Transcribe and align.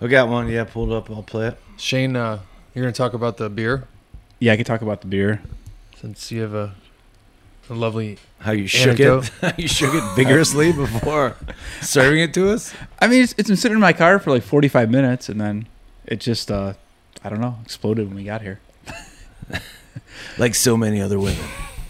I 0.00 0.06
got 0.06 0.28
one. 0.28 0.48
Yeah, 0.48 0.64
pulled 0.64 0.92
up. 0.92 1.10
I'll 1.10 1.22
play 1.22 1.48
it. 1.48 1.58
Shane, 1.76 2.16
uh, 2.16 2.40
you're 2.74 2.82
going 2.84 2.92
to 2.92 2.96
talk 2.96 3.14
about 3.14 3.36
the 3.36 3.48
beer 3.48 3.84
Yeah, 4.38 4.52
I 4.52 4.56
could 4.56 4.66
talk 4.66 4.82
about 4.82 5.00
the 5.00 5.06
beer. 5.06 5.40
since 6.00 6.30
you 6.30 6.42
have 6.42 6.54
a, 6.54 6.74
a 7.70 7.74
lovely. 7.74 8.18
How 8.40 8.52
you 8.52 8.66
shook 8.66 9.00
Anecdote. 9.00 9.24
it? 9.24 9.32
How 9.40 9.52
you 9.56 9.68
shook 9.68 9.94
it 9.94 10.02
vigorously 10.16 10.72
before 10.72 11.36
serving 11.80 12.20
it 12.20 12.34
to 12.34 12.50
us? 12.50 12.74
I 13.00 13.06
mean, 13.06 13.22
it's, 13.22 13.34
it's 13.38 13.48
been 13.48 13.56
sitting 13.56 13.76
in 13.76 13.80
my 13.80 13.92
car 13.94 14.18
for 14.18 14.30
like 14.30 14.42
45 14.42 14.90
minutes, 14.90 15.28
and 15.30 15.40
then 15.40 15.66
it 16.06 16.20
just, 16.20 16.50
uh, 16.50 16.74
I 17.22 17.28
don't 17.30 17.40
know, 17.40 17.56
exploded 17.64 18.06
when 18.08 18.16
we 18.16 18.24
got 18.24 18.42
here. 18.42 18.60
Like 20.38 20.54
so 20.54 20.76
many 20.76 21.00
other 21.00 21.18
women. 21.18 21.44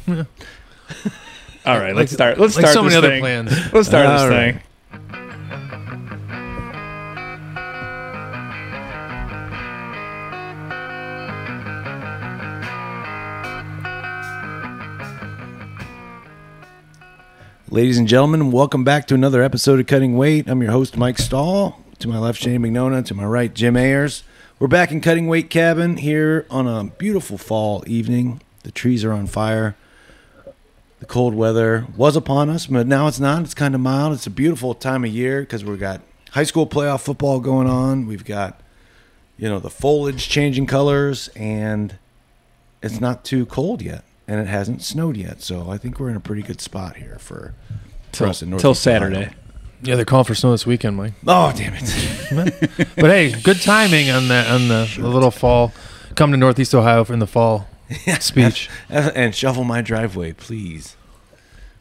All 0.07 1.79
right, 1.79 1.89
Like- 1.89 1.95
let's 1.97 2.13
start. 2.13 2.39
Let's 2.39 2.57
like 2.57 2.67
start 2.67 2.75
so 2.75 2.83
this 2.83 2.93
many 2.93 2.97
other 2.97 3.09
thing. 3.09 3.21
plans. 3.21 3.73
Let's 3.73 3.89
start 3.89 4.07
All 4.07 4.19
this 4.19 4.29
right. 4.31 4.55
thing. 4.55 4.63
Ladies 17.75 17.99
and 17.99 18.07
gentlemen, 18.07 18.53
welcome 18.53 18.85
back 18.85 19.09
to 19.09 19.15
another 19.17 19.43
episode 19.43 19.81
of 19.81 19.89
Cutting 19.89 20.17
Weight. 20.17 20.49
I'm 20.49 20.63
your 20.63 20.71
host, 20.71 20.97
Mike 20.97 21.19
Stahl. 21.19 21.83
To 21.99 22.07
my 22.07 22.19
left, 22.19 22.41
Shane 22.41 22.61
McNona. 22.61 23.05
To 23.07 23.15
my 23.15 23.25
right, 23.25 23.53
Jim 23.53 23.77
Ayers. 23.77 24.23
We're 24.61 24.69
back 24.69 24.93
in 24.93 25.01
Cutting 25.01 25.27
Weight 25.27 25.51
Cabin 25.51 25.97
here 25.97 26.47
on 26.51 26.69
a 26.69 26.85
beautiful 26.85 27.37
fall 27.37 27.83
evening. 27.89 28.41
The 28.63 28.71
trees 28.71 29.05
are 29.05 29.11
on 29.11 29.27
fire. 29.27 29.75
The 31.01 31.07
cold 31.07 31.35
weather 31.35 31.89
was 31.97 32.15
upon 32.15 32.49
us, 32.49 32.69
but 32.69 32.87
now 32.87 33.09
it's 33.09 33.19
not. 33.19 33.43
It's 33.43 33.55
kind 33.55 33.75
of 33.75 33.81
mild. 33.81 34.13
It's 34.13 34.29
a 34.29 34.31
beautiful 34.31 34.75
time 34.75 35.03
of 35.03 35.11
year 35.11 35.41
because 35.41 35.65
we've 35.65 35.81
got 35.81 36.01
high 36.31 36.45
school 36.45 36.69
playoff 36.69 37.01
football 37.01 37.41
going 37.41 37.67
on. 37.67 38.07
We've 38.07 38.25
got, 38.25 38.61
you 39.37 39.49
know, 39.49 39.59
the 39.59 39.69
foliage 39.69 40.29
changing 40.29 40.69
colors, 40.69 41.27
and 41.35 41.99
it's 42.85 43.01
not 43.01 43.25
too 43.25 43.47
cold 43.47 43.83
yet, 43.83 44.05
and 44.27 44.41
it 44.41 44.47
hasn't 44.47 44.83
snowed 44.83 45.17
yet. 45.17 45.43
So 45.43 45.71
I 45.71 45.79
think 45.79 45.99
we're 46.01 46.11
in 46.11 46.17
a 46.17 46.21
pretty 46.21 46.43
good 46.43 46.61
spot 46.61 46.97
here 46.97 47.17
for, 47.19 47.55
for 48.13 48.13
Till, 48.13 48.29
us 48.31 48.43
in 48.43 48.57
till 48.59 48.75
Saturday. 48.75 49.31
Yeah, 49.83 49.97
they're 49.97 50.05
calling 50.07 50.25
for 50.25 50.35
snow 50.35 50.53
this 50.53 50.65
weekend, 50.67 50.97
Mike. 50.97 51.13
Oh 51.27 51.53
damn 51.55 51.75
it! 51.77 52.71
But 52.97 53.11
hey, 53.11 53.33
good 53.43 53.61
timing 53.61 54.11
on 54.11 54.29
the 54.29 54.51
on 54.51 54.69
the, 54.69 54.91
the 54.99 55.09
little 55.09 55.31
fall. 55.31 55.73
Come 56.15 56.31
to 56.31 56.37
Northeast 56.37 56.75
Ohio 56.75 57.05
in 57.05 57.19
the 57.19 57.27
fall 57.27 57.69
speech. 58.21 58.71
and 58.89 59.35
shovel 59.35 59.65
my 59.65 59.83
driveway, 59.83 60.33
please. 60.33 60.97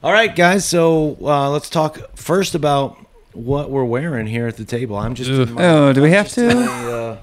All 0.03 0.11
right, 0.11 0.35
guys. 0.35 0.65
So 0.65 1.17
uh, 1.21 1.49
let's 1.49 1.69
talk 1.69 2.17
first 2.17 2.55
about 2.55 2.97
what 3.31 3.69
we're 3.69 3.85
wearing 3.85 4.27
here 4.27 4.47
at 4.47 4.57
the 4.57 4.65
table. 4.65 4.97
I'm 4.97 5.15
just. 5.15 5.29
My- 5.51 5.65
Oh, 5.65 5.93
do 5.93 6.01
we 6.01 6.11
have 6.11 6.25
just 6.25 6.37
in 6.39 6.49
to? 6.57 7.19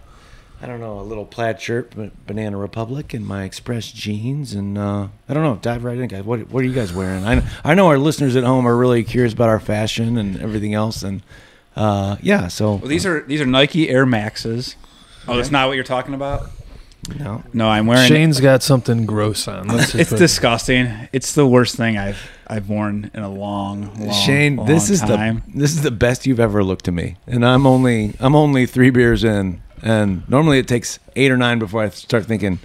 A, 0.60 0.64
I 0.64 0.66
don't 0.66 0.80
know, 0.80 1.00
a 1.00 1.02
little 1.02 1.24
plaid 1.24 1.60
shirt, 1.60 1.92
but 1.96 2.26
Banana 2.26 2.56
Republic, 2.56 3.14
and 3.14 3.26
my 3.26 3.44
Express 3.44 3.90
jeans, 3.92 4.52
and 4.54 4.76
uh, 4.78 5.08
I 5.28 5.34
don't 5.34 5.42
know. 5.42 5.58
Dive 5.60 5.84
right 5.84 5.98
in, 5.98 6.08
guys. 6.08 6.24
What 6.24 6.50
What 6.50 6.62
are 6.62 6.66
you 6.66 6.74
guys 6.74 6.92
wearing? 6.92 7.24
I 7.24 7.42
I 7.64 7.74
know 7.74 7.88
our 7.88 7.98
listeners 7.98 8.36
at 8.36 8.44
home 8.44 8.66
are 8.66 8.76
really 8.76 9.04
curious 9.04 9.32
about 9.32 9.48
our 9.48 9.60
fashion 9.60 10.16
and 10.18 10.40
everything 10.40 10.74
else, 10.74 11.02
and 11.02 11.22
uh, 11.76 12.16
yeah. 12.22 12.48
So 12.48 12.74
Well, 12.76 12.88
these 12.88 13.06
are 13.06 13.20
these 13.22 13.40
are 13.40 13.46
Nike 13.46 13.88
Air 13.88 14.06
Maxes. 14.06 14.76
Oh, 15.28 15.36
that's 15.36 15.50
not 15.50 15.68
what 15.68 15.74
you're 15.74 15.84
talking 15.84 16.14
about. 16.14 16.50
no. 17.18 17.42
No, 17.52 17.68
I'm 17.68 17.86
wearing. 17.86 18.08
Shane's 18.08 18.40
got 18.40 18.62
something 18.62 19.06
gross 19.06 19.46
on. 19.48 19.68
Let's 19.68 19.92
just 19.92 19.94
it's 20.00 20.10
put- 20.10 20.18
disgusting. 20.18 21.08
It's 21.12 21.34
the 21.34 21.46
worst 21.46 21.76
thing 21.76 21.96
I've 21.96 22.18
I've 22.46 22.68
worn 22.68 23.10
in 23.14 23.22
a 23.22 23.30
long, 23.30 23.94
long 23.98 24.12
Shane, 24.12 24.56
long 24.56 24.66
this 24.66 24.90
is 24.90 25.00
time. 25.00 25.42
the 25.52 25.60
this 25.60 25.70
is 25.72 25.82
the 25.82 25.90
best 25.90 26.26
you've 26.26 26.40
ever 26.40 26.64
looked 26.64 26.84
to 26.86 26.92
me, 26.92 27.16
and 27.26 27.46
I'm 27.46 27.66
only 27.66 28.14
I'm 28.20 28.34
only 28.34 28.66
three 28.66 28.90
beers 28.90 29.22
in, 29.24 29.62
and 29.82 30.28
normally 30.28 30.58
it 30.58 30.68
takes 30.68 30.98
eight 31.16 31.30
or 31.30 31.36
nine 31.36 31.58
before 31.58 31.82
I 31.82 31.88
start 31.90 32.26
thinking 32.26 32.58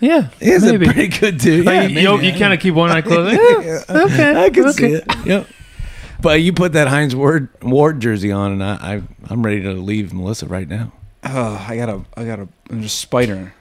yeah. 0.00 0.28
he's 0.40 0.64
maybe. 0.64 0.86
a 0.88 0.92
pretty 0.92 1.08
good 1.18 1.38
dude. 1.38 1.66
Like, 1.66 1.74
Yeah, 1.74 2.00
you, 2.00 2.16
maybe. 2.16 2.26
you, 2.28 2.38
kind 2.38 2.54
of 2.54 2.60
keep 2.60 2.74
one 2.74 2.90
eye 2.90 3.00
closed. 3.02 3.36
like, 3.36 3.66
eh, 3.66 3.82
okay, 4.04 4.44
I 4.44 4.50
can 4.50 4.64
okay. 4.66 4.72
see 4.72 4.92
it. 4.94 5.04
Yep. 5.26 5.46
But 6.22 6.40
you 6.42 6.52
put 6.52 6.72
that 6.74 6.88
Hines 6.88 7.14
Ward 7.16 7.48
Ward 7.62 8.00
jersey 8.00 8.30
on, 8.32 8.52
and 8.52 8.62
I, 8.64 8.74
I 8.96 9.02
I'm 9.28 9.42
ready 9.44 9.62
to 9.62 9.72
leave 9.72 10.12
Melissa 10.12 10.46
right 10.46 10.68
now. 10.68 10.92
Oh, 11.24 11.64
I 11.68 11.76
got 11.76 11.88
a 11.88 12.02
I 12.16 12.24
got 12.24 12.38
a 12.40 12.48
there's 12.68 12.84
a 12.84 12.88
spider 12.88 13.54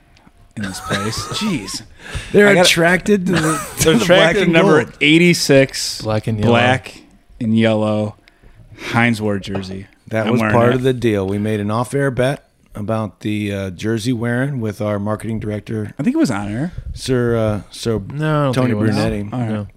in 0.57 0.63
this 0.63 0.79
place. 0.81 1.17
Jeez, 1.39 1.83
They're 2.33 2.53
gotta- 2.53 2.65
attracted 2.67 3.25
to 3.27 3.31
the, 3.33 3.39
to 3.79 3.83
they're 3.85 3.97
the 3.99 4.05
black 4.05 4.35
and 4.37 4.51
number 4.51 4.83
gold. 4.83 4.97
86, 4.99 6.01
Black 6.01 6.27
and 6.27 6.37
yellow. 6.39 6.51
black 6.51 7.01
and 7.39 7.57
yellow, 7.57 8.15
Hines 8.77 9.21
Ward 9.21 9.43
jersey. 9.43 9.87
That 10.07 10.25
I'm 10.27 10.33
was 10.33 10.41
part 10.41 10.69
it. 10.69 10.75
of 10.75 10.83
the 10.83 10.93
deal. 10.93 11.25
We 11.27 11.37
made 11.37 11.59
an 11.61 11.69
off-air 11.71 12.11
bet 12.11 12.45
about 12.79 13.19
the 13.19 13.53
uh, 13.53 13.69
jersey 13.71 14.13
wearing 14.13 14.59
with 14.61 14.81
our 14.81 14.97
marketing 14.99 15.39
director, 15.39 15.93
I 15.99 16.03
think 16.03 16.15
it 16.15 16.19
was 16.19 16.31
on 16.31 16.47
air. 16.49 16.71
Sir 16.93 17.35
uh, 17.37 17.61
Sir 17.71 17.99
No, 17.99 18.41
I 18.41 18.43
don't 18.45 18.53
Tony 18.53 18.67
think 18.67 18.69
it 18.71 18.75
was. 18.75 18.95
Brunetti. 18.95 19.29
All 19.31 19.39
right. 19.39 19.67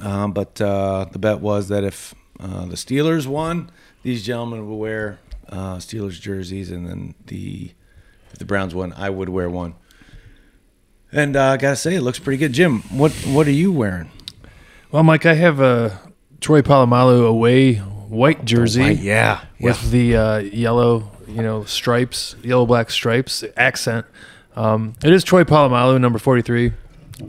No. 0.00 0.08
Um, 0.08 0.32
but 0.32 0.60
uh, 0.60 1.06
the 1.12 1.18
bet 1.18 1.40
was 1.40 1.68
that 1.68 1.84
if 1.84 2.14
uh, 2.38 2.64
the 2.64 2.76
Steelers 2.76 3.26
won, 3.26 3.70
these 4.02 4.24
gentlemen 4.24 4.68
would 4.68 4.76
wear 4.76 5.18
uh, 5.48 5.76
Steelers 5.76 6.20
jerseys, 6.20 6.70
and 6.70 6.86
then 6.86 7.14
the 7.26 7.72
if 8.32 8.38
the 8.38 8.44
Browns 8.44 8.74
won, 8.74 8.92
I 8.94 9.10
would 9.10 9.28
wear 9.28 9.50
one. 9.50 9.74
And 11.12 11.36
uh, 11.36 11.50
I 11.52 11.56
gotta 11.56 11.76
say, 11.76 11.96
it 11.96 12.02
looks 12.02 12.18
pretty 12.20 12.38
good. 12.38 12.52
Jim, 12.52 12.82
what 12.96 13.12
what 13.26 13.46
are 13.46 13.52
you 13.52 13.72
wearing? 13.72 14.10
Well, 14.92 15.02
Mike, 15.02 15.26
I 15.26 15.34
have 15.34 15.60
a 15.60 16.00
Troy 16.40 16.62
Polamalu 16.62 17.26
away 17.26 17.74
white 17.74 18.44
jersey 18.44 18.80
White, 18.82 18.98
yeah, 18.98 19.44
with 19.60 19.90
the 19.90 20.16
uh, 20.16 20.38
yellow, 20.38 21.10
you 21.34 21.42
know, 21.42 21.64
stripes, 21.64 22.36
yellow 22.42 22.66
black 22.66 22.90
stripes 22.90 23.44
accent. 23.56 24.06
Um, 24.56 24.94
it 25.04 25.12
is 25.12 25.24
Troy 25.24 25.44
Polamalu, 25.44 26.00
number 26.00 26.18
forty-three. 26.18 26.72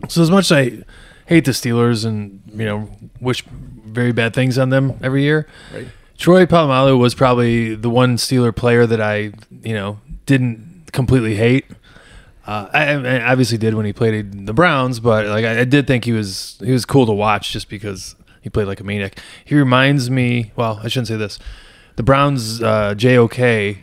So 0.09 0.21
as 0.21 0.31
much 0.31 0.45
as 0.45 0.51
I 0.51 0.83
hate 1.25 1.45
the 1.45 1.51
Steelers 1.51 2.05
and 2.05 2.41
you 2.53 2.65
know 2.65 2.89
wish 3.19 3.43
very 3.85 4.11
bad 4.11 4.33
things 4.33 4.57
on 4.57 4.69
them 4.69 4.97
every 5.03 5.23
year, 5.23 5.47
Right. 5.73 5.87
Troy 6.17 6.45
Polamalu 6.45 6.97
was 6.99 7.13
probably 7.15 7.75
the 7.75 7.89
one 7.89 8.15
Steeler 8.17 8.55
player 8.55 8.85
that 8.85 9.01
I 9.01 9.31
you 9.63 9.73
know 9.73 9.99
didn't 10.25 10.89
completely 10.91 11.35
hate. 11.35 11.65
Uh, 12.45 12.67
I, 12.73 12.93
I 12.93 13.31
obviously 13.31 13.57
did 13.59 13.75
when 13.75 13.85
he 13.85 13.93
played 13.93 14.47
the 14.47 14.53
Browns, 14.53 14.99
but 14.99 15.27
like 15.27 15.45
I, 15.45 15.59
I 15.61 15.63
did 15.63 15.85
think 15.87 16.05
he 16.05 16.11
was 16.11 16.57
he 16.63 16.71
was 16.71 16.85
cool 16.85 17.05
to 17.05 17.11
watch 17.13 17.51
just 17.51 17.69
because 17.69 18.15
he 18.41 18.49
played 18.49 18.65
like 18.67 18.79
a 18.79 18.83
maniac. 18.83 19.19
He 19.45 19.55
reminds 19.55 20.09
me. 20.09 20.51
Well, 20.55 20.79
I 20.83 20.87
shouldn't 20.87 21.07
say 21.07 21.17
this. 21.17 21.37
The 21.97 22.03
Browns 22.03 22.61
uh, 22.63 22.95
JOK. 22.95 23.77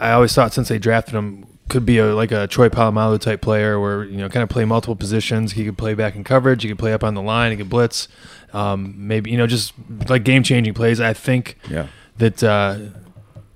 I 0.00 0.12
always 0.12 0.34
thought 0.34 0.52
since 0.52 0.68
they 0.68 0.78
drafted 0.78 1.14
him 1.14 1.46
could 1.68 1.86
be 1.86 1.98
a 1.98 2.14
like 2.14 2.32
a 2.32 2.46
Troy 2.46 2.68
Polamalu 2.68 3.20
type 3.20 3.40
player 3.40 3.78
where 3.78 4.04
you 4.04 4.16
know 4.16 4.28
kind 4.28 4.42
of 4.42 4.48
play 4.48 4.64
multiple 4.64 4.96
positions. 4.96 5.52
He 5.52 5.64
could 5.64 5.78
play 5.78 5.94
back 5.94 6.16
in 6.16 6.24
coverage. 6.24 6.62
He 6.62 6.68
could 6.68 6.78
play 6.78 6.92
up 6.92 7.04
on 7.04 7.14
the 7.14 7.22
line. 7.22 7.52
He 7.52 7.56
could 7.56 7.70
blitz. 7.70 8.08
Um, 8.52 8.94
maybe 8.96 9.30
you 9.30 9.36
know 9.38 9.46
just 9.46 9.72
like 10.08 10.24
game 10.24 10.42
changing 10.42 10.74
plays. 10.74 11.00
I 11.00 11.12
think 11.12 11.56
yeah. 11.70 11.86
that 12.18 12.42
uh, 12.42 12.78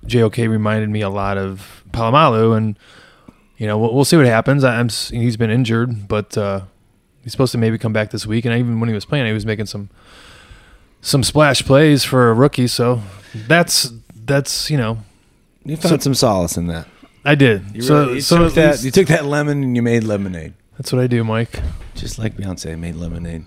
JOK 0.07 0.37
reminded 0.37 0.89
me 0.89 1.01
a 1.01 1.09
lot 1.09 1.37
of 1.37 1.83
Polamalu, 1.91 2.55
and 2.55 2.79
you 3.57 3.67
know 3.67 3.77
we'll, 3.77 3.93
we'll 3.93 4.05
see 4.05 4.17
what 4.17 4.25
happens. 4.25 4.63
I- 4.63 4.79
I'm 4.79 4.89
he's 4.89 5.37
been 5.37 5.51
injured, 5.51 6.07
but 6.07 6.37
uh, 6.37 6.61
he's 7.21 7.33
supposed 7.33 7.51
to 7.51 7.57
maybe 7.57 7.77
come 7.77 7.91
back 7.93 8.11
this 8.11 8.25
week. 8.25 8.45
And 8.45 8.57
even 8.57 8.79
when 8.79 8.87
he 8.87 8.95
was 8.95 9.05
playing, 9.05 9.25
he 9.25 9.33
was 9.33 9.45
making 9.45 9.65
some 9.65 9.89
some 11.01 11.21
splash 11.21 11.65
plays 11.65 12.03
for 12.03 12.29
a 12.29 12.33
rookie. 12.33 12.67
So 12.67 13.01
that's 13.33 13.91
that's 14.13 14.71
you 14.71 14.77
know 14.77 14.99
You 15.65 15.77
found 15.77 16.01
some 16.03 16.13
solace 16.13 16.57
in 16.57 16.67
that. 16.67 16.87
I 17.23 17.35
did. 17.35 17.63
You, 17.75 17.81
so 17.81 17.99
really- 18.01 18.13
you 18.15 18.21
so 18.21 18.37
took 18.37 18.53
that. 18.53 18.71
least- 18.73 18.85
You 18.85 18.91
took 18.91 19.07
that 19.07 19.25
lemon 19.25 19.63
and 19.63 19.75
you 19.75 19.81
made 19.81 20.03
lemonade, 20.03 20.53
that's 20.77 20.93
what 20.93 21.01
I 21.01 21.07
do, 21.07 21.23
Mike. 21.23 21.59
just 21.95 22.19
like 22.19 22.37
Beyonce 22.37 22.77
made 22.77 22.95
lemonade. 22.95 23.45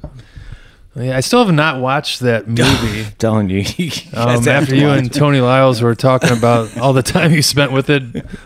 Yeah, 0.97 1.17
I 1.17 1.21
still 1.21 1.45
have 1.45 1.55
not 1.55 1.81
watched 1.81 2.21
that 2.21 2.49
movie. 2.49 3.05
telling 3.19 3.49
you, 3.51 3.59
you 3.77 3.93
Um, 4.15 4.49
after 4.49 4.75
you 4.75 4.89
and. 4.89 5.13
Tony 5.13 5.41
Lyles 5.41 5.81
were 5.81 5.95
talking 5.95 6.37
about 6.37 6.77
all 6.79 6.93
the 6.93 7.05
time 7.05 7.31
you 7.33 7.43
spent 7.43 7.71
with 7.71 7.89
it 7.89 8.03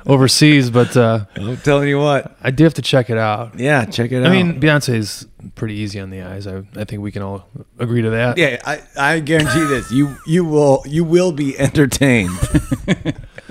overseas, 0.07 0.69
but 0.69 0.95
uh, 0.95 1.25
I'm 1.37 1.57
telling 1.59 1.89
you 1.89 1.99
what. 1.99 2.37
I 2.43 2.51
do 2.51 2.65
have 2.65 2.75
to 2.75 2.83
check 2.83 3.09
it 3.09 3.17
out. 3.17 3.59
Yeah, 3.59 3.87
check 3.87 4.13
it 4.13 4.19
out. 4.23 4.27
I 4.27 4.31
mean, 4.31 4.61
Beyonce's 4.61 5.27
pretty 5.55 5.77
easy 5.77 5.99
on 5.99 6.11
the 6.11 6.21
eyes. 6.23 6.47
I, 6.47 6.63
I 6.77 6.85
think 6.85 7.01
we 7.01 7.11
can 7.11 7.23
all 7.23 7.49
agree 7.79 8.03
to 8.03 8.11
that. 8.11 8.37
Yeah, 8.37 8.61
I, 8.67 8.83
I 8.99 9.21
guarantee 9.21 9.65
this. 9.65 9.91
You 9.91 10.17
you 10.27 10.45
will 10.45 10.83
you 10.87 11.05
will 11.05 11.33
be 11.33 11.59
entertained. 11.59 12.39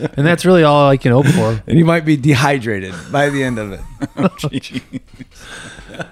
And 0.18 0.26
that's 0.26 0.46
really 0.46 0.64
all 0.64 0.90
I 0.90 0.98
can 0.98 1.12
hope 1.12 1.28
for. 1.28 1.62
and 1.68 1.78
you 1.78 1.86
might 1.86 2.06
be 2.06 2.18
dehydrated 2.18 2.94
by 3.12 3.30
the 3.30 3.44
end 3.44 3.60
of 3.60 3.72
it. 3.74 4.92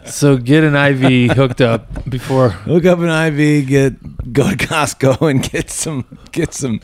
So 0.06 0.38
get 0.38 0.64
an 0.64 0.76
IV 0.76 1.36
hooked 1.38 1.62
up 1.62 2.10
before. 2.10 2.50
Hook 2.50 2.86
up 2.86 3.00
an 3.00 3.10
IV, 3.10 3.68
get 3.68 4.34
go 4.34 4.50
to 4.50 4.56
Costco 4.56 5.22
and 5.30 5.42
get 5.42 5.70
some 5.70 6.06
get 6.32 6.54
some 6.54 6.82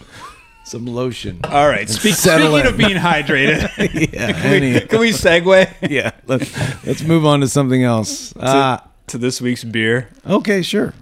some 0.63 0.85
lotion. 0.85 1.41
All 1.43 1.67
right. 1.67 1.87
Speak, 1.89 2.15
settle 2.15 2.51
speaking 2.51 2.67
in. 2.67 2.73
of 2.73 2.77
being 2.77 2.97
hydrated, 2.97 4.13
yeah, 4.13 4.31
can, 4.31 4.61
we, 4.61 4.79
can 4.81 4.99
we 4.99 5.11
segue 5.11 5.89
yeah. 5.89 6.11
Let's 6.25 6.85
let's 6.85 7.03
move 7.03 7.25
on 7.25 7.41
to 7.41 7.47
something 7.47 7.83
else. 7.83 8.35
Uh, 8.37 8.79
to 9.07 9.17
this 9.17 9.41
week's 9.41 9.63
beer? 9.63 10.09
okay, 10.25 10.61
sure. 10.61 10.93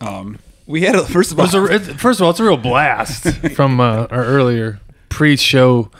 Um, 0.00 0.38
we 0.66 0.82
had 0.82 0.94
a, 0.94 1.04
first 1.04 1.32
of 1.32 1.38
all, 1.38 1.46
a, 1.54 1.74
it, 1.76 1.80
first 2.00 2.20
of 2.20 2.24
all, 2.24 2.30
it's 2.30 2.40
a 2.40 2.44
real 2.44 2.56
blast 2.56 3.28
from 3.54 3.80
uh, 3.80 4.06
our 4.10 4.24
earlier 4.24 4.80
pre-show 5.08 5.90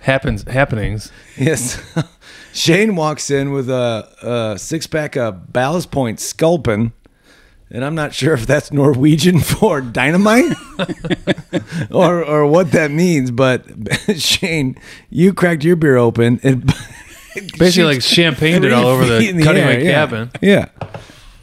happens 0.00 0.42
happenings. 0.44 1.12
Yes. 1.36 1.82
Shane 2.52 2.96
walks 2.96 3.30
in 3.30 3.52
with 3.52 3.70
a, 3.70 4.52
a 4.54 4.58
six 4.58 4.86
pack 4.86 5.16
of 5.16 5.52
Ballast 5.52 5.90
Point 5.90 6.20
Sculpin, 6.20 6.92
and 7.70 7.84
I'm 7.84 7.94
not 7.94 8.12
sure 8.12 8.34
if 8.34 8.46
that's 8.46 8.70
Norwegian 8.70 9.38
for 9.40 9.80
dynamite 9.80 10.54
or 11.90 12.22
or 12.22 12.46
what 12.46 12.72
that 12.72 12.90
means. 12.90 13.30
But 13.30 13.64
Shane, 14.16 14.76
you 15.08 15.32
cracked 15.32 15.64
your 15.64 15.76
beer 15.76 15.96
open 15.96 16.40
and 16.42 16.70
Basically, 17.58 17.84
like 17.84 18.02
champagne 18.02 18.62
it 18.62 18.72
all 18.72 18.86
over 18.86 19.06
the, 19.06 19.32
the 19.32 19.42
cutting 19.42 19.62
air, 19.62 19.80
yeah. 19.80 19.92
cabin. 19.92 20.30
Yeah. 20.42 20.68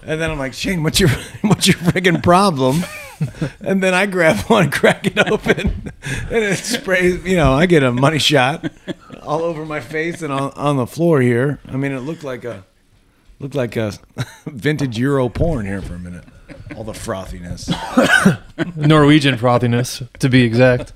And 0.03 0.21
then 0.21 0.29
I'm 0.29 0.37
like, 0.37 0.53
Shane, 0.53 0.83
what's 0.83 0.99
your 0.99 1.09
what's 1.41 1.67
your 1.67 1.77
friggin' 1.77 2.21
problem? 2.21 2.83
And 3.61 3.83
then 3.83 3.93
I 3.93 4.05
grab 4.05 4.37
one, 4.47 4.71
crack 4.71 5.05
it 5.05 5.17
open, 5.19 5.91
and 6.03 6.43
it 6.43 6.57
sprays. 6.57 7.23
You 7.25 7.35
know, 7.35 7.53
I 7.53 7.65
get 7.65 7.83
a 7.83 7.91
money 7.91 8.19
shot 8.19 8.71
all 9.21 9.41
over 9.43 9.65
my 9.65 9.79
face 9.79 10.21
and 10.21 10.31
on, 10.31 10.51
on 10.53 10.77
the 10.77 10.87
floor 10.87 11.21
here. 11.21 11.59
I 11.67 11.75
mean, 11.75 11.91
it 11.91 11.99
looked 11.99 12.23
like 12.23 12.45
a 12.45 12.65
looked 13.39 13.55
like 13.55 13.75
a 13.75 13.93
vintage 14.45 14.97
Euro 14.97 15.29
porn 15.29 15.65
here 15.65 15.81
for 15.81 15.95
a 15.95 15.99
minute. 15.99 16.23
All 16.75 16.83
the 16.83 16.93
frothiness. 16.93 17.67
Norwegian 18.75 19.37
frothiness, 19.37 20.07
to 20.19 20.29
be 20.29 20.43
exact. 20.43 20.93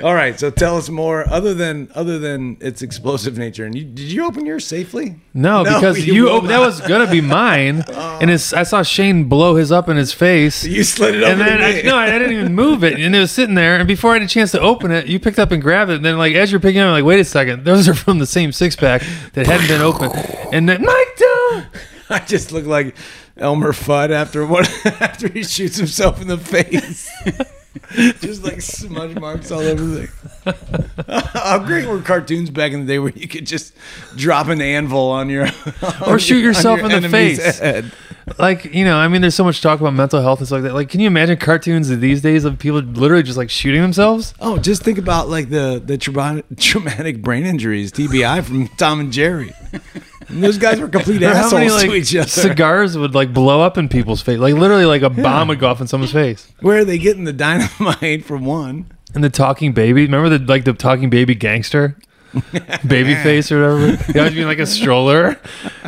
All 0.00 0.14
right, 0.14 0.38
so 0.38 0.48
tell 0.48 0.76
us 0.76 0.88
more. 0.88 1.28
Other 1.28 1.54
than 1.54 1.90
other 1.92 2.20
than 2.20 2.56
its 2.60 2.82
explosive 2.82 3.36
nature, 3.36 3.64
and 3.64 3.74
you, 3.74 3.82
did 3.84 4.12
you 4.12 4.24
open 4.26 4.46
yours 4.46 4.64
safely? 4.64 5.16
No, 5.34 5.64
No, 5.64 5.74
because 5.74 6.06
you 6.06 6.28
opened, 6.28 6.50
that 6.50 6.60
was 6.60 6.80
gonna 6.82 7.10
be 7.10 7.20
mine, 7.20 7.82
oh. 7.88 8.18
and 8.20 8.30
I 8.30 8.36
saw 8.36 8.82
Shane 8.82 9.24
blow 9.24 9.56
his 9.56 9.72
up 9.72 9.88
in 9.88 9.96
his 9.96 10.12
face. 10.12 10.64
You 10.64 10.84
slid 10.84 11.16
it 11.16 11.24
and 11.24 11.40
then 11.40 11.60
I, 11.60 11.82
no, 11.82 11.96
I 11.96 12.16
didn't 12.16 12.32
even 12.32 12.54
move 12.54 12.84
it, 12.84 13.00
and 13.00 13.16
it 13.16 13.18
was 13.18 13.32
sitting 13.32 13.56
there. 13.56 13.76
And 13.76 13.88
before 13.88 14.12
I 14.12 14.14
had 14.14 14.22
a 14.22 14.28
chance 14.28 14.52
to 14.52 14.60
open 14.60 14.92
it, 14.92 15.08
you 15.08 15.18
picked 15.18 15.40
up 15.40 15.50
and 15.50 15.60
grabbed 15.60 15.90
it. 15.90 15.96
And 15.96 16.04
then, 16.04 16.16
like 16.16 16.34
as 16.34 16.52
you're 16.52 16.60
picking 16.60 16.80
it 16.80 16.84
up, 16.84 16.88
I'm 16.88 16.92
like, 16.92 17.04
wait 17.04 17.18
a 17.18 17.24
second, 17.24 17.64
those 17.64 17.88
are 17.88 17.94
from 17.94 18.20
the 18.20 18.26
same 18.26 18.52
six 18.52 18.76
pack 18.76 19.02
that 19.32 19.46
hadn't 19.46 19.66
been 19.66 19.82
opened. 19.82 20.14
And 20.52 20.68
then 20.68 20.82
Mike. 20.82 21.18
I 22.10 22.20
just 22.20 22.52
look 22.52 22.64
like 22.64 22.96
Elmer 23.36 23.72
Fudd 23.72 24.10
after 24.10 24.46
what 24.46 24.68
after 25.00 25.28
he 25.28 25.42
shoots 25.42 25.76
himself 25.76 26.20
in 26.20 26.28
the 26.28 26.38
face. 26.38 27.10
just 28.20 28.42
like 28.44 28.60
smudge 28.60 29.14
marks 29.18 29.50
all 29.50 29.60
over 29.60 29.82
the 29.84 30.08
How 31.34 31.58
great 31.58 31.86
were 31.86 32.00
cartoons 32.00 32.50
back 32.50 32.72
in 32.72 32.80
the 32.80 32.86
day 32.86 32.98
where 32.98 33.12
you 33.14 33.28
could 33.28 33.46
just 33.46 33.74
drop 34.16 34.48
an 34.48 34.60
anvil 34.60 35.10
on 35.10 35.28
your 35.30 35.46
Or 36.06 36.18
shoot 36.18 36.36
your- 36.36 36.48
yourself 36.52 36.80
your 36.80 36.90
in 36.90 37.02
the 37.02 37.08
face. 37.08 37.58
head. 37.58 37.92
Like 38.38 38.66
you 38.74 38.84
know, 38.84 38.96
I 38.98 39.08
mean, 39.08 39.22
there's 39.22 39.34
so 39.34 39.42
much 39.44 39.62
talk 39.62 39.80
about 39.80 39.94
mental 39.94 40.20
health 40.20 40.40
and 40.40 40.46
stuff 40.46 40.56
like 40.56 40.64
that. 40.64 40.74
Like, 40.74 40.90
can 40.90 41.00
you 41.00 41.06
imagine 41.06 41.38
cartoons 41.38 41.88
these 41.88 42.20
days 42.20 42.44
of 42.44 42.58
people 42.58 42.80
literally 42.80 43.22
just 43.22 43.38
like 43.38 43.48
shooting 43.48 43.80
themselves? 43.80 44.34
Oh, 44.38 44.58
just 44.58 44.82
think 44.82 44.98
about 44.98 45.30
like 45.30 45.48
the 45.48 45.80
the 45.82 45.96
trauma- 45.96 46.42
traumatic 46.58 47.22
brain 47.22 47.46
injuries 47.46 47.90
TBI 47.90 48.44
from 48.44 48.68
Tom 48.76 49.00
and 49.00 49.10
Jerry. 49.12 49.54
And 50.28 50.42
those 50.44 50.58
guys 50.58 50.80
were 50.80 50.88
complete 50.88 51.22
Or 51.22 51.28
how 51.28 51.46
assholes 51.46 51.52
many 51.52 51.70
like 51.70 51.88
to 51.90 51.94
each 51.94 52.16
other. 52.16 52.28
cigars 52.28 52.96
would 52.96 53.14
like 53.14 53.32
blow 53.32 53.60
up 53.60 53.78
in 53.78 53.88
people's 53.88 54.20
face? 54.22 54.38
Like 54.38 54.54
literally, 54.54 54.84
like 54.84 55.02
a 55.02 55.10
bomb 55.10 55.48
would 55.48 55.58
go 55.58 55.68
off 55.68 55.80
in 55.80 55.86
someone's 55.86 56.12
face. 56.12 56.50
Where 56.60 56.78
are 56.78 56.84
they 56.84 56.98
getting 56.98 57.24
the 57.24 57.32
dynamite 57.32 58.24
from 58.24 58.44
one? 58.44 58.86
And 59.14 59.24
the 59.24 59.30
talking 59.30 59.72
baby, 59.72 60.02
remember 60.02 60.28
the 60.28 60.44
like 60.44 60.64
the 60.64 60.74
talking 60.74 61.08
baby 61.08 61.34
gangster, 61.34 61.96
baby 62.86 63.14
face 63.14 63.50
or 63.50 63.60
whatever. 63.78 64.12
He 64.12 64.18
always 64.18 64.34
being 64.34 64.46
like 64.46 64.58
a 64.58 64.66
stroller, 64.66 65.40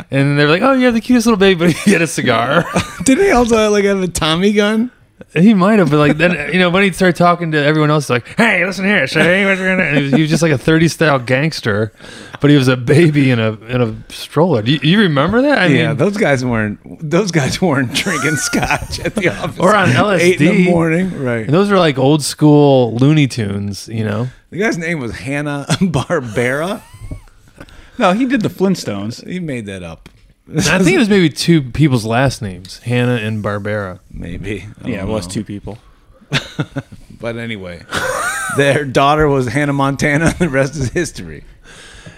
and 0.09 0.39
they're 0.39 0.47
like, 0.47 0.63
"Oh, 0.63 0.73
you 0.73 0.85
have 0.85 0.95
the 0.95 1.01
cutest 1.01 1.27
little 1.27 1.37
baby," 1.37 1.59
but 1.59 1.71
he 1.71 1.91
had 1.91 2.01
a 2.01 2.07
cigar. 2.07 2.65
Didn't 3.03 3.25
he 3.25 3.31
also 3.31 3.69
like 3.69 3.83
have 3.85 4.01
a 4.01 4.07
Tommy 4.07 4.53
gun? 4.53 4.89
He 5.33 5.53
might 5.53 5.79
have, 5.79 5.89
but 5.89 5.97
like 5.97 6.17
then 6.17 6.51
you 6.53 6.59
know 6.59 6.69
when 6.69 6.83
he'd 6.83 6.95
start 6.95 7.15
talking 7.15 7.51
to 7.53 7.57
everyone 7.63 7.89
else, 7.89 8.09
like, 8.09 8.27
"Hey, 8.37 8.65
listen 8.65 8.83
here, 8.85 9.07
say 9.07 9.45
what 9.49 9.57
you're 9.57 9.77
gonna." 9.77 9.87
and 9.87 9.97
He 9.97 10.03
was, 10.03 10.13
he 10.13 10.21
was 10.21 10.29
just 10.29 10.43
like 10.43 10.51
a 10.51 10.57
30 10.57 10.87
style 10.89 11.19
gangster, 11.19 11.93
but 12.41 12.49
he 12.49 12.57
was 12.57 12.67
a 12.67 12.75
baby 12.75 13.31
in 13.31 13.39
a 13.39 13.53
in 13.65 13.81
a 13.81 13.95
stroller. 14.11 14.61
Do 14.61 14.73
you, 14.73 14.79
you 14.81 14.99
remember 14.99 15.41
that? 15.43 15.57
I 15.57 15.67
yeah, 15.67 15.87
mean, 15.89 15.97
those 15.97 16.17
guys 16.17 16.43
weren't. 16.43 16.79
Those 17.09 17.31
guys 17.31 17.61
weren't 17.61 17.93
drinking 17.95 18.35
scotch 18.35 18.99
at 18.99 19.15
the 19.15 19.29
office 19.29 19.59
Or 19.59 19.73
on 19.75 19.89
LSD 19.89 20.19
Eight 20.19 20.41
in 20.41 20.47
the 20.55 20.65
morning, 20.65 21.23
right? 21.23 21.45
and 21.45 21.53
those 21.53 21.69
were 21.69 21.79
like 21.79 21.97
old 21.97 22.23
school 22.23 22.95
Looney 22.95 23.27
Tunes, 23.27 23.87
you 23.87 24.03
know. 24.03 24.27
The 24.49 24.57
guy's 24.59 24.77
name 24.77 24.99
was 24.99 25.15
Hanna 25.19 25.65
Barbera. 25.69 26.81
No, 27.97 28.13
he 28.13 28.25
did 28.25 28.41
the 28.41 28.49
Flintstones. 28.49 29.25
He 29.27 29.39
made 29.39 29.65
that 29.67 29.83
up. 29.83 30.09
I 30.57 30.79
think 30.79 30.95
it 30.95 30.99
was 30.99 31.09
maybe 31.09 31.29
two 31.29 31.61
people's 31.61 32.05
last 32.05 32.41
names, 32.41 32.79
Hannah 32.79 33.15
and 33.15 33.41
Barbara. 33.41 33.99
maybe. 34.11 34.65
I 34.83 34.87
Yeah, 34.89 35.03
it 35.03 35.07
was 35.07 35.27
know. 35.27 35.33
two 35.33 35.43
people. 35.43 35.77
But 37.19 37.37
anyway, 37.37 37.83
their 38.57 38.83
daughter 38.83 39.27
was 39.27 39.45
Hannah 39.47 39.73
Montana. 39.73 40.25
and 40.25 40.35
The 40.39 40.49
rest 40.49 40.75
is 40.75 40.89
history. 40.89 41.43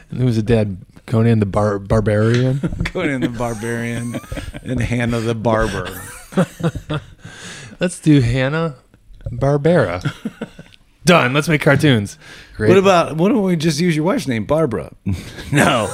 And 0.09 0.19
who 0.21 0.25
was 0.25 0.37
the 0.37 0.41
dad? 0.41 0.77
Conan 1.07 1.39
the 1.41 1.45
Bar- 1.45 1.79
Barbarian. 1.79 2.59
Conan 2.85 3.19
the 3.19 3.27
Barbarian 3.27 4.15
and 4.63 4.79
Hannah 4.79 5.19
the 5.19 5.35
Barber. 5.35 5.89
Let's 7.81 7.99
do 7.99 8.21
Hannah 8.21 8.75
Barbara. 9.29 10.01
Done. 11.03 11.33
Let's 11.33 11.49
make 11.49 11.61
cartoons. 11.61 12.17
Great. 12.55 12.69
What 12.69 12.77
about? 12.77 13.17
Why 13.17 13.27
don't 13.27 13.43
we 13.43 13.57
just 13.57 13.81
use 13.81 13.93
your 13.95 14.05
wife's 14.05 14.25
name, 14.27 14.45
Barbara? 14.45 14.93
no, 15.51 15.93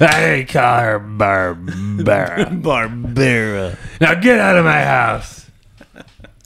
I 0.00 0.46
call 0.48 0.78
her 0.80 0.98
Barbara. 0.98 2.46
Barbera. 2.50 3.78
now 4.00 4.14
get 4.14 4.38
out 4.40 4.56
of 4.56 4.64
my 4.64 4.82
house. 4.82 5.46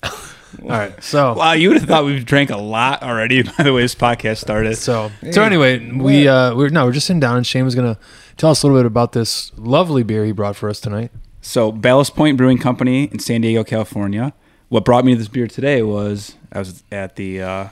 All 0.03 0.71
right. 0.71 1.03
So 1.03 1.35
Wow, 1.35 1.53
you 1.53 1.69
would 1.69 1.79
have 1.79 1.89
thought 1.89 2.05
we've 2.05 2.25
drank 2.25 2.51
a 2.51 2.57
lot 2.57 3.03
already 3.03 3.43
by 3.43 3.65
the 3.65 3.73
way 3.73 3.83
this 3.83 3.95
podcast 3.95 4.39
started. 4.39 4.77
so 4.77 5.11
so 5.31 5.43
anyway, 5.43 5.91
we 5.91 6.27
uh 6.29 6.55
we're 6.55 6.71
no 6.71 6.87
we're 6.87 6.93
just 6.93 7.07
sitting 7.07 7.21
down 7.21 7.37
and 7.37 7.47
Shane 7.47 7.65
was 7.65 7.75
gonna 7.75 7.99
tell 8.37 8.51
us 8.51 8.63
a 8.63 8.67
little 8.67 8.81
bit 8.81 8.87
about 8.87 9.13
this 9.13 9.53
lovely 9.57 10.03
beer 10.03 10.25
he 10.25 10.33
brought 10.33 10.57
for 10.57 10.71
us 10.71 10.81
tonight. 10.81 11.11
So 11.43 11.71
Ballast 11.71 12.17
Point 12.17 12.39
Brewing 12.39 12.59
Company 12.59 13.05
in 13.05 13.19
San 13.19 13.43
Diego, 13.43 13.65
California. 13.65 14.33
What 14.71 14.85
brought 14.87 15.05
me 15.05 15.13
to 15.13 15.19
this 15.19 15.29
beer 15.29 15.47
today 15.47 15.83
was 15.83 16.35
I 16.51 16.61
was 16.61 16.83
at 16.91 17.17
the 17.17 17.43
uh, 17.43 17.69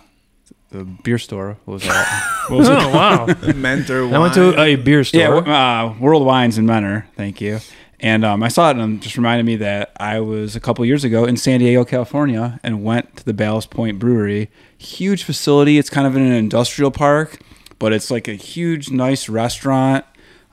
the 0.72 0.84
beer 0.84 1.18
store. 1.18 1.58
What 1.64 1.74
was 1.74 1.82
that? 1.84 2.46
What 2.48 2.58
was? 2.58 2.68
Oh 2.68 2.88
wow! 2.88 3.26
Mentor. 3.54 4.12
I 4.12 4.18
went 4.18 4.34
to 4.34 4.60
a 4.60 4.76
beer 4.76 5.04
store. 5.04 5.20
Yeah, 5.46 5.84
uh, 5.84 5.94
World 6.00 6.26
Wines 6.26 6.58
in 6.58 6.66
Mentor. 6.66 7.06
Thank 7.16 7.40
you. 7.40 7.60
And 8.02 8.24
um, 8.24 8.42
I 8.42 8.48
saw 8.48 8.70
it 8.70 8.76
and 8.76 8.98
it 8.98 9.00
just 9.00 9.16
reminded 9.16 9.46
me 9.46 9.54
that 9.56 9.92
I 9.96 10.18
was 10.18 10.56
a 10.56 10.60
couple 10.60 10.84
years 10.84 11.04
ago 11.04 11.24
in 11.24 11.36
San 11.36 11.60
Diego, 11.60 11.84
California, 11.84 12.58
and 12.64 12.82
went 12.82 13.18
to 13.18 13.24
the 13.24 13.32
Ballast 13.32 13.70
Point 13.70 14.00
Brewery. 14.00 14.50
Huge 14.76 15.22
facility. 15.22 15.78
It's 15.78 15.88
kind 15.88 16.04
of 16.04 16.16
in 16.16 16.22
an 16.22 16.32
industrial 16.32 16.90
park, 16.90 17.38
but 17.78 17.92
it's 17.92 18.10
like 18.10 18.26
a 18.26 18.34
huge, 18.34 18.90
nice 18.90 19.28
restaurant 19.28 20.04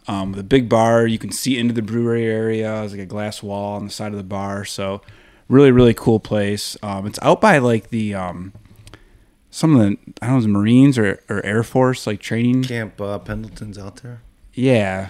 um, 0.08 0.32
with 0.32 0.40
a 0.40 0.44
big 0.44 0.70
bar. 0.70 1.08
You 1.08 1.18
can 1.18 1.32
see 1.32 1.58
into 1.58 1.74
the 1.74 1.82
brewery 1.82 2.26
area. 2.26 2.68
There's 2.68 2.92
like 2.92 3.02
a 3.02 3.08
glass 3.08 3.42
wall 3.42 3.78
on 3.78 3.86
the 3.86 3.92
side 3.92 4.12
of 4.12 4.18
the 4.20 4.24
bar. 4.24 4.64
So, 4.64 5.02
really, 5.48 5.72
really 5.72 5.96
cool 5.96 6.20
place. 6.20 6.78
Um, 6.84 7.08
it's 7.08 7.20
out 7.24 7.42
by 7.42 7.58
like 7.58 7.90
the 7.90 8.14
um, 8.14 8.54
some 9.52 9.76
of 9.76 9.82
the 9.82 9.98
I 10.22 10.28
don't 10.28 10.42
know, 10.42 10.48
Marines 10.48 10.98
or, 10.98 11.20
or 11.30 11.46
Air 11.46 11.64
Force 11.64 12.06
like 12.08 12.20
training. 12.20 12.64
Camp 12.64 13.00
uh, 13.02 13.20
Pendleton's 13.20 13.78
out 13.78 13.98
there. 13.98 14.22
Yeah, 14.54 15.10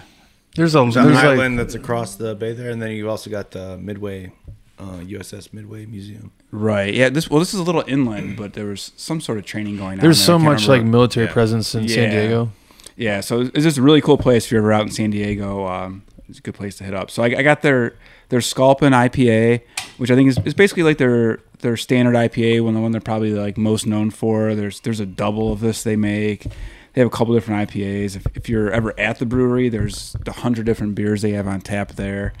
There's 0.56 0.74
a 0.74 0.82
There's 0.82 0.94
there's 0.94 1.06
an 1.08 1.14
like 1.14 1.24
island 1.24 1.58
that's 1.58 1.74
across 1.74 2.14
the 2.16 2.34
bay 2.34 2.52
there, 2.52 2.70
and 2.70 2.80
then 2.80 2.90
you've 2.92 3.08
also 3.08 3.30
got 3.30 3.50
the 3.50 3.76
Midway, 3.78 4.32
uh, 4.78 4.98
USS 4.98 5.52
Midway 5.52 5.86
Museum. 5.86 6.30
Right. 6.52 6.92
Yeah. 6.94 7.08
This 7.08 7.28
well, 7.28 7.40
this 7.40 7.52
is 7.54 7.60
a 7.60 7.62
little 7.62 7.84
inland, 7.86 8.36
but 8.38 8.52
there 8.54 8.66
was 8.66 8.92
some 8.96 9.20
sort 9.20 9.38
of 9.38 9.44
training 9.44 9.76
going 9.76 9.94
on. 9.94 9.98
there's 9.98 10.18
there. 10.18 10.26
so 10.26 10.34
I 10.34 10.38
can't 10.38 10.44
much 10.44 10.68
like 10.68 10.84
military 10.84 11.26
Yeah. 11.26 11.32
presence 11.32 11.74
in 11.74 11.88
San 11.88 12.10
Diego. 12.10 12.52
Yeah. 12.96 13.20
So 13.20 13.40
it's 13.40 13.62
just 13.64 13.78
a 13.78 13.82
really 13.82 14.00
cool 14.00 14.18
place 14.18 14.44
if 14.44 14.52
you're 14.52 14.60
ever 14.60 14.72
out 14.72 14.82
in 14.82 14.90
San 14.90 15.10
Diego. 15.10 15.66
Um, 15.66 16.02
it's 16.28 16.38
a 16.38 16.42
good 16.42 16.54
place 16.54 16.76
to 16.78 16.84
hit 16.84 16.94
up. 16.94 17.10
So 17.10 17.22
I, 17.22 17.26
I 17.26 17.42
got 17.42 17.62
their 17.62 17.94
their 18.28 18.40
Sculpin 18.40 18.92
IPA, 18.92 19.62
which 19.98 20.10
I 20.10 20.14
think 20.14 20.28
is, 20.28 20.38
is 20.44 20.54
basically 20.54 20.82
like 20.84 20.98
their 20.98 21.40
their 21.60 21.76
standard 21.76 22.14
IPA, 22.14 22.64
one 22.64 22.74
the 22.74 22.80
one 22.80 22.92
they're 22.92 23.00
probably 23.00 23.32
like 23.32 23.56
most 23.56 23.86
known 23.86 24.10
for. 24.10 24.54
There's 24.54 24.80
there's 24.80 25.00
a 25.00 25.06
double 25.06 25.52
of 25.52 25.60
this 25.60 25.82
they 25.82 25.96
make. 25.96 26.44
They 26.92 27.00
have 27.00 27.06
a 27.06 27.16
couple 27.16 27.34
different 27.34 27.70
IPAs. 27.70 28.16
If, 28.16 28.26
if 28.34 28.48
you're 28.48 28.70
ever 28.70 28.98
at 28.98 29.18
the 29.20 29.26
brewery, 29.26 29.68
there's 29.68 30.16
a 30.26 30.32
hundred 30.32 30.66
different 30.66 30.94
beers 30.94 31.22
they 31.22 31.30
have 31.32 31.46
on 31.46 31.60
tap 31.60 31.92
there. 31.92 32.32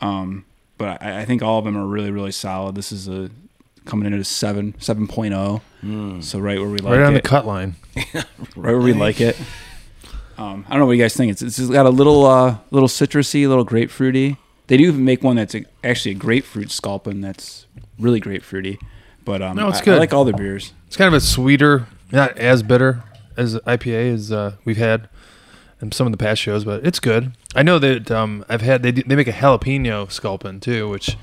Um, 0.00 0.44
but 0.78 1.02
I, 1.02 1.22
I 1.22 1.24
think 1.24 1.42
all 1.42 1.58
of 1.58 1.64
them 1.64 1.76
are 1.76 1.86
really 1.86 2.10
really 2.10 2.32
solid. 2.32 2.74
This 2.74 2.92
is 2.92 3.08
a 3.08 3.30
coming 3.84 4.06
in 4.06 4.14
at 4.14 4.20
a 4.20 4.24
seven 4.24 4.74
seven 4.78 5.06
Hmm. 5.06 6.20
So 6.20 6.38
right 6.38 6.58
where 6.58 6.68
we 6.68 6.78
like 6.78 6.92
right 6.92 7.06
on 7.06 7.14
it 7.14 7.22
the 7.22 7.28
cut 7.28 7.46
line. 7.46 7.76
right 8.14 8.24
where 8.56 8.78
we 8.78 8.92
like 8.92 9.20
it. 9.20 9.36
Um, 10.38 10.66
I 10.68 10.72
don't 10.72 10.80
know 10.80 10.86
what 10.86 10.92
you 10.92 11.02
guys 11.02 11.16
think. 11.16 11.32
It's 11.32 11.42
it's 11.42 11.70
got 11.70 11.86
a 11.86 11.90
little 11.90 12.26
uh, 12.26 12.58
little 12.70 12.88
citrusy, 12.88 13.44
a 13.44 13.48
little 13.48 13.64
grapefruity. 13.64 14.36
They 14.66 14.76
do 14.76 14.84
even 14.84 15.04
make 15.04 15.22
one 15.22 15.36
that's 15.36 15.54
a, 15.54 15.64
actually 15.84 16.12
a 16.12 16.18
grapefruit 16.18 16.70
sculpin 16.70 17.20
that's 17.20 17.66
really 17.98 18.20
grapefruity. 18.20 18.78
But 19.24 19.42
um, 19.42 19.56
No, 19.56 19.68
it's 19.68 19.80
I- 19.80 19.84
good. 19.84 19.94
I 19.96 19.98
like 19.98 20.12
all 20.12 20.24
their 20.24 20.34
beers. 20.36 20.72
It's 20.86 20.96
kind 20.96 21.08
of 21.08 21.14
a 21.14 21.20
sweeter, 21.20 21.86
not 22.12 22.36
as 22.38 22.62
bitter 22.62 23.02
as 23.36 23.56
IPA 23.60 24.14
as 24.14 24.32
uh, 24.32 24.52
we've 24.64 24.76
had 24.76 25.08
in 25.82 25.92
some 25.92 26.06
of 26.06 26.12
the 26.12 26.16
past 26.16 26.40
shows, 26.40 26.64
but 26.64 26.86
it's 26.86 27.00
good. 27.00 27.32
I 27.54 27.62
know 27.62 27.78
that 27.78 28.10
um, 28.10 28.44
I've 28.48 28.62
had 28.62 28.82
they 28.82 28.92
they 28.92 29.14
make 29.16 29.26
a 29.28 29.32
jalapeno 29.32 30.10
sculpin 30.10 30.60
too, 30.60 30.88
which 30.88 31.16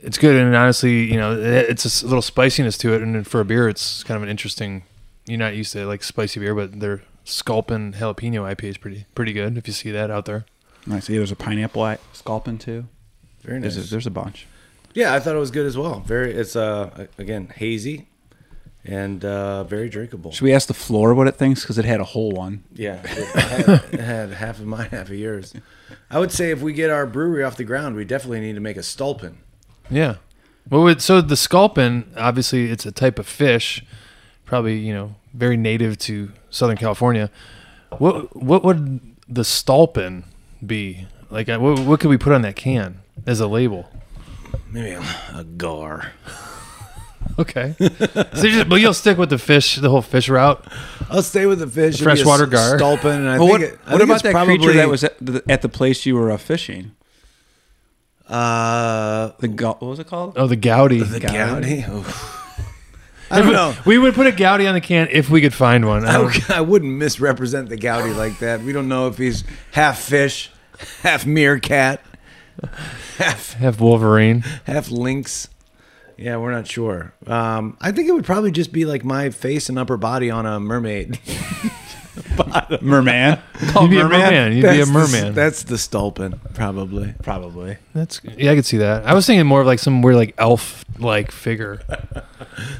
it's 0.00 0.18
good 0.18 0.36
and 0.36 0.54
honestly, 0.54 1.10
you 1.10 1.16
know, 1.18 1.32
it- 1.32 1.70
it's 1.70 2.02
a 2.02 2.06
little 2.06 2.22
spiciness 2.22 2.76
to 2.78 2.92
it, 2.94 3.02
and 3.02 3.26
for 3.26 3.40
a 3.40 3.44
beer, 3.44 3.68
it's 3.68 4.02
kind 4.04 4.16
of 4.16 4.22
an 4.22 4.28
interesting 4.28 4.82
you're 5.26 5.38
not 5.38 5.56
used 5.56 5.72
to 5.72 5.86
like 5.86 6.02
spicy 6.04 6.38
beer, 6.40 6.54
but 6.54 6.78
their 6.80 7.02
Sculpin 7.24 7.92
jalapeno 7.94 8.42
IPA 8.54 8.64
is 8.64 8.76
pretty 8.78 9.06
pretty 9.16 9.32
good. 9.32 9.58
If 9.58 9.66
you 9.66 9.72
see 9.72 9.90
that 9.90 10.10
out 10.12 10.26
there, 10.26 10.44
I 10.88 11.00
see 11.00 11.16
there's 11.16 11.32
a 11.32 11.36
pineapple 11.36 11.82
I- 11.82 11.98
sculpin 12.12 12.58
too. 12.58 12.86
Very 13.42 13.58
nice. 13.58 13.74
There's 13.74 13.88
a, 13.88 13.90
there's 13.90 14.06
a 14.06 14.10
bunch. 14.12 14.46
Yeah, 14.96 15.12
I 15.14 15.20
thought 15.20 15.36
it 15.36 15.38
was 15.38 15.50
good 15.50 15.66
as 15.66 15.76
well. 15.76 16.00
Very, 16.00 16.32
it's 16.32 16.56
uh 16.56 17.06
again 17.18 17.52
hazy, 17.54 18.08
and 18.84 19.22
uh 19.24 19.64
very 19.64 19.88
drinkable. 19.90 20.32
Should 20.32 20.44
we 20.44 20.54
ask 20.54 20.66
the 20.68 20.74
floor 20.86 21.12
what 21.14 21.28
it 21.28 21.36
thinks? 21.36 21.60
Because 21.60 21.76
it 21.78 21.84
had 21.84 22.00
a 22.00 22.04
whole 22.04 22.30
one. 22.32 22.64
Yeah, 22.72 23.00
it 23.04 23.26
had, 23.36 23.68
it 23.92 24.00
had 24.00 24.30
half 24.30 24.58
of 24.58 24.66
mine, 24.66 24.88
half 24.90 25.08
of 25.10 25.14
yours. 25.14 25.52
I 26.10 26.18
would 26.18 26.32
say 26.32 26.50
if 26.50 26.62
we 26.62 26.72
get 26.72 26.88
our 26.90 27.04
brewery 27.06 27.44
off 27.44 27.56
the 27.56 27.64
ground, 27.64 27.94
we 27.94 28.04
definitely 28.06 28.40
need 28.40 28.54
to 28.54 28.60
make 28.60 28.76
a 28.78 28.82
stulpin. 28.82 29.38
yeah. 29.90 30.16
Well, 30.68 30.82
with, 30.82 31.00
so 31.00 31.20
the 31.20 31.36
Sculpin, 31.36 32.12
obviously, 32.16 32.72
it's 32.72 32.84
a 32.86 32.90
type 32.90 33.20
of 33.20 33.26
fish, 33.28 33.84
probably 34.44 34.78
you 34.78 34.92
know 34.94 35.14
very 35.34 35.56
native 35.56 35.96
to 36.08 36.32
Southern 36.50 36.76
California. 36.78 37.30
What 37.98 38.34
what 38.34 38.64
would 38.64 39.00
the 39.28 39.44
Stulpin 39.44 40.24
be 40.64 41.06
like? 41.30 41.48
uh, 41.48 41.58
What, 41.58 41.78
what 41.80 42.00
could 42.00 42.08
we 42.10 42.16
put 42.16 42.32
on 42.32 42.42
that 42.42 42.56
can 42.56 43.00
as 43.26 43.38
a 43.40 43.46
label? 43.46 43.88
Maybe 44.70 44.90
a, 44.90 45.00
a 45.34 45.44
gar. 45.44 46.12
Okay, 47.38 47.74
so 47.78 47.84
you 48.46 48.50
just, 48.52 48.68
but 48.68 48.76
you'll 48.76 48.94
stick 48.94 49.18
with 49.18 49.28
the 49.30 49.36
fish, 49.38 49.76
the 49.76 49.90
whole 49.90 50.00
fish 50.00 50.28
route. 50.28 50.64
I'll 51.10 51.22
stay 51.22 51.44
with 51.44 51.58
the 51.58 51.66
fish. 51.66 51.96
It'll 52.00 52.06
be 52.06 52.12
a 52.12 52.24
Freshwater 52.24 52.46
gar. 52.46 52.78
Stulpin, 52.78 53.10
and 53.16 53.28
I 53.28 53.38
Well, 53.38 53.48
think 53.48 53.50
what, 53.50 53.60
it, 53.62 53.78
I 53.86 53.90
what 53.92 53.98
think 53.98 54.10
about 54.10 54.22
that 54.22 54.32
probably, 54.32 54.56
creature 54.58 54.72
that 54.74 54.88
was 54.88 55.04
at 55.04 55.16
the, 55.20 55.42
at 55.48 55.60
the 55.62 55.68
place 55.68 56.06
you 56.06 56.14
were 56.14 56.30
uh, 56.30 56.36
fishing? 56.38 56.92
uh 58.28 59.32
The 59.38 59.48
gu- 59.48 59.66
what 59.66 59.82
was 59.82 59.98
it 59.98 60.06
called? 60.06 60.34
Oh, 60.36 60.46
the 60.46 60.56
Goudy. 60.56 61.00
the 61.08 61.20
gouty? 61.20 61.84
I 63.30 63.40
don't 63.42 63.52
know. 63.52 63.74
We 63.84 63.98
would 63.98 64.14
put 64.14 64.26
a 64.28 64.32
Goudy 64.32 64.68
on 64.68 64.74
the 64.74 64.80
can 64.80 65.08
if 65.10 65.28
we 65.28 65.40
could 65.40 65.52
find 65.54 65.86
one. 65.86 66.04
I 66.04 66.10
I, 66.10 66.12
don't- 66.18 66.32
w- 66.32 66.44
I 66.54 66.60
wouldn't 66.60 66.92
misrepresent 66.92 67.68
the 67.68 67.76
gouty 67.76 68.12
like 68.16 68.38
that. 68.38 68.60
We 68.62 68.72
don't 68.72 68.88
know 68.88 69.08
if 69.08 69.18
he's 69.18 69.42
half 69.72 69.98
fish, 70.00 70.50
half 71.02 71.26
meerkat, 71.26 72.00
half 73.18 73.54
have 73.54 73.80
Wolverine. 73.80 74.40
half 74.64 74.90
lynx. 74.90 75.48
Yeah, 76.16 76.38
we're 76.38 76.52
not 76.52 76.66
sure. 76.66 77.12
Um, 77.26 77.76
I 77.80 77.92
think 77.92 78.08
it 78.08 78.12
would 78.12 78.24
probably 78.24 78.50
just 78.50 78.72
be 78.72 78.84
like 78.86 79.04
my 79.04 79.28
face 79.30 79.68
and 79.68 79.78
upper 79.78 79.96
body 79.98 80.30
on 80.30 80.46
a 80.46 80.58
mermaid. 80.58 81.18
Merman. 82.82 83.38
You'd 83.80 83.90
be 83.90 83.98
a 84.00 84.04
merman. 84.08 84.52
You'd 84.56 84.62
be 84.62 84.68
a 84.68 84.72
That's 84.84 84.86
the- 84.88 84.92
merman. 84.92 85.34
that's 85.34 85.62
the 85.64 85.78
stulpin, 85.78 86.40
probably. 86.54 87.14
Probably. 87.22 87.78
That's 87.94 88.20
yeah, 88.36 88.52
I 88.52 88.54
could 88.54 88.66
see 88.66 88.76
that. 88.78 89.06
I 89.06 89.14
was 89.14 89.26
thinking 89.26 89.46
more 89.46 89.60
of 89.62 89.66
like 89.66 89.78
some 89.78 90.02
weird 90.02 90.16
like 90.16 90.34
elf 90.38 90.84
like 90.98 91.30
figure. 91.30 91.80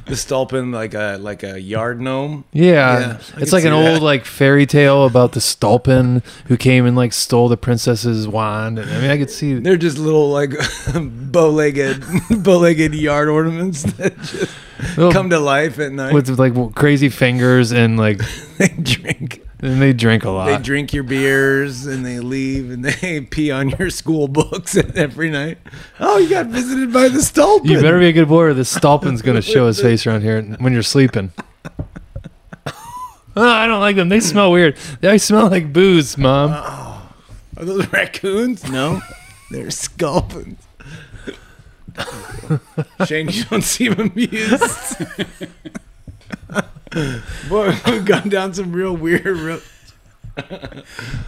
The 0.06 0.16
stulpin, 0.16 0.70
like 0.72 0.94
a 0.94 1.18
like 1.20 1.42
a 1.42 1.60
yard 1.60 2.00
gnome. 2.00 2.44
Yeah, 2.52 2.72
Yeah, 2.72 3.06
I 3.08 3.14
it's 3.16 3.30
could 3.32 3.52
like 3.52 3.62
see 3.62 3.68
an 3.68 3.74
that. 3.74 3.92
old 3.94 4.02
like 4.02 4.24
fairy 4.24 4.64
tale 4.64 5.04
about 5.04 5.32
the 5.32 5.40
Stulpin 5.40 6.22
who 6.46 6.56
came 6.56 6.86
and 6.86 6.96
like 6.96 7.12
stole 7.12 7.48
the 7.48 7.56
princess's 7.58 8.26
wand. 8.26 8.78
And, 8.78 8.90
I 8.90 9.00
mean, 9.02 9.10
I 9.10 9.18
could 9.18 9.30
see. 9.30 9.54
They're 9.54 9.76
just 9.76 9.98
little 9.98 10.30
like 10.30 10.50
bow-legged, 10.94 12.04
bow-legged 12.42 12.94
yard 12.94 13.28
ornaments 13.28 13.82
that 13.94 14.16
just 14.18 14.50
little- 14.96 15.12
come 15.12 15.30
to 15.30 15.38
life 15.38 15.78
at 15.78 15.92
night. 15.92 16.14
with 16.14 16.28
like 16.38 16.74
crazy 16.74 17.08
fingers 17.08 17.72
and 17.72 17.98
like 17.98 18.20
they 18.58 18.68
drink. 18.68 19.42
And 19.60 19.80
they 19.80 19.92
drink 19.92 20.24
a 20.24 20.30
lot. 20.30 20.46
They 20.46 20.58
drink 20.58 20.92
your 20.92 21.02
beers 21.02 21.86
and 21.86 22.04
they 22.04 22.20
leave 22.20 22.70
and 22.70 22.84
they 22.84 23.20
pee 23.22 23.50
on 23.50 23.70
your 23.70 23.90
school 23.90 24.28
books 24.28 24.76
every 24.94 25.30
night. 25.30 25.58
Oh, 25.98 26.18
you 26.18 26.28
got 26.28 26.46
visited 26.46 26.92
by 26.92 27.08
the 27.08 27.22
stulpin. 27.22 27.70
You 27.70 27.80
better 27.80 27.98
be 27.98 28.08
a 28.08 28.12
good 28.12 28.28
boy, 28.28 28.44
or 28.44 28.54
the 28.54 28.64
Stulpin's 28.64 29.22
gonna 29.22 29.42
show 29.42 29.66
his 29.66 29.80
face 29.82 30.06
around 30.06 30.22
here 30.22 30.42
when 30.42 30.72
you're 30.72 30.82
sleeping. 30.82 31.32
Oh, 33.38 33.46
I 33.46 33.66
don't 33.66 33.80
like 33.80 33.96
them. 33.96 34.08
They 34.08 34.20
smell 34.20 34.50
weird. 34.50 34.78
They 35.00 35.18
smell 35.18 35.50
like 35.50 35.70
booze, 35.72 36.16
mom. 36.16 36.52
Oh. 36.54 37.12
Are 37.58 37.64
those 37.64 37.90
raccoons? 37.92 38.70
No, 38.70 39.00
they're 39.50 39.70
sculpins. 39.70 40.58
Shane, 43.06 43.28
you 43.28 43.44
don't 43.44 43.62
seem 43.62 43.92
amused. 43.98 45.02
Boy, 47.48 47.74
we've 47.86 48.04
gone 48.04 48.28
down 48.28 48.54
some 48.54 48.72
real 48.72 48.96
weird. 48.96 49.24
Real, 49.26 49.60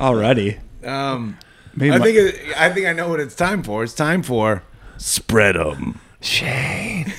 Already. 0.00 0.58
um, 0.84 1.38
Maybe 1.74 1.92
I 1.94 1.98
my- 1.98 2.04
think 2.04 2.16
it, 2.18 2.56
I 2.58 2.70
think 2.72 2.86
I 2.86 2.92
know 2.92 3.08
what 3.08 3.20
it's 3.20 3.34
time 3.34 3.62
for. 3.62 3.82
It's 3.84 3.94
time 3.94 4.22
for 4.22 4.62
spread 4.96 5.54
them. 5.56 6.00
Shane. 6.20 7.12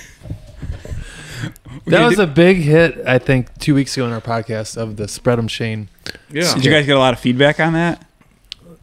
That 1.88 2.06
was 2.06 2.20
a 2.20 2.28
big 2.28 2.58
hit, 2.58 3.00
I 3.08 3.18
think, 3.18 3.58
two 3.58 3.74
weeks 3.74 3.96
ago 3.96 4.06
in 4.06 4.12
our 4.12 4.22
podcast 4.22 4.76
of 4.78 4.98
the 4.98 5.08
Spread 5.08 5.40
'em 5.40 5.48
Shane. 5.48 5.88
Yeah. 6.30 6.54
Did 6.54 6.66
you 6.66 6.72
guys 6.72 6.86
get 6.86 6.96
a 6.96 7.00
lot 7.00 7.14
of 7.14 7.20
feedback 7.20 7.60
on 7.60 7.74
that? 7.74 8.06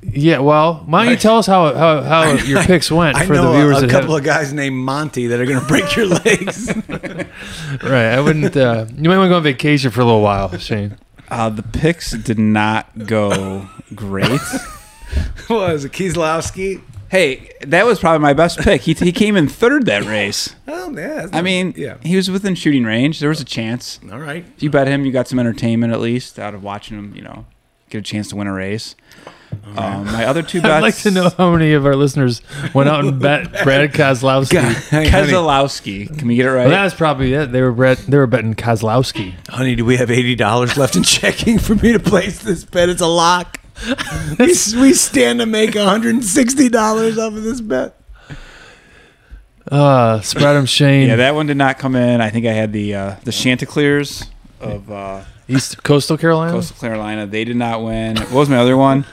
Yeah, 0.03 0.39
well, 0.39 0.85
why 0.87 1.05
don't 1.05 1.15
you 1.15 1.19
tell 1.19 1.39
us 1.39 1.47
how 1.47 1.75
how, 1.75 2.03
how 2.03 2.33
your 2.45 2.63
picks 2.63 2.91
went 2.91 3.17
I 3.17 3.27
for 3.27 3.35
know 3.35 3.53
the 3.53 3.59
viewers 3.59 3.77
a, 3.77 3.79
a 3.79 3.81
that 3.83 3.91
couple 3.91 4.11
have, 4.15 4.21
of 4.21 4.25
guys 4.25 4.53
named 4.53 4.77
Monty 4.77 5.27
that 5.29 5.41
are 5.41 5.47
going 5.47 5.61
to 5.61 5.67
break 5.67 5.97
your 5.97 6.07
legs. 6.25 6.73
right. 7.83 8.13
I 8.13 8.21
wouldn't. 8.21 8.57
Uh, 8.57 8.87
you 8.95 9.09
might 9.09 9.19
want 9.19 9.27
to 9.27 9.31
go 9.31 9.37
on 9.37 9.43
vacation 9.43 9.91
for 9.91 10.03
a 10.03 10.05
little 10.05 10.23
while, 10.23 10.57
Shane. 10.59 10.97
Uh, 11.29 11.49
the 11.51 11.63
picks 11.63 12.13
did 12.13 12.39
not 12.39 13.07
go 13.07 13.69
great. 13.95 14.31
what 15.49 15.73
was 15.73 15.85
it, 15.85 15.93
Keselowski? 15.93 16.83
hey, 17.09 17.51
that 17.61 17.87
was 17.87 17.99
probably 17.99 18.19
my 18.21 18.33
best 18.33 18.59
pick. 18.59 18.83
He, 18.83 18.93
he 18.95 19.13
came 19.13 19.37
in 19.37 19.49
third 19.49 19.87
that 19.87 20.05
race. 20.05 20.55
Oh, 20.67 20.97
yeah. 20.97 21.29
I 21.33 21.43
mean, 21.43 21.75
yeah. 21.77 21.99
he 22.03 22.17
was 22.17 22.31
within 22.31 22.55
shooting 22.55 22.85
range. 22.85 23.21
There 23.21 23.29
was 23.29 23.41
a 23.41 23.45
chance. 23.45 24.01
All 24.11 24.19
right. 24.19 24.45
If 24.57 24.63
you 24.63 24.71
bet 24.71 24.89
him, 24.89 25.05
you 25.05 25.13
got 25.13 25.29
some 25.29 25.39
entertainment 25.39 25.93
at 25.93 26.01
least 26.01 26.39
out 26.39 26.55
of 26.55 26.63
watching 26.63 26.99
him. 26.99 27.15
You 27.15 27.23
know, 27.23 27.47
get 27.91 27.99
a 27.99 28.03
chance 28.03 28.29
to 28.29 28.37
win 28.37 28.47
a 28.47 28.53
race. 28.53 28.95
Um, 29.77 30.07
my 30.07 30.25
other 30.25 30.43
two 30.43 30.63
bets. 30.63 30.73
I'd 30.75 30.83
like 30.83 30.97
to 30.99 31.11
know 31.11 31.29
how 31.37 31.51
many 31.53 31.73
of 31.75 31.85
our 31.85 31.95
listeners 31.97 32.41
went 32.73 32.89
out 32.89 33.05
and 33.05 33.21
bet 33.21 33.53
Brad 33.65 33.93
Kozlowski. 33.93 34.59
honey, 34.91 35.07
Keselowski. 35.09 36.19
Can 36.19 36.29
we 36.29 36.37
get 36.37 36.47
it 36.47 36.51
right? 36.51 36.63
Well, 36.63 36.71
that 36.71 36.85
was 36.85 36.95
probably 36.95 37.35
it. 37.35 37.53
They 37.53 37.61
were 37.61 37.73
bet, 37.73 37.99
they 37.99 38.17
were 38.17 38.27
betting 38.27 38.55
Kozlowski. 38.55 39.35
honey, 39.49 39.75
do 39.77 39.85
we 39.85 39.97
have 39.99 40.11
eighty 40.11 40.35
dollars 40.35 40.77
left 40.79 40.97
in 40.97 41.03
checking 41.03 41.59
for 41.59 41.75
me 41.75 41.93
to 41.93 42.01
place 42.01 42.39
this 42.39 42.65
bet? 42.65 42.89
It's 42.89 43.03
a 43.03 43.07
lock. 43.07 43.61
we, 44.39 44.47
we 44.47 44.93
stand 44.95 45.41
to 45.41 45.47
make 45.47 45.75
one 45.75 45.87
hundred 45.87 46.15
and 46.15 46.25
sixty 46.25 46.69
dollars 46.71 47.19
off 47.19 47.35
of 47.35 47.43
this 47.43 47.61
bet. 47.61 48.01
Uh, 49.71 50.21
Spread 50.21 50.55
'em 50.57 50.65
Shane. 50.67 51.09
yeah, 51.09 51.17
that 51.17 51.35
one 51.35 51.47
did 51.47 51.57
not 51.57 51.79
come 51.79 51.97
in. 51.97 52.21
I 52.21 52.31
think 52.31 52.47
I 52.47 52.53
had 52.53 52.73
the 52.73 52.95
uh, 52.95 53.15
the 53.25 53.33
Chanticleers 53.33 54.25
of 54.61 54.91
uh, 54.91 55.23
East 55.49 55.83
Coastal 55.83 56.17
Carolina. 56.17 56.53
Coastal 56.53 56.77
Carolina. 56.79 57.27
They 57.27 57.45
did 57.45 57.57
not 57.57 57.83
win. 57.83 58.17
What 58.17 58.33
was 58.33 58.49
my 58.49 58.59
other 58.59 58.77
one? 58.77 59.05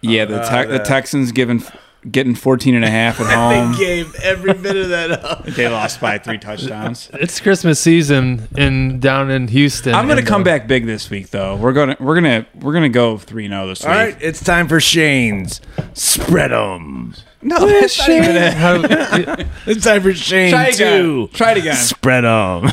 Yeah, 0.00 0.24
the, 0.26 0.40
Uh, 0.42 0.62
te- 0.62 0.66
the 0.70 0.78
the- 0.78 0.84
Texans 0.84 1.32
giving 1.32 1.62
getting 2.08 2.34
14 2.36 2.76
and 2.76 2.84
a 2.84 2.90
half 2.90 3.20
at 3.20 3.26
home. 3.34 3.72
They 3.72 3.78
gave 3.78 4.14
every 4.22 4.54
bit 4.54 4.76
of 4.76 4.88
that 4.90 5.10
up. 5.10 5.44
They 5.58 5.66
lost 5.68 6.00
by 6.00 6.16
three 6.18 6.38
touchdowns. 6.38 7.10
It's 7.14 7.40
Christmas 7.40 7.80
season 7.80 8.46
in 8.56 9.00
down 9.00 9.30
in 9.30 9.48
Houston. 9.48 9.94
I'm 9.94 10.06
gonna 10.06 10.22
come 10.22 10.42
uh, 10.42 10.44
back 10.44 10.68
big 10.68 10.86
this 10.86 11.10
week, 11.10 11.30
though. 11.30 11.56
We're 11.56 11.72
gonna 11.72 11.96
we're 11.98 12.14
gonna 12.14 12.46
we're 12.54 12.72
gonna 12.72 12.88
go 12.88 13.18
three 13.18 13.48
0 13.48 13.66
this 13.66 13.84
All 13.84 13.90
week. 13.90 13.98
right, 13.98 14.16
it's 14.20 14.42
time 14.42 14.68
for 14.68 14.78
Shane's 14.80 15.60
spread 15.94 16.28
spread 16.28 16.52
'em. 16.52 17.14
No, 17.42 17.66
that's 17.66 17.98
not 17.98 18.10
even 18.10 18.36
It's 19.66 19.84
time 19.84 20.02
for 20.02 20.12
Shane 20.14 20.50
Try 20.52 20.66
again. 20.68 21.02
two. 21.02 21.28
Try 21.32 21.52
it 21.52 21.58
again. 21.58 21.76
Spread 21.76 22.24
'em. 22.24 22.70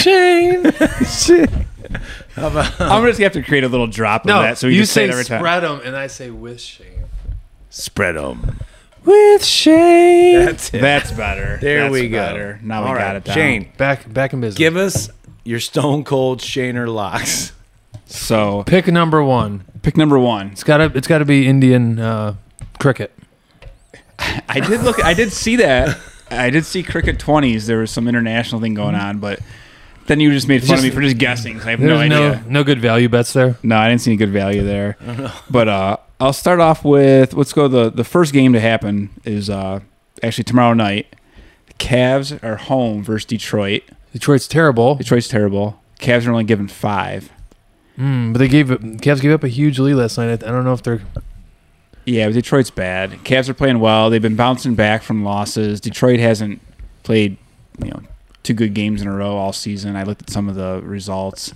Shane. 0.00 0.64
I'm 2.44 3.04
just 3.04 3.18
gonna 3.18 3.24
have 3.24 3.32
to 3.32 3.42
create 3.42 3.64
a 3.64 3.68
little 3.68 3.86
drop 3.86 4.22
of 4.22 4.26
No, 4.26 4.42
that, 4.42 4.58
so 4.58 4.66
we 4.68 4.74
you 4.74 4.80
just 4.82 4.92
say 4.92 5.02
say 5.02 5.04
it 5.08 5.10
every 5.12 5.24
time. 5.24 5.40
spread 5.40 5.62
them, 5.62 5.80
and 5.84 5.96
I 5.96 6.06
say 6.06 6.30
with 6.30 6.60
Shane. 6.60 6.86
them 7.96 8.58
With 9.04 9.44
Shane. 9.44 10.44
That's 10.46 10.72
it. 10.74 10.80
That's 10.80 11.12
better. 11.12 11.58
There 11.60 11.82
That's 11.82 11.92
we 11.92 12.08
go. 12.08 12.18
better. 12.18 12.60
Now 12.62 12.84
All 12.84 12.92
we 12.92 12.98
got 12.98 13.16
it 13.16 13.24
down. 13.24 13.34
Shane, 13.34 13.72
back 13.76 14.12
back 14.12 14.32
in 14.32 14.40
business. 14.40 14.58
give 14.58 14.76
us 14.76 15.10
your 15.44 15.60
Stone 15.60 16.04
Cold 16.04 16.40
Shaner 16.40 16.92
locks. 16.92 17.52
So 18.06 18.62
pick 18.64 18.86
number 18.88 19.22
one. 19.22 19.64
pick 19.82 19.96
number 19.96 20.18
one. 20.18 20.48
It's 20.48 20.64
gotta 20.64 20.90
it's 20.94 21.06
gotta 21.06 21.24
be 21.24 21.46
Indian 21.46 21.98
uh, 21.98 22.34
cricket. 22.78 23.12
I 24.48 24.60
did 24.60 24.82
look. 24.82 25.02
I 25.04 25.14
did 25.14 25.32
see 25.32 25.56
that. 25.56 25.98
I 26.30 26.50
did 26.50 26.64
see 26.66 26.82
cricket 26.82 27.18
twenties. 27.18 27.66
There 27.66 27.78
was 27.78 27.90
some 27.90 28.08
international 28.08 28.60
thing 28.60 28.74
going 28.74 28.94
on, 28.94 29.18
but 29.18 29.40
then 30.08 30.18
you 30.20 30.32
just 30.32 30.48
made 30.48 30.64
fun 30.64 30.78
of 30.78 30.82
me 30.84 30.90
for 30.90 31.00
just 31.00 31.18
guessing. 31.18 31.56
'cause 31.58 31.66
I 31.66 31.70
have 31.70 31.80
There's 31.80 31.90
no 31.90 32.06
no 32.08 32.28
idea. 32.32 32.44
no 32.48 32.64
good 32.64 32.80
value 32.80 33.08
bets 33.08 33.32
there. 33.32 33.56
No, 33.62 33.76
I 33.76 33.88
didn't 33.88 34.00
see 34.00 34.10
any 34.10 34.16
good 34.18 34.30
value 34.30 34.64
there. 34.64 34.96
But 35.50 35.68
uh, 35.68 35.96
I'll 36.20 36.32
start 36.32 36.58
off 36.60 36.84
with 36.84 37.32
let's 37.34 37.52
go. 37.52 37.68
The 37.68 37.90
the 37.90 38.04
first 38.04 38.32
game 38.32 38.52
to 38.54 38.60
happen 38.60 39.10
is 39.24 39.48
uh, 39.48 39.80
actually 40.22 40.44
tomorrow 40.44 40.74
night. 40.74 41.14
The 41.68 41.74
Cavs 41.74 42.42
are 42.42 42.56
home 42.56 43.04
versus 43.04 43.24
Detroit. 43.26 43.82
Detroit's 44.12 44.48
terrible, 44.48 44.96
Detroit's 44.96 45.28
terrible. 45.28 45.80
Cavs 46.00 46.26
are 46.26 46.30
only 46.32 46.44
given 46.44 46.66
five. 46.68 47.30
mm, 47.98 48.32
but 48.32 48.38
they 48.40 48.48
gave 48.48 48.68
Cavs 48.68 49.20
gave 49.20 49.32
up 49.32 49.44
a 49.44 49.48
huge 49.48 49.78
lead 49.78 49.94
last 49.94 50.16
night. 50.18 50.42
I 50.42 50.50
don't 50.50 50.64
know 50.64 50.72
if 50.72 50.82
they're 50.82 51.02
Yeah, 52.06 52.26
but 52.26 52.34
Detroit's 52.34 52.70
bad. 52.70 53.10
Cavs 53.24 53.48
are 53.48 53.54
playing 53.54 53.80
well. 53.80 54.08
They've 54.10 54.22
been 54.22 54.36
bouncing 54.36 54.74
back 54.74 55.02
from 55.02 55.22
losses. 55.24 55.80
Detroit 55.80 56.20
hasn't 56.20 56.60
played, 57.02 57.36
you 57.84 57.90
know, 57.90 58.00
two 58.48 58.54
good 58.54 58.72
games 58.72 59.02
in 59.02 59.08
a 59.08 59.14
row 59.14 59.36
all 59.36 59.52
season. 59.52 59.94
I 59.94 60.04
looked 60.04 60.22
at 60.22 60.30
some 60.30 60.48
of 60.48 60.54
the 60.54 60.80
results. 60.82 61.52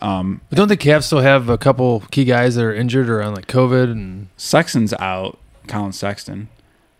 Um, 0.00 0.40
But 0.48 0.56
don't 0.56 0.68
the 0.68 0.76
Cavs 0.78 1.02
still 1.04 1.20
have 1.20 1.50
a 1.50 1.58
couple 1.58 2.00
key 2.10 2.24
guys 2.24 2.54
that 2.54 2.64
are 2.64 2.72
injured 2.74 3.10
or 3.10 3.20
on 3.22 3.34
like 3.34 3.46
COVID 3.46 3.92
and 3.92 4.28
Sexton's 4.38 4.94
out, 4.94 5.38
Collin 5.68 5.92
Sexton. 5.92 6.48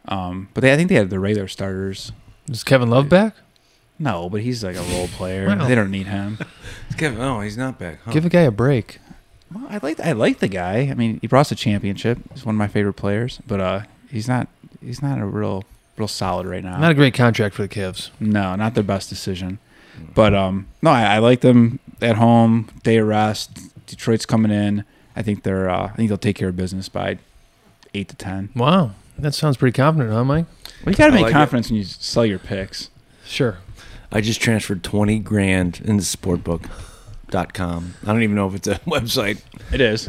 Um, 0.06 0.48
but 0.52 0.60
they, 0.60 0.72
I 0.72 0.76
think 0.76 0.90
they 0.90 0.96
had 0.96 1.08
the 1.08 1.18
regular 1.18 1.48
starters. 1.48 2.12
is 2.50 2.62
Kevin 2.62 2.90
Love 2.90 3.08
back? 3.08 3.34
No, 3.98 4.28
but 4.28 4.42
he's 4.42 4.62
like 4.62 4.76
a 4.76 4.82
role 4.82 5.08
player. 5.08 5.46
Wow. 5.48 5.66
They 5.66 5.74
don't 5.74 5.90
need 5.90 6.06
him. 6.06 6.38
Kevin, 6.98 7.20
oh, 7.20 7.40
he's 7.40 7.56
not 7.56 7.78
back. 7.78 8.00
Huh? 8.04 8.12
Give 8.12 8.26
a 8.26 8.28
guy 8.28 8.42
a 8.42 8.50
break. 8.50 8.98
Well, 9.54 9.66
I 9.70 9.78
like 9.82 9.98
I 10.00 10.12
like 10.12 10.38
the 10.38 10.48
guy. 10.48 10.88
I 10.90 10.94
mean, 10.94 11.18
he 11.20 11.26
brought 11.26 11.40
us 11.42 11.52
a 11.52 11.56
championship. 11.56 12.18
He's 12.34 12.44
one 12.46 12.54
of 12.54 12.58
my 12.58 12.68
favorite 12.68 12.94
players, 12.94 13.40
but 13.46 13.60
uh, 13.60 13.80
he's 14.10 14.28
not 14.28 14.48
he's 14.82 15.02
not 15.02 15.18
a 15.18 15.24
real 15.26 15.64
real 16.00 16.08
solid 16.08 16.46
right 16.46 16.64
now. 16.64 16.78
Not 16.78 16.90
a 16.90 16.94
great 16.94 17.14
contract 17.14 17.54
for 17.54 17.62
the 17.62 17.68
Cavs. 17.68 18.10
no, 18.18 18.56
not 18.56 18.74
their 18.74 18.82
best 18.82 19.08
decision. 19.08 19.58
But 20.14 20.34
um, 20.34 20.66
no, 20.82 20.90
I, 20.90 21.16
I 21.16 21.18
like 21.18 21.42
them 21.42 21.78
at 22.00 22.16
home. 22.16 22.70
Day 22.82 22.96
of 22.96 23.06
rest. 23.06 23.86
Detroit's 23.86 24.26
coming 24.26 24.50
in. 24.50 24.84
I 25.14 25.22
think 25.22 25.42
they're 25.42 25.68
uh, 25.68 25.86
I 25.86 25.96
think 25.96 26.08
they'll 26.08 26.18
take 26.18 26.36
care 26.36 26.48
of 26.48 26.56
business 26.56 26.88
by 26.88 27.18
eight 27.92 28.08
to 28.08 28.16
ten. 28.16 28.48
Wow, 28.56 28.92
that 29.18 29.34
sounds 29.34 29.56
pretty 29.56 29.76
confident, 29.76 30.12
huh, 30.12 30.24
Mike? 30.24 30.46
Well, 30.84 30.92
you 30.92 30.96
got 30.96 31.08
to 31.08 31.12
make 31.12 31.22
like 31.22 31.30
it. 31.30 31.34
confidence 31.34 31.68
when 31.68 31.76
you 31.76 31.84
sell 31.84 32.24
your 32.24 32.38
picks. 32.38 32.88
Sure. 33.24 33.58
I 34.12 34.20
just 34.20 34.40
transferred 34.40 34.82
20 34.82 35.20
grand 35.20 35.80
into 35.84 36.04
sportbook.com. 37.30 37.94
I 38.02 38.06
don't 38.06 38.22
even 38.22 38.36
know 38.36 38.48
if 38.48 38.54
it's 38.54 38.68
a 38.68 38.74
website. 38.86 39.40
It 39.72 39.80
is 39.80 40.08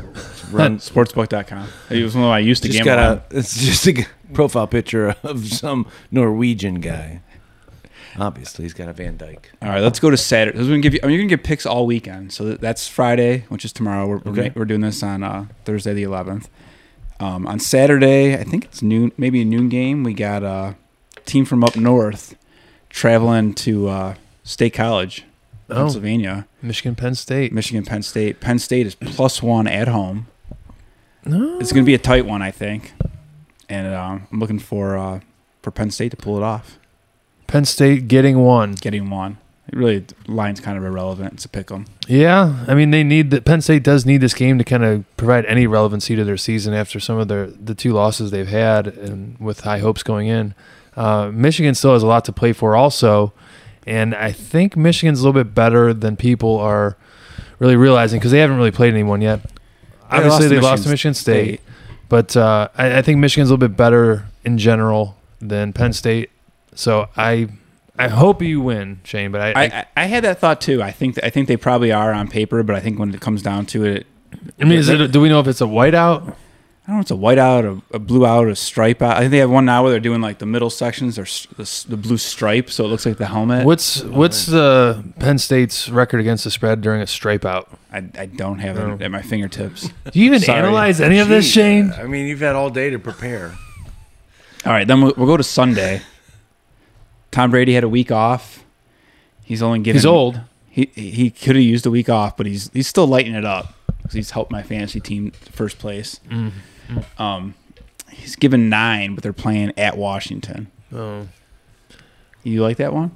Run, 0.51 0.77
sportsbook.com. 0.79 1.67
It 1.89 2.03
was 2.03 2.15
one 2.15 2.25
I 2.25 2.39
used 2.39 2.63
to 2.63 2.69
just 2.69 2.83
gamble 2.83 2.95
got 3.03 3.33
a, 3.33 3.37
it's 3.37 3.57
just 3.59 3.87
a 3.87 4.05
profile 4.33 4.67
picture 4.67 5.15
of 5.23 5.47
some 5.47 5.87
Norwegian 6.11 6.75
guy. 6.81 7.21
Obviously, 8.19 8.63
he's 8.65 8.73
got 8.73 8.89
a 8.89 8.93
Van 8.93 9.15
Dyke. 9.15 9.51
All 9.61 9.69
right, 9.69 9.81
let's 9.81 9.99
go 9.99 10.09
to 10.09 10.17
Saturday. 10.17 10.57
We're 10.57 10.65
gonna 10.65 10.79
give 10.81 10.93
you. 10.93 10.99
I 11.01 11.07
mean, 11.07 11.13
you're 11.13 11.21
gonna 11.23 11.29
get 11.37 11.45
picks 11.45 11.65
all 11.65 11.85
weekend. 11.85 12.33
So 12.33 12.55
that's 12.55 12.85
Friday, 12.85 13.45
which 13.47 13.63
is 13.63 13.71
tomorrow. 13.71 14.05
We're 14.05 14.17
we're, 14.17 14.31
Okay. 14.33 14.51
we're 14.53 14.65
doing 14.65 14.81
this 14.81 15.01
on 15.01 15.23
uh, 15.23 15.45
Thursday 15.63 15.93
the 15.93 16.03
11th. 16.03 16.47
Um, 17.21 17.47
on 17.47 17.59
Saturday, 17.59 18.33
I 18.37 18.43
think 18.43 18.65
it's 18.65 18.81
noon, 18.81 19.13
maybe 19.15 19.41
a 19.41 19.45
noon 19.45 19.69
game. 19.69 20.03
We 20.03 20.13
got 20.13 20.43
a 20.43 20.75
team 21.25 21.45
from 21.45 21.63
up 21.63 21.77
north 21.77 22.35
traveling 22.89 23.53
to 23.53 23.87
uh, 23.87 24.15
State 24.43 24.73
College, 24.73 25.23
Oh, 25.71 25.75
Pennsylvania, 25.75 26.47
Michigan, 26.61 26.95
Penn 26.95 27.15
State. 27.15 27.53
Michigan, 27.53 27.85
Penn 27.85 28.03
State. 28.03 28.39
Penn 28.39 28.59
State 28.59 28.85
is 28.87 28.95
plus 28.95 29.41
one 29.41 29.67
at 29.67 29.87
home. 29.87 30.27
No. 31.25 31.59
It's 31.59 31.71
gonna 31.71 31.85
be 31.85 31.93
a 31.93 31.99
tight 31.99 32.25
one, 32.25 32.41
I 32.41 32.51
think, 32.51 32.93
and 33.69 33.93
um, 33.93 34.27
I'm 34.31 34.39
looking 34.39 34.59
for 34.59 34.97
uh, 34.97 35.19
for 35.61 35.71
Penn 35.71 35.91
State 35.91 36.09
to 36.11 36.17
pull 36.17 36.37
it 36.37 36.43
off, 36.43 36.77
Penn 37.47 37.65
State 37.65 38.07
getting 38.07 38.39
one. 38.39 38.73
getting 38.73 39.09
one. 39.09 39.37
It 39.67 39.77
really, 39.77 40.05
line's 40.27 40.59
kind 40.59 40.77
of 40.77 40.83
irrelevant. 40.83 41.33
It's 41.33 41.45
a 41.45 41.49
pick 41.49 41.71
'em. 41.71 41.85
Yeah, 42.07 42.65
I 42.67 42.73
mean 42.73 42.89
they 42.91 43.03
need 43.03 43.29
that. 43.31 43.45
Penn 43.45 43.61
State 43.61 43.83
does 43.83 44.05
need 44.05 44.17
this 44.17 44.33
game 44.33 44.57
to 44.57 44.63
kind 44.63 44.83
of 44.83 45.05
provide 45.15 45.45
any 45.45 45.67
relevancy 45.67 46.15
to 46.15 46.25
their 46.25 46.37
season 46.37 46.73
after 46.73 46.99
some 46.99 47.17
of 47.19 47.27
their 47.27 47.47
the 47.47 47.75
two 47.75 47.93
losses 47.93 48.31
they've 48.31 48.47
had 48.47 48.87
and 48.87 49.37
with 49.39 49.61
high 49.61 49.79
hopes 49.79 50.03
going 50.03 50.27
in. 50.27 50.53
Uh, 50.97 51.29
Michigan 51.31 51.73
still 51.75 51.93
has 51.93 52.03
a 52.03 52.07
lot 52.07 52.25
to 52.25 52.33
play 52.33 52.51
for, 52.51 52.75
also, 52.75 53.31
and 53.85 54.13
I 54.15 54.31
think 54.31 54.75
Michigan's 54.75 55.21
a 55.21 55.27
little 55.27 55.43
bit 55.43 55.53
better 55.53 55.93
than 55.93 56.15
people 56.15 56.59
are 56.59 56.97
really 57.59 57.75
realizing 57.75 58.19
because 58.19 58.31
they 58.31 58.39
haven't 58.39 58.57
really 58.57 58.71
played 58.71 58.93
anyone 58.93 59.21
yet. 59.21 59.41
Obviously, 60.09 60.47
they 60.47 60.59
lost 60.59 60.83
to 60.83 60.89
Michigan 60.89 61.13
State, 61.13 61.61
but 62.09 62.35
uh, 62.35 62.67
I, 62.77 62.97
I 62.97 63.01
think 63.01 63.19
Michigan's 63.19 63.49
a 63.49 63.53
little 63.53 63.67
bit 63.67 63.77
better 63.77 64.25
in 64.43 64.57
general 64.57 65.15
than 65.39 65.73
Penn 65.73 65.93
State. 65.93 66.29
So 66.75 67.09
I 67.15 67.49
I 67.97 68.07
hope 68.07 68.41
you 68.41 68.61
win, 68.61 68.99
Shane. 69.03 69.31
But 69.31 69.41
I, 69.41 69.51
I, 69.51 69.63
I, 69.63 69.85
I, 69.97 70.05
had 70.05 70.23
that 70.23 70.39
thought 70.39 70.59
too. 70.59 70.81
I 70.81 70.91
think 70.91 71.19
I 71.23 71.29
think 71.29 71.47
they 71.47 71.57
probably 71.57 71.91
are 71.91 72.13
on 72.13 72.27
paper, 72.27 72.63
but 72.63 72.75
I 72.75 72.79
think 72.79 72.99
when 72.99 73.13
it 73.13 73.21
comes 73.21 73.41
down 73.41 73.65
to 73.67 73.85
it, 73.85 74.07
I 74.59 74.63
mean, 74.63 74.79
is 74.79 74.89
it? 74.89 75.11
Do 75.11 75.21
we 75.21 75.29
know 75.29 75.39
if 75.39 75.47
it's 75.47 75.61
a 75.61 75.65
whiteout? 75.65 76.35
I 76.83 76.87
don't 76.87 76.95
know. 76.97 77.01
It's 77.01 77.11
a 77.11 77.15
white 77.15 77.37
out, 77.37 77.63
a, 77.63 77.79
a 77.93 77.99
blue 77.99 78.25
out, 78.25 78.47
a 78.47 78.55
stripe 78.55 79.01
out. 79.03 79.15
I 79.15 79.19
think 79.21 79.31
they 79.31 79.37
have 79.37 79.51
one 79.51 79.65
now 79.65 79.83
where 79.83 79.91
they're 79.91 79.99
doing 79.99 80.19
like 80.19 80.39
the 80.39 80.47
middle 80.47 80.71
sections 80.71 81.19
or 81.19 81.25
the, 81.55 81.85
the 81.87 81.95
blue 81.95 82.17
stripe, 82.17 82.71
so 82.71 82.85
it 82.85 82.87
looks 82.87 83.05
like 83.05 83.17
the 83.17 83.27
helmet. 83.27 83.65
What's 83.65 84.03
what's 84.03 84.47
the 84.47 85.03
Penn 85.19 85.37
State's 85.37 85.89
record 85.89 86.19
against 86.21 86.43
the 86.43 86.49
spread 86.51 86.81
during 86.81 87.01
a 87.01 87.07
stripe 87.07 87.45
out? 87.45 87.69
I, 87.93 88.03
I 88.17 88.25
don't 88.25 88.59
have 88.59 88.79
Oh. 88.79 88.93
it 88.93 89.01
at 89.03 89.11
my 89.11 89.21
fingertips. 89.21 89.89
Do 90.11 90.19
you 90.19 90.25
even 90.25 90.39
Sorry. 90.39 90.57
analyze 90.57 90.99
any 90.99 91.19
of 91.19 91.27
this, 91.27 91.45
Gee, 91.45 91.51
Shane? 91.51 91.91
I 91.93 92.05
mean, 92.05 92.25
you've 92.27 92.39
had 92.39 92.55
all 92.55 92.71
day 92.71 92.89
to 92.89 92.97
prepare. 92.99 93.55
All 94.65 94.71
right, 94.71 94.87
then 94.87 95.01
we'll, 95.01 95.13
we'll 95.17 95.27
go 95.27 95.37
to 95.37 95.43
Sunday. 95.43 96.01
Tom 97.31 97.51
Brady 97.51 97.73
had 97.73 97.83
a 97.83 97.89
week 97.89 98.11
off. 98.11 98.63
He's 99.43 99.61
only 99.61 99.79
given. 99.79 99.97
He's 99.99 100.05
old. 100.05 100.41
He 100.67 100.89
he 100.95 101.29
could 101.29 101.55
have 101.55 101.63
used 101.63 101.85
a 101.85 101.91
week 101.91 102.09
off, 102.09 102.37
but 102.37 102.45
he's 102.47 102.69
he's 102.73 102.87
still 102.87 103.05
lighting 103.07 103.35
it 103.35 103.45
up 103.45 103.73
because 104.01 104.13
he's 104.13 104.31
helped 104.31 104.51
my 104.51 104.63
fantasy 104.63 104.99
team 104.99 105.31
to 105.31 105.51
first 105.51 105.77
place. 105.77 106.19
Mm. 106.29 106.51
Um, 107.17 107.55
he's 108.09 108.35
given 108.35 108.69
nine, 108.69 109.15
but 109.15 109.23
they're 109.23 109.33
playing 109.33 109.73
at 109.77 109.97
Washington. 109.97 110.71
Oh, 110.93 111.27
You 112.43 112.61
like 112.61 112.77
that 112.77 112.93
one? 112.93 113.11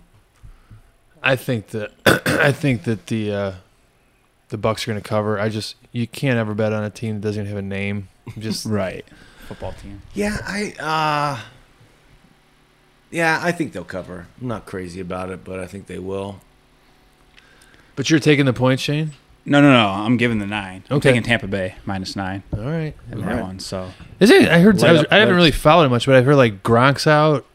I 1.23 1.35
think 1.35 1.67
that 1.67 1.91
I 2.25 2.51
think 2.51 2.83
that 2.83 3.07
the 3.07 3.31
uh, 3.31 3.51
the 4.49 4.57
Bucks 4.57 4.87
are 4.87 4.91
going 4.91 5.01
to 5.01 5.07
cover. 5.07 5.39
I 5.39 5.49
just 5.49 5.75
you 5.91 6.05
can't 6.07 6.37
ever 6.37 6.53
bet 6.53 6.71
on 6.73 6.83
a 6.83 6.89
team 6.89 7.15
that 7.15 7.21
doesn't 7.21 7.41
even 7.41 7.55
have 7.55 7.63
a 7.63 7.67
name. 7.67 8.09
Just 8.37 8.65
Right. 8.67 9.05
Football 9.47 9.73
team. 9.73 10.01
Yeah, 10.13 10.37
I 10.43 10.73
uh 10.79 11.43
Yeah, 13.11 13.39
I 13.41 13.51
think 13.51 13.73
they'll 13.73 13.83
cover. 13.83 14.27
I'm 14.41 14.47
not 14.47 14.65
crazy 14.65 14.99
about 14.99 15.29
it, 15.29 15.43
but 15.43 15.59
I 15.59 15.67
think 15.67 15.87
they 15.87 15.99
will. 15.99 16.39
but 17.95 18.09
you're 18.09 18.19
taking 18.19 18.45
the 18.45 18.53
point, 18.53 18.79
Shane. 18.79 19.11
No, 19.47 19.61
no, 19.61 19.71
no. 19.71 19.89
I'm 19.89 20.17
giving 20.17 20.39
the 20.39 20.47
nine. 20.47 20.83
I'm 20.89 20.97
Okay. 20.97 21.09
taking 21.09 21.21
Tampa 21.23 21.45
Bay 21.47 21.75
minus 21.85 22.15
nine 22.15 22.41
All 22.51 22.59
right. 22.63 22.95
in 23.11 23.19
All 23.19 23.25
that 23.25 23.35
right. 23.35 23.43
one. 23.43 23.59
So 23.59 23.91
Is 24.19 24.31
it? 24.31 24.49
I 24.49 24.59
heard. 24.59 24.79
I, 24.83 24.87
Light 24.87 24.91
was, 24.93 25.01
up 25.01 25.07
I 25.11 25.15
haven't 25.17 25.35
lights. 25.35 25.37
really 25.37 25.51
followed 25.51 25.85
it 25.85 25.89
much, 25.89 26.05
but 26.07 26.15
I've 26.15 26.25
heard 26.25 26.35
like 26.35 26.63
Gronk's 26.63 27.05
out. 27.07 27.45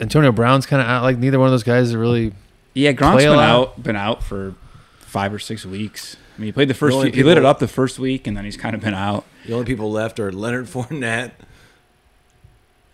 Antonio 0.00 0.30
Brown's 0.32 0.66
kind 0.66 0.82
of 0.82 0.88
out. 0.88 1.02
Like 1.04 1.16
neither 1.18 1.38
one 1.38 1.46
of 1.48 1.52
those 1.52 1.62
guys 1.62 1.94
are 1.94 1.98
really. 1.98 2.32
yeah, 2.74 2.92
Gronk's 2.92 3.14
Play 3.16 3.24
a 3.26 3.30
been 3.30 3.36
lot. 3.38 3.48
out 3.48 3.82
been 3.82 3.96
out 3.96 4.22
for 4.22 4.54
five 5.00 5.32
or 5.32 5.38
six 5.38 5.64
weeks. 5.64 6.16
I 6.36 6.40
mean, 6.40 6.46
he 6.48 6.52
played 6.52 6.68
the 6.68 6.74
first. 6.74 6.94
only 6.94 7.06
week, 7.08 7.14
he 7.14 7.22
lit 7.22 7.36
it 7.36 7.40
people- 7.40 7.50
up 7.50 7.58
the 7.60 7.68
first 7.68 7.98
week, 7.98 8.26
and 8.26 8.36
then 8.36 8.44
he's 8.44 8.56
kind 8.56 8.74
of 8.74 8.80
been 8.80 8.94
out. 8.94 9.24
The 9.46 9.52
only 9.54 9.64
people 9.66 9.90
left 9.90 10.20
are 10.20 10.30
Leonard 10.32 10.66
Fournette. 10.68 11.32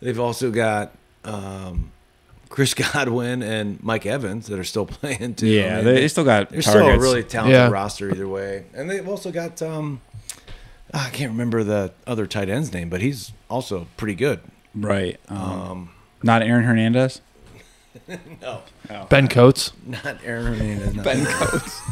They've 0.01 0.19
also 0.21 0.51
got 0.51 0.93
um, 1.25 1.91
Chris 2.49 2.75
Godwin 2.93 3.43
and 3.43 3.83
Mike 3.83 4.07
Evans 4.07 4.47
that 4.47 4.59
are 4.59 4.65
still 4.65 4.87
playing 4.87 5.35
too. 5.35 5.47
I 5.47 5.51
Yeah, 5.51 5.77
mean, 5.77 5.85
they, 5.85 5.95
they 5.97 6.09
still 6.09 6.25
got 6.25 6.51
They're 6.51 6.63
targets. 6.63 6.69
still 6.85 6.89
a 6.89 6.99
really 6.99 7.23
talented 7.25 7.55
Yeah. 7.57 7.69
roster 7.71 8.11
either 8.11 8.29
way, 8.29 8.65
and 8.75 8.89
they've 8.91 9.07
also 9.09 9.31
got 9.31 9.61
um, 9.63 10.01
I 10.95 11.11
can't 11.11 11.31
remember 11.33 11.63
the 11.65 11.93
other 12.07 12.27
tight 12.27 12.49
end's 12.49 12.73
name, 12.73 12.89
but 12.89 13.01
he's 13.01 13.33
also 13.51 13.87
pretty 13.97 14.15
good. 14.15 14.41
right. 14.75 15.19
Um, 15.29 15.39
Um, 15.39 15.91
not 16.23 16.43
Aaron 16.43 16.65
Hernandez. 16.65 17.21
no, 18.43 18.63
Ben 19.09 19.29
Coates. 19.29 19.73
not 19.87 20.19
Aaron 20.25 20.47
Hernandez. 20.55 20.95
no. 20.95 21.03
Ben 21.03 21.25
Coates. 21.27 21.81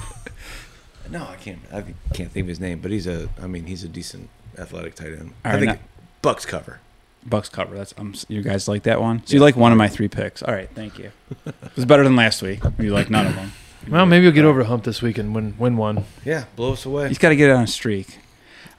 No, 1.09 1.25
I 1.25 1.37
can't. 1.37 1.61
I 1.73 1.83
can't 2.15 2.33
think 2.33 2.43
of 2.45 2.49
his 2.49 2.59
name, 2.59 2.81
but 2.81 2.91
he's 2.91 3.07
a. 3.07 3.29
I 3.41 3.47
mean, 3.47 3.67
he's 3.67 3.85
a 3.85 3.89
decent 3.89 4.29
athletic 4.59 4.97
tight 4.97 5.13
end. 5.13 5.35
All 5.45 5.53
I 5.53 5.55
right, 5.55 5.59
think 5.61 5.73
now- 5.75 5.79
Bucks 6.21 6.45
cover. 6.45 6.81
Bucks 7.29 7.49
cover. 7.49 7.75
That's 7.77 7.93
um, 7.99 8.15
you 8.29 8.43
guys 8.43 8.69
like 8.69 8.85
that 8.85 9.01
one. 9.01 9.23
So 9.27 9.35
you 9.35 9.41
like 9.41 9.57
one 9.57 9.73
of 9.73 9.79
my 9.79 9.89
three 9.89 10.09
picks. 10.09 10.43
All 10.43 10.55
right, 10.55 10.71
thank 10.75 10.99
you. 10.99 11.11
It 11.45 11.55
was 11.77 11.85
better 11.85 12.05
than 12.05 12.17
last 12.17 12.41
week. 12.43 12.61
You 12.79 12.93
like 12.93 13.11
none 13.11 13.27
of 13.27 13.35
them. 13.35 13.53
Well, 13.89 14.05
maybe 14.05 14.25
you'll 14.25 14.33
get 14.33 14.45
over 14.45 14.65
the 14.65 14.69
hump 14.69 14.83
this 14.83 15.01
week 15.01 15.17
and 15.17 15.33
win 15.33 15.55
win 15.59 15.77
one. 15.77 16.07
Yeah, 16.25 16.47
blow 16.57 16.73
us 16.73 16.85
away. 16.85 17.07
He's 17.07 17.19
got 17.19 17.29
to 17.29 17.37
get 17.37 17.51
it 17.51 17.53
on 17.53 17.63
a 17.63 17.67
streak. 17.69 18.19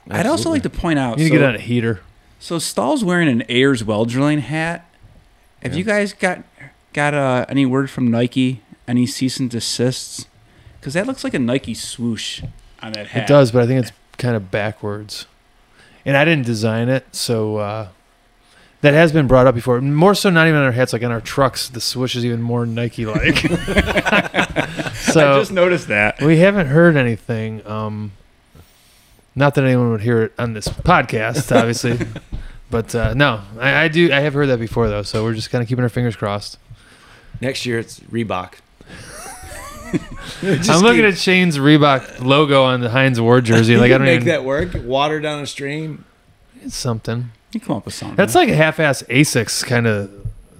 I'd 0.09 0.25
also 0.25 0.49
like 0.49 0.63
to 0.63 0.69
point 0.69 0.99
out. 0.99 1.17
You 1.17 1.23
need 1.23 1.29
to 1.29 1.35
so- 1.37 1.39
get 1.39 1.47
on 1.47 1.55
a 1.55 1.59
heater. 1.59 2.01
So 2.39 2.59
Stahl's 2.59 3.05
wearing 3.05 3.29
an 3.29 3.43
Ayers 3.47 3.85
well 3.85 4.03
drilling 4.03 4.39
hat. 4.39 4.85
Have 5.63 5.71
Yeah. 5.71 5.77
you 5.77 5.83
guys 5.85 6.11
got 6.11 6.43
got 6.91 7.13
uh, 7.13 7.45
any 7.47 7.65
word 7.65 7.89
from 7.89 8.11
Nike? 8.11 8.61
Any 8.85 9.05
cease 9.05 9.39
and 9.39 9.49
desists? 9.49 10.27
Because 10.77 10.93
that 10.95 11.07
looks 11.07 11.23
like 11.23 11.33
a 11.33 11.39
Nike 11.39 11.73
swoosh 11.73 12.43
on 12.81 12.91
that 12.91 13.07
hat. 13.07 13.23
It 13.23 13.27
does, 13.27 13.51
but 13.53 13.63
I 13.63 13.65
think 13.67 13.81
it's 13.83 13.93
kind 14.17 14.35
of 14.35 14.51
backwards. 14.51 15.25
And 16.05 16.17
I 16.17 16.25
didn't 16.25 16.45
design 16.45 16.89
it, 16.89 17.15
so 17.15 17.57
uh, 17.57 17.87
that 18.81 18.93
has 18.93 19.11
been 19.11 19.27
brought 19.27 19.47
up 19.47 19.55
before. 19.55 19.81
More 19.81 20.13
so, 20.15 20.29
not 20.29 20.47
even 20.47 20.59
on 20.59 20.65
our 20.65 20.71
hats, 20.71 20.93
like 20.93 21.03
on 21.03 21.11
our 21.11 21.21
trucks, 21.21 21.69
the 21.69 21.81
swoosh 21.81 22.15
is 22.15 22.25
even 22.25 22.41
more 22.41 22.65
Nike-like. 22.65 23.37
so 24.95 25.35
I 25.35 25.39
just 25.39 25.51
noticed 25.51 25.87
that. 25.87 26.21
we 26.21 26.37
haven't 26.37 26.67
heard 26.67 26.95
anything. 26.95 27.65
Um, 27.65 28.11
not 29.35 29.55
that 29.55 29.63
anyone 29.63 29.91
would 29.91 30.01
hear 30.01 30.23
it 30.23 30.33
on 30.37 30.53
this 30.53 30.67
podcast, 30.67 31.55
obviously. 31.55 31.99
but 32.69 32.93
uh, 32.93 33.13
no, 33.13 33.41
I, 33.59 33.83
I 33.83 33.87
do. 33.87 34.11
I 34.11 34.19
have 34.19 34.33
heard 34.33 34.47
that 34.47 34.59
before, 34.59 34.89
though. 34.89 35.03
So 35.03 35.23
we're 35.23 35.33
just 35.33 35.49
kind 35.49 35.61
of 35.61 35.67
keeping 35.67 35.83
our 35.83 35.89
fingers 35.89 36.15
crossed. 36.15 36.57
Next 37.41 37.65
year 37.65 37.79
it's 37.79 37.99
Reebok. 38.01 38.55
I'm 40.69 40.81
looking 40.81 41.05
at 41.05 41.17
Shane's 41.17 41.57
Reebok 41.57 42.19
logo 42.23 42.63
on 42.63 42.81
the 42.81 42.89
Hines 42.89 43.21
Ward 43.21 43.45
jersey. 43.45 43.73
You 43.73 43.79
Like 43.79 43.91
I 43.91 43.97
don't 43.97 44.05
make 44.05 44.15
even. 44.17 44.27
that 44.27 44.43
work. 44.43 44.69
Water 44.75 45.19
down 45.19 45.41
a 45.41 45.47
stream. 45.47 46.03
It's 46.61 46.75
something. 46.75 47.31
You 47.53 47.59
come 47.59 47.77
up 47.77 47.85
with 47.85 47.93
something. 47.93 48.15
That's 48.15 48.35
like 48.35 48.49
a 48.49 48.55
half-ass 48.55 49.03
Asics 49.03 49.65
kind 49.65 49.87
of 49.87 50.11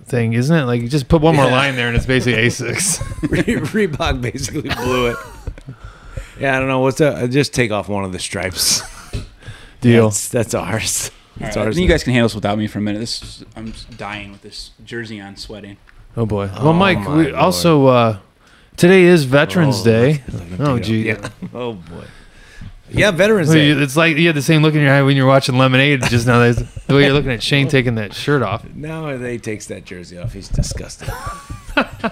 thing, 0.06 0.34
isn't 0.34 0.56
it? 0.56 0.64
Like 0.64 0.82
you 0.82 0.88
just 0.88 1.08
put 1.10 1.22
one 1.22 1.36
more 1.36 1.46
line 1.50 1.76
there, 1.76 1.88
and 1.88 1.98
it's 1.98 2.06
basically 2.06 2.42
Asics. 2.44 2.98
Reebok 3.28 4.22
basically 4.22 4.70
blew 4.70 5.08
it. 5.08 5.18
Yeah, 6.40 6.56
I 6.56 6.60
don't 6.60 6.68
know 6.70 6.80
what's 6.80 7.00
that. 7.00 7.30
Just 7.30 7.54
take 7.54 7.72
off 7.72 7.90
one 7.90 8.04
of 8.04 8.12
the 8.12 8.20
stripes. 8.20 8.82
Deal. 9.82 10.06
That's, 10.10 10.30
that's 10.30 10.54
ours. 10.56 11.12
All 11.40 11.42
That's 11.42 11.56
right, 11.56 11.64
I 11.64 11.66
ours. 11.68 11.76
think 11.76 11.84
you 11.84 11.90
guys 11.94 12.04
can 12.04 12.14
handle 12.14 12.28
this 12.28 12.36
without 12.36 12.58
me 12.58 12.68
for 12.68 12.80
a 12.80 12.82
minute. 12.82 13.00
This 13.00 13.22
is, 13.22 13.46
I'm 13.56 13.74
dying 13.98 14.32
with 14.32 14.42
this 14.42 14.72
jersey 14.84 15.20
on, 15.22 15.36
sweating. 15.36 15.78
Oh 16.16 16.26
boy. 16.26 16.50
Oh, 16.56 16.64
Well, 16.66 16.74
Mike, 16.74 17.00
we 17.00 17.24
Lord. 17.26 17.34
also 17.34 17.86
uh, 17.88 18.18
today 18.76 19.04
is 19.04 19.26
Veterans 19.26 19.82
Oh, 19.82 19.84
Day. 19.84 20.24
look 20.32 20.42
at 20.42 20.58
the 20.58 20.64
Oh 20.64 20.78
potato. 20.78 20.80
gee. 20.84 21.08
Yeah. 21.08 21.30
Oh 21.54 21.74
boy. 21.74 22.06
Yeah, 22.90 23.12
Veterans 23.12 23.52
Day. 23.52 23.70
It's 23.70 23.98
like 23.98 24.18
you 24.18 24.28
had 24.28 24.36
the 24.36 24.42
same 24.42 24.62
look 24.62 24.74
in 24.74 24.82
your 24.82 24.94
eye 24.94 25.02
when 25.02 25.18
you're 25.18 25.28
watching 25.28 25.58
Lemonade 25.58 26.04
just 26.04 26.26
now. 26.26 26.40
The 26.40 26.68
way 26.90 27.04
you're 27.06 27.14
looking 27.14 27.32
at 27.32 27.44
Shane 27.44 27.68
taking 27.68 27.96
that 27.96 28.14
shirt 28.14 28.42
off. 28.42 28.66
Now 28.74 29.16
he 29.18 29.40
takes 29.40 29.68
that 29.68 29.86
jersey 29.86 30.18
off, 30.18 30.34
he's 30.34 30.48
disgusting. 30.50 31.10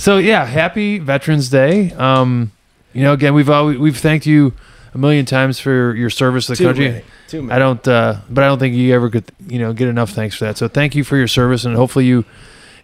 So 0.00 0.16
yeah, 0.16 0.46
happy 0.46 0.98
Veterans 0.98 1.50
Day. 1.50 1.92
Um, 1.92 2.52
you 2.94 3.02
know, 3.02 3.12
again, 3.12 3.34
we've 3.34 3.50
always, 3.50 3.76
we've 3.76 3.98
thanked 3.98 4.24
you 4.24 4.54
a 4.94 4.98
million 4.98 5.26
times 5.26 5.60
for 5.60 5.94
your 5.94 6.08
service 6.08 6.46
to 6.46 6.52
the 6.52 6.56
Too 6.56 6.64
country. 6.64 6.88
many. 6.88 7.04
Too 7.28 7.42
many. 7.42 7.52
I 7.54 7.58
don't, 7.58 7.86
uh, 7.86 8.20
but 8.30 8.42
I 8.42 8.46
don't 8.46 8.58
think 8.58 8.74
you 8.74 8.94
ever 8.94 9.10
could, 9.10 9.30
you 9.46 9.58
know, 9.58 9.74
get 9.74 9.88
enough 9.88 10.10
thanks 10.12 10.36
for 10.36 10.46
that. 10.46 10.56
So 10.56 10.68
thank 10.68 10.94
you 10.94 11.04
for 11.04 11.18
your 11.18 11.28
service, 11.28 11.66
and 11.66 11.76
hopefully 11.76 12.06
you 12.06 12.24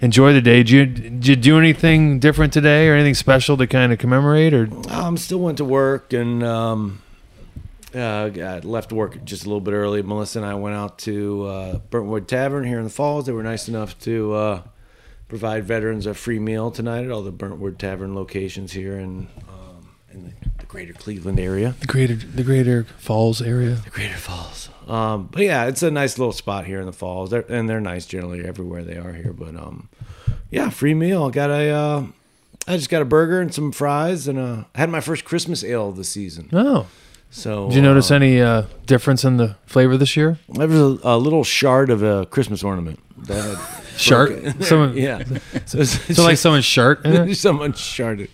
enjoy 0.00 0.32
the 0.32 0.40
day. 0.40 0.58
Did 0.58 0.70
you, 0.70 0.86
did 0.86 1.26
you 1.26 1.36
do 1.36 1.58
anything 1.58 2.18
different 2.18 2.52
today, 2.52 2.88
or 2.88 2.94
anything 2.94 3.14
special 3.14 3.56
to 3.56 3.66
kind 3.66 3.92
of 3.92 3.98
commemorate? 3.98 4.52
Or 4.54 4.64
Um, 4.64 4.86
I'm 4.90 5.16
still 5.16 5.38
went 5.38 5.58
to 5.58 5.64
work 5.64 6.12
and 6.12 6.42
um, 6.42 7.02
uh, 7.94 8.28
got 8.28 8.64
left 8.64 8.92
work 8.92 9.24
just 9.24 9.44
a 9.44 9.46
little 9.46 9.60
bit 9.60 9.72
early. 9.72 10.02
Melissa 10.02 10.40
and 10.40 10.46
I 10.46 10.54
went 10.54 10.76
out 10.76 10.98
to 11.00 11.46
uh, 11.46 11.78
Burntwood 11.90 12.26
Tavern 12.26 12.64
here 12.64 12.78
in 12.78 12.84
the 12.84 12.90
Falls. 12.90 13.26
They 13.26 13.32
were 13.32 13.42
nice 13.42 13.68
enough 13.68 13.98
to 14.00 14.34
uh, 14.34 14.62
provide 15.28 15.64
veterans 15.64 16.06
a 16.06 16.14
free 16.14 16.38
meal 16.38 16.70
tonight 16.70 17.04
at 17.04 17.10
all 17.10 17.22
the 17.22 17.32
Burntwood 17.32 17.78
Tavern 17.78 18.14
locations 18.14 18.72
here 18.72 18.98
in 18.98 19.28
um, 19.48 19.88
in 20.12 20.24
the, 20.26 20.32
the 20.58 20.66
greater 20.66 20.92
Cleveland 20.92 21.40
area. 21.40 21.74
the 21.80 21.86
greater, 21.86 22.14
the 22.14 22.44
Greater 22.44 22.84
Falls 22.98 23.40
area. 23.42 23.76
The 23.84 23.90
Greater 23.90 24.16
Falls. 24.16 24.68
Um, 24.86 25.28
but 25.32 25.42
yeah, 25.42 25.64
it's 25.66 25.82
a 25.82 25.90
nice 25.90 26.18
little 26.18 26.32
spot 26.32 26.64
here 26.66 26.80
in 26.80 26.86
the 26.86 26.92
Falls. 26.92 27.30
They're, 27.30 27.44
and 27.50 27.68
they're 27.68 27.80
nice 27.80 28.06
generally 28.06 28.44
everywhere 28.46 28.84
they 28.84 28.96
are 28.96 29.12
here. 29.12 29.32
But 29.32 29.56
um, 29.56 29.88
yeah, 30.50 30.70
free 30.70 30.94
meal. 30.94 31.30
Got 31.30 31.50
a. 31.50 31.70
Uh, 31.70 32.06
I 32.68 32.76
just 32.76 32.90
got 32.90 33.00
a 33.02 33.04
burger 33.04 33.40
and 33.40 33.52
some 33.54 33.70
fries, 33.72 34.26
and 34.26 34.38
uh, 34.38 34.64
had 34.74 34.90
my 34.90 35.00
first 35.00 35.24
Christmas 35.24 35.62
ale 35.62 35.88
of 35.90 35.96
the 35.96 36.02
season. 36.04 36.48
Oh, 36.52 36.86
So, 37.30 37.68
did 37.68 37.76
you 37.76 37.82
notice 37.82 38.10
uh, 38.10 38.16
any 38.16 38.40
uh, 38.40 38.62
difference 38.86 39.22
in 39.24 39.36
the 39.36 39.56
flavor 39.66 39.96
this 39.96 40.16
year? 40.16 40.38
There 40.48 40.66
was 40.66 40.80
a, 40.80 41.08
a 41.10 41.16
little 41.18 41.44
shard 41.44 41.90
of 41.90 42.02
a 42.02 42.26
Christmas 42.26 42.64
ornament. 42.64 42.98
That 43.26 43.58
broken- 44.08 44.60
Someone- 44.62 44.96
yeah. 44.96 45.22
So, 45.66 45.78
it's 45.78 46.16
So 46.16 46.24
like 46.24 46.38
someone's 46.38 46.64
shirt. 46.64 47.04
in 47.06 47.34
someone 47.36 47.72
sharded. 47.72 48.30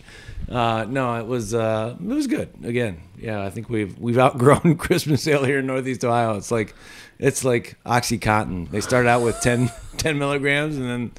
Uh, 0.50 0.86
no, 0.88 1.16
it 1.20 1.26
was 1.26 1.52
uh, 1.54 1.96
it 2.00 2.06
was 2.06 2.26
good. 2.26 2.48
Again, 2.64 3.00
yeah, 3.22 3.42
I 3.44 3.50
think 3.50 3.68
we've 3.70 3.98
we've 3.98 4.18
outgrown 4.18 4.76
Christmas 4.78 5.26
ale 5.28 5.44
here 5.44 5.60
in 5.60 5.66
Northeast 5.66 6.04
Ohio. 6.04 6.36
It's 6.36 6.50
like 6.50 6.74
it's 7.18 7.44
like 7.44 7.76
OxyContin. 7.86 8.70
They 8.70 8.80
start 8.80 9.06
out 9.06 9.22
with 9.22 9.40
10, 9.40 9.70
10 9.96 10.18
milligrams, 10.18 10.76
and 10.76 10.86
then 10.88 11.10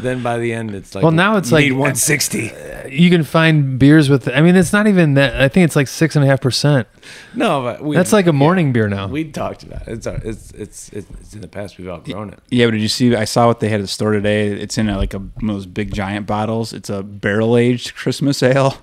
then 0.00 0.22
by 0.22 0.38
the 0.38 0.52
end 0.52 0.74
it's 0.76 0.94
like 0.94 1.02
Well, 1.02 1.10
now 1.10 1.36
it's 1.38 1.50
you 1.50 1.56
like- 1.56 1.72
one 1.74 1.94
sixty. 1.96 2.52
You 2.88 3.10
can 3.10 3.24
find 3.24 3.78
beers 3.78 4.08
with. 4.08 4.28
I 4.28 4.40
mean, 4.40 4.54
it's 4.56 4.72
not 4.72 4.86
even 4.86 5.14
that. 5.14 5.40
I 5.40 5.48
think 5.48 5.64
it's 5.64 5.74
like 5.76 5.88
six 5.88 6.14
and 6.16 6.24
a 6.24 6.28
half 6.28 6.40
percent. 6.40 6.86
No, 7.34 7.62
but 7.62 7.82
we, 7.82 7.96
That's 7.96 8.12
like 8.12 8.26
a 8.28 8.32
morning 8.32 8.72
beer 8.72 8.88
now. 8.88 9.08
we 9.08 9.24
talked 9.24 9.62
about 9.64 9.82
it. 9.82 9.88
It's, 9.94 10.06
uh, 10.06 10.12
our- 10.12 10.20
it's 10.24 10.52
it's 10.52 10.88
it's 10.90 11.34
in 11.34 11.40
the 11.40 11.48
past 11.48 11.76
we've 11.78 11.88
outgrown 11.88 12.30
it. 12.30 12.38
Yeah, 12.50 12.66
but 12.66 12.72
did 12.72 12.80
you 12.82 12.88
see? 12.88 13.14
I 13.16 13.24
saw 13.24 13.48
what 13.48 13.58
they 13.60 13.68
had 13.68 13.80
at 13.80 13.84
the 13.84 13.88
store 13.88 14.12
today. 14.12 14.48
It's 14.48 14.78
in 14.78 14.88
a, 14.88 14.96
like 14.96 15.14
a, 15.14 15.18
one 15.18 15.50
of 15.50 15.56
those 15.56 15.66
big 15.66 15.92
giant 15.92 16.26
bottles. 16.26 16.72
It's 16.72 16.88
a 16.90 17.02
barrel 17.02 17.56
aged 17.56 17.94
Christmas 17.96 18.42
ale. 18.42 18.76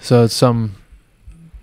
So 0.00 0.24
it's 0.24 0.34
some 0.34 0.76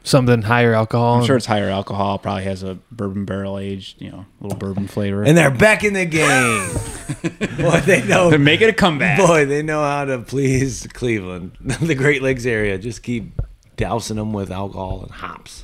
something 0.04 0.42
higher 0.42 0.74
alcohol. 0.74 1.20
I'm 1.20 1.26
sure 1.26 1.38
it's 1.38 1.46
higher 1.46 1.70
alcohol. 1.70 2.20
Probably 2.20 2.44
has 2.44 2.62
a 2.63 2.76
bourbon 2.92 3.26
barrel 3.26 3.58
aged, 3.58 4.02
you 4.02 4.12
know, 4.12 4.26
little 4.42 4.58
bourbon 4.58 4.88
flavor. 4.88 5.24
And 5.24 5.38
they're 5.38 5.50
back 5.50 5.84
in 5.84 5.94
the 5.94 6.06
game. 6.06 7.58
Boy, 7.58 7.80
they 7.82 8.04
know. 8.06 8.30
they're 8.30 8.38
making 8.39 8.70
a 8.70 8.74
comeback. 8.74 9.18
Boy, 9.18 9.46
they 9.46 9.63
know 9.63 9.82
how 9.82 10.06
to 10.06 10.20
please 10.20 10.88
Cleveland, 10.94 11.54
the 11.62 11.96
Great 11.96 12.22
Lakes 12.22 12.46
area. 12.46 12.78
Just 12.78 13.02
keep 13.04 13.42
dousing 13.78 14.18
them 14.18 14.34
with 14.34 14.52
alcohol 14.52 15.02
and 15.04 15.12
hops. 15.12 15.63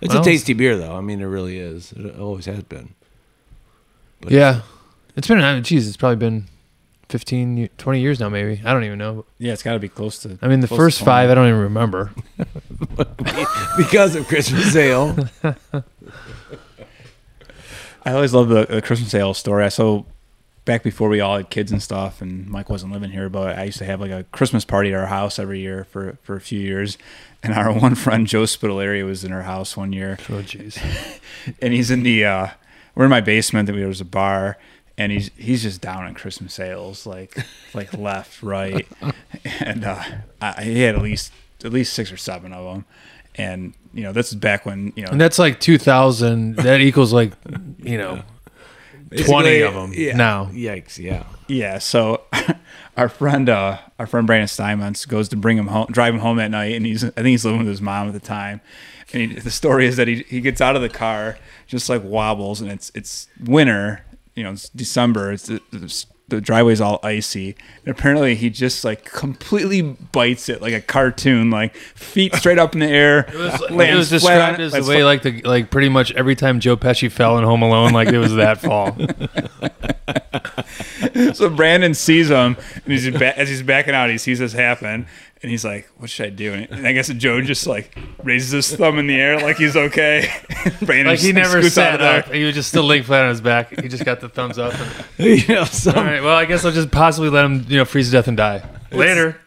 It's 0.00 0.12
Well- 0.14 0.22
a 0.22 0.24
tasty 0.24 0.52
beer, 0.54 0.76
though. 0.76 0.94
I 0.96 1.00
mean, 1.00 1.20
it 1.20 1.26
really 1.26 1.58
is. 1.58 1.92
It 1.92 2.18
always 2.18 2.46
has 2.46 2.62
been. 2.64 2.94
But 4.20 4.32
yeah, 4.32 4.62
it's 5.16 5.28
been. 5.28 5.40
I 5.40 5.54
mean, 5.54 5.62
geez, 5.64 5.86
it's 5.86 5.96
probably 5.96 6.16
been 6.16 6.46
15, 7.08 7.56
ye- 7.56 7.70
20 7.78 8.00
years 8.00 8.20
now. 8.20 8.28
Maybe 8.28 8.60
I 8.64 8.72
don't 8.72 8.84
even 8.84 8.98
know. 8.98 9.24
Yeah, 9.38 9.52
it's 9.52 9.62
got 9.62 9.74
to 9.74 9.78
be 9.78 9.88
close 9.88 10.18
to. 10.20 10.38
I 10.42 10.48
mean, 10.48 10.60
the 10.60 10.68
first 10.68 11.02
five 11.02 11.30
I 11.30 11.34
don't 11.34 11.48
even 11.48 11.60
remember. 11.60 12.10
because 13.76 14.16
of 14.16 14.26
Christmas 14.28 14.72
sale. 14.72 15.16
I 18.06 18.12
always 18.12 18.34
love 18.34 18.48
the, 18.48 18.66
the 18.66 18.82
Christmas 18.82 19.10
sale 19.10 19.32
story. 19.34 19.64
I 19.64 19.68
so 19.68 20.04
back 20.64 20.82
before 20.82 21.08
we 21.08 21.20
all 21.20 21.36
had 21.36 21.50
kids 21.50 21.72
and 21.72 21.82
stuff, 21.82 22.20
and 22.20 22.46
Mike 22.48 22.68
wasn't 22.70 22.92
living 22.92 23.10
here, 23.10 23.28
but 23.28 23.58
I 23.58 23.64
used 23.64 23.78
to 23.78 23.84
have 23.84 24.00
like 24.00 24.10
a 24.10 24.24
Christmas 24.24 24.64
party 24.64 24.92
at 24.92 24.98
our 25.00 25.06
house 25.06 25.38
every 25.38 25.60
year 25.60 25.84
for 25.84 26.18
for 26.22 26.36
a 26.36 26.40
few 26.40 26.60
years. 26.60 26.98
And 27.42 27.52
our 27.54 27.72
one 27.72 27.94
friend 27.94 28.26
Joe 28.26 28.42
Spitaleri 28.44 29.04
was 29.04 29.24
in 29.24 29.32
our 29.32 29.42
house 29.42 29.76
one 29.76 29.92
year, 29.92 30.18
Oh, 30.30 30.40
jeez. 30.42 30.78
and 31.60 31.72
he's 31.74 31.90
in 31.90 32.02
the 32.02 32.24
uh, 32.24 32.46
we're 32.94 33.04
in 33.04 33.10
my 33.10 33.20
basement. 33.20 33.68
There 33.68 33.86
was 33.88 34.00
a 34.00 34.04
bar, 34.06 34.56
and 34.98 35.10
he's 35.12 35.30
he's 35.36 35.62
just 35.62 35.80
down 35.80 36.06
in 36.06 36.14
Christmas 36.14 36.54
sales, 36.54 37.06
like 37.06 37.36
like 37.74 37.92
left, 37.98 38.42
right, 38.42 38.86
and 39.60 39.84
uh, 39.84 40.02
I, 40.40 40.62
he 40.64 40.80
had 40.82 40.94
at 40.94 41.02
least 41.02 41.32
at 41.64 41.72
least 41.72 41.92
six 41.94 42.12
or 42.12 42.16
seven 42.16 42.52
of 42.52 42.64
them. 42.72 42.84
And 43.36 43.74
you 43.92 44.02
know, 44.04 44.12
this 44.12 44.28
is 44.28 44.36
back 44.36 44.64
when 44.64 44.92
you 44.94 45.04
know 45.04 45.10
And 45.10 45.20
that's 45.20 45.38
like 45.38 45.58
2000. 45.60 46.56
That 46.56 46.80
equals 46.80 47.12
like, 47.12 47.32
you 47.82 47.98
know, 47.98 48.22
20 49.26 49.60
of 49.62 49.74
them 49.74 49.92
Yeah. 49.94 50.16
now. 50.16 50.46
Yikes! 50.52 50.98
Yeah. 50.98 51.24
Yeah, 51.46 51.78
so 51.78 52.22
our 52.96 53.08
friend, 53.08 53.48
uh, 53.48 53.78
our 53.98 54.06
friend 54.06 54.26
Brandon 54.26 54.48
Steinmetz 54.48 55.04
goes 55.04 55.28
to 55.30 55.36
bring 55.36 55.58
him 55.58 55.66
home, 55.66 55.86
drive 55.90 56.14
him 56.14 56.20
home 56.20 56.38
at 56.38 56.50
night, 56.50 56.74
and 56.74 56.86
he's, 56.86 57.04
I 57.04 57.10
think 57.10 57.26
he's 57.28 57.44
living 57.44 57.58
with 57.60 57.68
his 57.68 57.82
mom 57.82 58.06
at 58.08 58.14
the 58.14 58.20
time. 58.20 58.60
And 59.12 59.32
he, 59.32 59.38
the 59.40 59.50
story 59.50 59.86
is 59.86 59.96
that 59.96 60.08
he 60.08 60.24
he 60.28 60.40
gets 60.40 60.60
out 60.60 60.74
of 60.76 60.82
the 60.82 60.88
car, 60.88 61.36
just 61.66 61.88
like 61.88 62.02
wobbles, 62.02 62.60
and 62.60 62.70
it's 62.70 62.90
it's 62.94 63.28
winter, 63.44 64.04
you 64.34 64.42
know, 64.42 64.52
it's 64.52 64.68
December, 64.70 65.32
it's 65.32 65.46
the, 65.46 65.60
the, 65.70 66.04
the 66.28 66.40
driveway's 66.40 66.80
all 66.80 67.00
icy, 67.02 67.56
and 67.84 67.96
apparently 67.96 68.34
he 68.34 68.50
just 68.50 68.84
like 68.84 69.04
completely 69.04 69.82
bites 69.82 70.48
it 70.48 70.62
like 70.62 70.72
a 70.72 70.80
cartoon, 70.80 71.50
like 71.50 71.76
feet 71.76 72.34
straight 72.36 72.58
up 72.58 72.74
in 72.74 72.80
the 72.80 72.88
air. 72.88 73.20
It 73.20 73.34
was, 73.34 73.62
it 73.62 73.94
was 74.14 74.22
flat 74.22 74.54
on 74.54 74.58
described 74.58 74.60
it, 74.60 74.64
as 74.64 74.72
the 74.72 74.80
like, 74.80 74.88
way 74.88 75.04
like 75.04 75.22
the 75.22 75.42
like 75.42 75.70
pretty 75.70 75.88
much 75.88 76.12
every 76.12 76.34
time 76.34 76.60
Joe 76.60 76.76
Pesci 76.76 77.10
fell 77.10 77.38
in 77.38 77.44
Home 77.44 77.62
Alone, 77.62 77.92
like 77.92 78.08
it 78.08 78.18
was 78.18 78.34
that 78.34 78.60
fall. 78.60 78.96
so 81.34 81.48
Brandon 81.50 81.94
sees 81.94 82.28
him, 82.30 82.56
and 82.74 82.92
he's 82.92 83.10
ba- 83.10 83.38
as 83.38 83.48
he's 83.48 83.62
backing 83.62 83.94
out, 83.94 84.10
he 84.10 84.18
sees 84.18 84.38
this 84.38 84.52
happen, 84.52 85.06
and 85.42 85.50
he's 85.50 85.64
like, 85.64 85.88
"What 85.98 86.10
should 86.10 86.26
I 86.26 86.30
do?" 86.30 86.52
And 86.54 86.86
I 86.86 86.92
guess 86.92 87.08
Joe 87.08 87.40
just 87.40 87.66
like 87.66 87.96
raises 88.22 88.50
his 88.50 88.76
thumb 88.76 88.98
in 88.98 89.06
the 89.06 89.14
air, 89.20 89.38
like 89.40 89.56
he's 89.56 89.76
okay. 89.76 90.28
Brandon 90.82 91.06
Like 91.06 91.18
he 91.20 91.32
just 91.32 91.34
never 91.34 91.60
scoots 91.62 91.78
out 91.78 91.84
sat 91.84 91.94
of 91.94 92.00
there. 92.00 92.18
up. 92.20 92.28
Uh, 92.28 92.32
he 92.32 92.44
was 92.44 92.54
just 92.54 92.68
still 92.68 92.84
laying 92.84 93.02
flat 93.04 93.24
on 93.24 93.30
his 93.30 93.40
back. 93.40 93.70
He 93.80 93.88
just 93.88 94.04
got 94.04 94.20
the 94.20 94.28
thumbs 94.28 94.58
up. 94.58 94.74
And, 95.18 95.40
you 95.48 95.54
know, 95.54 95.64
some, 95.64 95.96
all 95.96 96.04
right. 96.04 96.22
Well, 96.22 96.36
I 96.36 96.44
guess 96.46 96.64
I'll 96.64 96.72
just 96.72 96.90
possibly 96.90 97.30
let 97.30 97.44
him, 97.44 97.64
you 97.68 97.78
know, 97.78 97.84
freeze 97.84 98.06
to 98.08 98.12
death 98.12 98.28
and 98.28 98.36
die 98.36 98.62
later. 98.90 99.40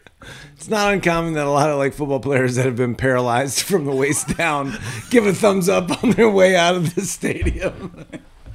It's 0.54 0.68
not 0.68 0.92
uncommon 0.92 1.34
that 1.34 1.46
a 1.46 1.50
lot 1.50 1.70
of 1.70 1.78
like 1.78 1.94
football 1.94 2.18
players 2.18 2.56
that 2.56 2.66
have 2.66 2.74
been 2.74 2.96
paralyzed 2.96 3.60
from 3.62 3.84
the 3.84 3.92
waist 3.94 4.36
down 4.36 4.76
give 5.08 5.24
a 5.24 5.32
thumbs 5.32 5.68
up 5.68 6.02
on 6.02 6.10
their 6.10 6.28
way 6.28 6.56
out 6.56 6.74
of 6.74 6.96
the 6.96 7.02
stadium. 7.02 8.04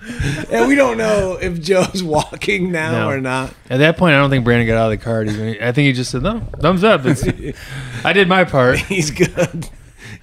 and 0.52 0.68
we 0.68 0.76
don't 0.76 0.98
know 0.98 1.38
if 1.42 1.62
Joe's 1.62 2.04
walking 2.04 2.72
now 2.72 2.92
No. 2.92 3.10
or 3.10 3.22
not. 3.22 3.54
At 3.70 3.78
that 3.78 3.98
point, 3.98 4.16
I 4.16 4.18
don't 4.18 4.30
think 4.30 4.44
Brandon 4.44 4.68
got 4.68 4.78
out 4.78 4.92
of 4.92 5.00
the 5.00 5.04
car. 5.04 5.24
Even. 5.24 5.62
I 5.62 5.72
think 5.72 5.88
he 5.88 5.94
just 5.94 6.12
said, 6.12 6.24
"No, 6.24 6.42
thumbs 6.60 6.84
up." 6.84 7.06
It's, 7.06 7.24
I 8.06 8.14
did 8.14 8.28
my 8.28 8.44
part. 8.44 8.80
He's 8.80 9.12
good. 9.12 9.70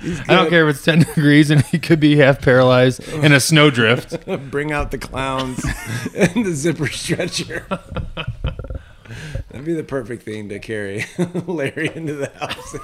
He's 0.01 0.19
good. 0.21 0.31
I 0.31 0.37
don't 0.37 0.51
care 0.51 0.69
if 0.69 0.77
it's 0.77 0.85
ten 0.85 1.01
degrees 1.01 1.51
and 1.51 1.63
he 1.67 1.79
could 1.79 2.01
be 2.01 2.17
half 2.17 2.43
paralyzed 2.43 3.03
oh. 3.13 3.23
in 3.23 3.33
a 3.33 3.41
snowdrift. 3.41 4.27
Bring 4.51 4.71
out 4.71 4.91
the 4.91 4.99
clowns 4.99 5.65
and 6.15 6.45
the 6.45 6.53
zipper 6.53 6.89
stretcher. 6.89 7.65
That'd 9.51 9.65
be 9.65 9.75
the 9.75 9.85
perfect 9.85 10.25
thing 10.25 10.49
to 10.51 10.59
carry 10.59 11.07
Larry 11.47 11.91
into 11.95 12.15
the 12.15 12.31
house. 12.39 12.77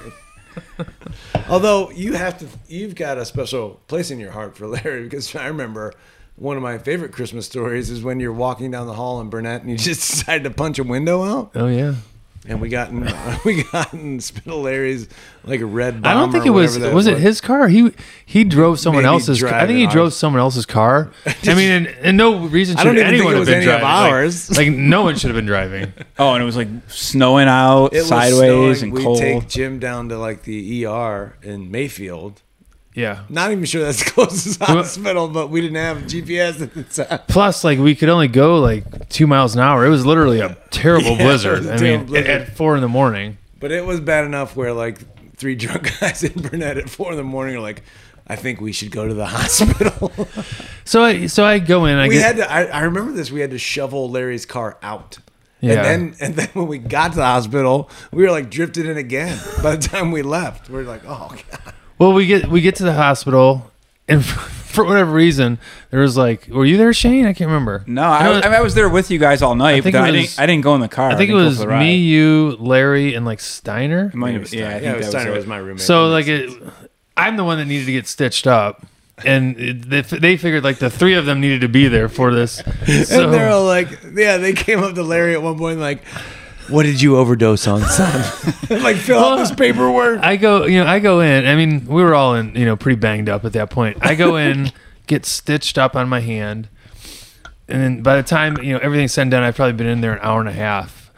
Although 1.49 1.91
you 1.91 2.15
have 2.15 2.39
to, 2.39 2.47
you've 2.69 2.95
got 2.95 3.19
a 3.19 3.25
special 3.25 3.81
place 3.87 4.11
in 4.11 4.19
your 4.19 4.31
heart 4.31 4.57
for 4.57 4.67
Larry 4.67 5.05
because 5.05 5.35
I 5.37 5.47
remember 5.49 5.93
one 6.37 6.57
of 6.57 6.63
my 6.63 6.79
favorite 6.79 7.13
Christmas 7.13 7.47
stories 7.47 7.91
is 7.91 8.03
when 8.03 8.21
you're 8.21 8.33
walking 8.33 8.71
down 8.71 8.87
the 8.87 8.95
hall 8.95 9.21
in 9.21 9.29
Burnett 9.31 9.63
and 9.63 9.71
you 9.71 9.77
just 9.79 10.01
decide 10.11 10.45
to 10.45 10.51
punch 10.51 10.79
a 10.79 10.85
window 10.85 11.23
out. 11.25 11.53
Oh 11.55 11.67
yeah, 11.67 11.95
and 12.47 12.61
we 12.61 12.69
got 12.69 12.91
in 12.91 13.01
we 13.45 13.63
got 13.65 13.93
in 13.95 14.21
Spittle 14.21 14.61
Larry's 14.63 15.09
like 15.45 15.61
a 15.61 15.67
red. 15.67 16.03
Bomber, 16.03 16.09
I 16.09 16.15
don't 16.15 16.31
think 16.33 16.45
it 16.47 16.51
was 16.51 16.75
whatever 16.75 16.91
that 16.91 16.95
was 16.95 17.07
it 17.07 17.19
his 17.19 17.41
car. 17.41 17.69
He 17.69 17.93
he 18.25 18.45
drove 18.45 18.79
someone 18.79 19.03
Maybe 19.05 19.13
else's. 19.15 19.41
car. 19.41 19.49
I 19.55 19.67
think 19.67 19.79
he 19.79 19.85
driving 19.85 19.93
drove 19.97 20.13
someone 20.15 20.41
else's 20.41 20.67
car. 20.67 21.11
I 21.27 21.55
mean, 21.55 21.71
and, 21.71 21.87
and 21.87 22.17
no 22.17 22.47
reason 22.47 22.77
I 22.77 22.81
should 22.83 22.89
don't 22.89 22.97
even 22.99 23.07
think 23.11 23.15
anyone 23.17 23.33
it 23.33 23.37
have 23.37 23.41
was 23.41 23.49
been 23.49 23.57
any 23.57 23.65
driving. 23.67 23.83
Like- 23.85 24.13
ours. 24.13 24.57
Like, 24.57 24.69
no 24.69 25.03
one 25.03 25.17
should 25.17 25.29
have 25.31 25.37
been 25.37 25.47
driving. 25.47 25.93
Oh, 26.19 26.35
and 26.35 26.43
it 26.43 26.47
was 26.47 26.57
like 26.57 26.69
snowing 26.89 27.49
out, 27.49 27.95
It 27.95 27.99
was 27.99 28.09
sideways, 28.09 28.79
snowing. 28.81 28.83
and 28.83 28.93
we 28.93 29.03
cold. 29.03 29.19
take 29.19 29.49
Jim 29.49 29.79
down 29.79 30.09
to 30.11 30.19
like 30.19 30.43
the 30.43 30.85
ER 30.87 31.37
in 31.43 31.71
Mayfield. 31.71 32.43
Yeah. 32.97 33.21
Not 33.29 33.53
even 33.53 33.65
sure 33.67 33.83
that's 33.85 34.03
the 34.05 34.11
closest 34.11 34.61
hospital, 34.61 35.29
but 35.29 35.51
we 35.51 35.61
didn't 35.61 35.77
have 35.77 35.99
GPS 36.05 36.61
at 36.63 36.75
the 36.75 36.83
time. 36.83 37.21
Plus, 37.29 37.63
like 37.63 37.79
we 37.79 37.95
could 37.95 38.09
only 38.09 38.27
go 38.27 38.59
like 38.59 39.09
two 39.11 39.27
miles 39.29 39.55
an 39.55 39.61
hour. 39.61 39.87
It 39.87 39.91
was 39.91 40.05
literally 40.05 40.41
a 40.41 40.57
terrible 40.71 41.11
Yeah, 41.13 41.23
blizzard. 41.23 41.67
a 41.67 41.75
I 41.75 41.79
mean, 41.79 42.07
blizzard. 42.07 42.31
at 42.31 42.57
four 42.57 42.75
in 42.75 42.81
the 42.81 42.89
morning. 42.89 43.37
But 43.61 43.71
it 43.71 43.85
was 43.85 44.01
bad 44.01 44.25
enough 44.25 44.57
where 44.57 44.73
like 44.73 44.99
three 45.37 45.55
drunk 45.63 45.93
guys 46.01 46.25
in 46.25 46.41
Burnett 46.43 46.79
at 46.79 46.89
four 46.91 47.11
in 47.13 47.17
the 47.19 47.23
morning 47.23 47.57
are 47.57 47.61
like, 47.61 47.83
I 48.27 48.35
think 48.35 48.61
we 48.61 48.73
should 48.73 48.91
go 48.91 49.07
to 49.07 49.15
the 49.15 49.27
hospital. 49.27 50.11
So 50.85 51.05
I 51.05 51.27
so 51.27 51.45
I 51.45 51.59
go 51.59 51.85
in. 51.85 51.97
I 51.99 52.09
we 52.09 52.15
get 52.15 52.25
had 52.25 52.37
to. 52.39 52.51
I, 52.51 52.63
I 52.65 52.81
remember 52.85 53.13
this. 53.13 53.31
We 53.31 53.41
had 53.41 53.51
to 53.51 53.59
shovel 53.59 54.11
Larry's 54.11 54.47
car 54.47 54.79
out. 54.83 55.19
Yeah. 55.61 55.73
And 55.75 55.85
then 55.85 56.15
and 56.21 56.35
then 56.37 56.49
when 56.55 56.67
we 56.67 56.79
got 56.79 57.13
to 57.13 57.17
the 57.19 57.25
hospital, 57.25 57.91
we 58.11 58.23
were 58.25 58.31
like 58.31 58.51
drifted 58.51 58.87
in 58.87 58.97
again. 58.97 59.39
By 59.63 59.77
the 59.77 59.87
time 59.87 60.11
we 60.13 60.23
left, 60.23 60.71
we 60.71 60.79
are 60.81 60.85
like, 60.85 61.03
oh 61.07 61.37
god. 61.51 61.75
Well 61.99 62.13
we 62.13 62.27
get 62.27 62.49
we 62.49 62.61
get 62.61 62.77
to 62.77 62.85
the 62.85 62.95
hospital, 62.95 63.71
and 64.09 64.25
for 64.77 64.85
whatever 64.85 65.11
reason 65.13 65.59
there 65.91 66.01
was 66.01 66.17
like, 66.17 66.49
were 66.49 66.65
you 66.67 66.77
there, 66.77 66.93
Shane? 66.93 67.25
I 67.27 67.33
can't 67.33 67.49
remember. 67.49 67.83
No, 67.87 68.03
I, 68.03 68.25
know- 68.25 68.33
I, 68.41 68.45
mean, 68.45 68.55
I 68.55 68.61
was 68.61 68.75
there 68.75 68.89
with 68.91 69.11
you 69.11 69.19
guys 69.19 69.41
all 69.41 69.55
night, 69.55 69.83
think 69.83 69.95
but 69.95 70.01
it 70.01 70.03
I 70.03 70.11
was- 70.11 70.21
didn't. 70.31 70.41
I 70.41 70.47
didn't 70.47 70.63
go 70.65 70.75
in 70.75 70.81
the 70.83 70.89
car. 70.89 71.11
I 71.11 71.17
think 71.17 71.31
it 71.31 71.35
was 71.35 71.57
for 71.57 71.63
the 71.63 71.69
ride. 71.69 71.81
me, 71.81 71.97
you, 71.97 72.57
Larry, 72.61 73.15
and 73.15 73.25
like 73.25 73.41
Steiner. 73.41 74.11
It 74.13 74.15
might 74.15 74.35
have- 74.35 74.53
yeah, 74.53 74.69
I 74.69 74.73
think 74.73 74.83
yeah, 74.85 74.91
that 74.93 74.99
was 74.99 75.07
Steiner 75.09 75.31
it. 75.33 75.37
was 75.37 75.47
my 75.47 75.57
roommate. 75.59 75.81
So 75.81 76.09
like 76.09 76.27
it, 76.27 76.51
I'm 77.17 77.37
the 77.37 77.45
one 77.45 77.57
that 77.59 77.65
needed 77.65 77.87
to 77.87 77.93
get 77.93 78.07
stitched 78.07 78.47
up, 78.47 78.85
and 79.25 79.59
it, 79.59 79.89
they, 79.89 80.03
they 80.03 80.37
figured 80.37 80.63
like 80.63 80.79
the 80.79 80.91
three 80.91 81.15
of 81.15 81.25
them 81.25 81.41
needed 81.41 81.63
to 81.63 81.69
be 81.69 81.89
there 81.89 82.11
for 82.11 82.35
this. 82.35 82.57
So 82.57 82.63
and 83.25 83.33
they're 83.33 83.49
all 83.51 83.65
like, 83.65 83.89
yeah, 84.15 84.37
they 84.37 84.53
came 84.53 84.81
up 84.83 84.95
to 84.95 85.03
Larry 85.03 85.33
at 85.33 85.41
one 85.41 85.57
point 85.57 85.81
like, 85.81 86.03
what 86.69 86.85
did 86.85 87.01
you 87.01 87.17
overdose 87.17 87.67
on, 87.67 87.81
son? 87.89 88.21
like 88.83 88.97
fill 88.97 89.19
out 89.19 89.37
this 89.37 89.53
paperwork. 89.53 90.21
I 90.21 90.37
go, 90.37 90.67
you 90.67 90.83
know, 90.83 90.87
I 90.87 90.99
go 90.99 91.21
in. 91.21 91.47
I 91.47 91.55
mean, 91.55 91.87
we 91.87 92.03
were 92.03 92.15
all 92.15 92.35
in, 92.35 92.55
you 92.55 92.65
know, 92.65 92.77
pretty 92.77 92.99
banged 92.99 93.29
up 93.29 93.45
at 93.45 93.53
that 93.55 93.71
point. 93.71 93.99
I 94.01 94.15
go 94.15 94.37
in, 94.37 94.73
get 95.07 95.25
stitched 95.27 95.79
up 95.79 95.97
on 95.97 96.09
my 96.09 96.21
hand, 96.21 96.69
and 97.69 97.83
then 97.83 98.03
by 98.03 98.17
the 98.17 98.23
time 98.23 98.57
you 98.63 98.73
know 98.73 98.79
everything's 98.79 99.13
said 99.13 99.23
and 99.23 99.31
done, 99.31 99.43
I've 99.43 99.57
probably 99.57 99.75
been 99.75 99.87
in 99.87 100.01
there 100.01 100.13
an 100.13 100.21
hour 100.23 100.41
and 100.41 100.49
a 100.49 100.53
half. 100.53 101.11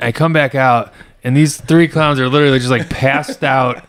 I 0.00 0.12
come 0.12 0.32
back 0.32 0.54
out, 0.54 0.92
and 1.22 1.36
these 1.36 1.56
three 1.56 1.88
clowns 1.88 2.20
are 2.20 2.28
literally 2.28 2.58
just 2.58 2.70
like 2.70 2.90
passed 2.90 3.44
out, 3.44 3.88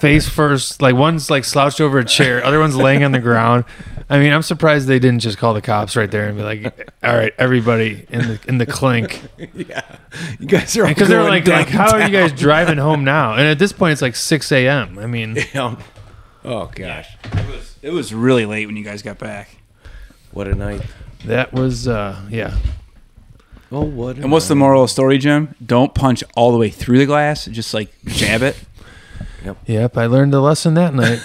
face 0.00 0.28
first. 0.28 0.80
Like 0.82 0.94
one's 0.94 1.30
like 1.30 1.44
slouched 1.44 1.80
over 1.80 1.98
a 1.98 2.04
chair, 2.04 2.44
other 2.44 2.60
one's 2.60 2.76
laying 2.76 3.04
on 3.04 3.12
the 3.12 3.18
ground. 3.18 3.64
I 4.08 4.18
mean, 4.20 4.32
I'm 4.32 4.42
surprised 4.42 4.86
they 4.86 5.00
didn't 5.00 5.18
just 5.20 5.36
call 5.36 5.52
the 5.54 5.60
cops 5.62 5.96
right 5.96 6.08
there 6.10 6.28
and 6.28 6.36
be 6.36 6.44
like, 6.44 6.92
"All 7.02 7.16
right, 7.16 7.32
everybody 7.38 8.06
in 8.08 8.20
the 8.20 8.40
in 8.46 8.58
the 8.58 8.66
clink," 8.66 9.20
yeah, 9.54 9.96
you 10.38 10.46
guys 10.46 10.76
are 10.76 10.82
all 10.84 10.88
because 10.88 11.08
they're 11.08 11.18
going 11.18 11.44
like, 11.44 11.48
like, 11.48 11.68
how 11.68 11.92
are 11.92 12.00
you 12.02 12.10
guys 12.12 12.32
driving 12.32 12.78
home 12.78 13.02
now? 13.16 13.32
And 13.32 13.42
at 13.42 13.58
this 13.58 13.72
point, 13.72 13.92
it's 13.92 14.02
like 14.02 14.14
6 14.16 14.52
a.m. 14.52 14.98
I 14.98 15.06
mean. 15.06 15.36
Yeah. 15.54 15.76
Oh 16.44 16.70
gosh, 16.72 17.08
It 17.24 17.46
was, 17.48 17.74
it 17.82 17.90
was 17.90 18.14
really 18.14 18.46
late 18.46 18.66
when 18.66 18.76
you 18.76 18.84
guys 18.84 19.02
got 19.02 19.18
back. 19.18 19.48
what 20.30 20.46
a 20.46 20.54
night! 20.54 20.82
That 21.24 21.52
was 21.52 21.88
uh 21.88 22.20
yeah. 22.30 22.56
Oh, 23.72 23.80
what? 23.82 24.16
And 24.18 24.30
what's 24.30 24.46
the 24.46 24.54
moral 24.54 24.84
of 24.84 24.88
the 24.88 24.92
story, 24.92 25.18
Jim? 25.18 25.56
Don't 25.64 25.92
punch 25.92 26.22
all 26.36 26.52
the 26.52 26.58
way 26.58 26.70
through 26.70 26.98
the 26.98 27.06
glass. 27.06 27.46
Just 27.46 27.74
like 27.74 27.92
jab 28.04 28.42
it. 28.42 28.56
Yep. 29.44 29.56
Yep, 29.66 29.96
I 29.98 30.06
learned 30.06 30.34
a 30.34 30.40
lesson 30.40 30.74
that 30.74 30.94
night. 30.94 31.20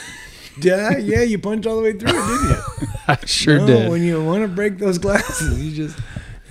Yeah, 0.64 0.98
yeah, 0.98 1.22
you 1.22 1.40
punched 1.40 1.68
all 1.68 1.78
the 1.78 1.84
way 1.84 1.94
through 1.94 2.10
it, 2.10 2.14
didn't 2.28 2.50
you? 2.50 2.88
I 3.08 3.18
sure 3.26 3.58
No, 3.60 3.68
did. 3.68 3.90
When 3.90 4.04
you 4.04 4.24
want 4.24 4.44
to 4.44 4.48
break 4.48 4.78
those 4.78 4.98
glasses, 4.98 5.62
you 5.64 5.72
just 5.76 5.98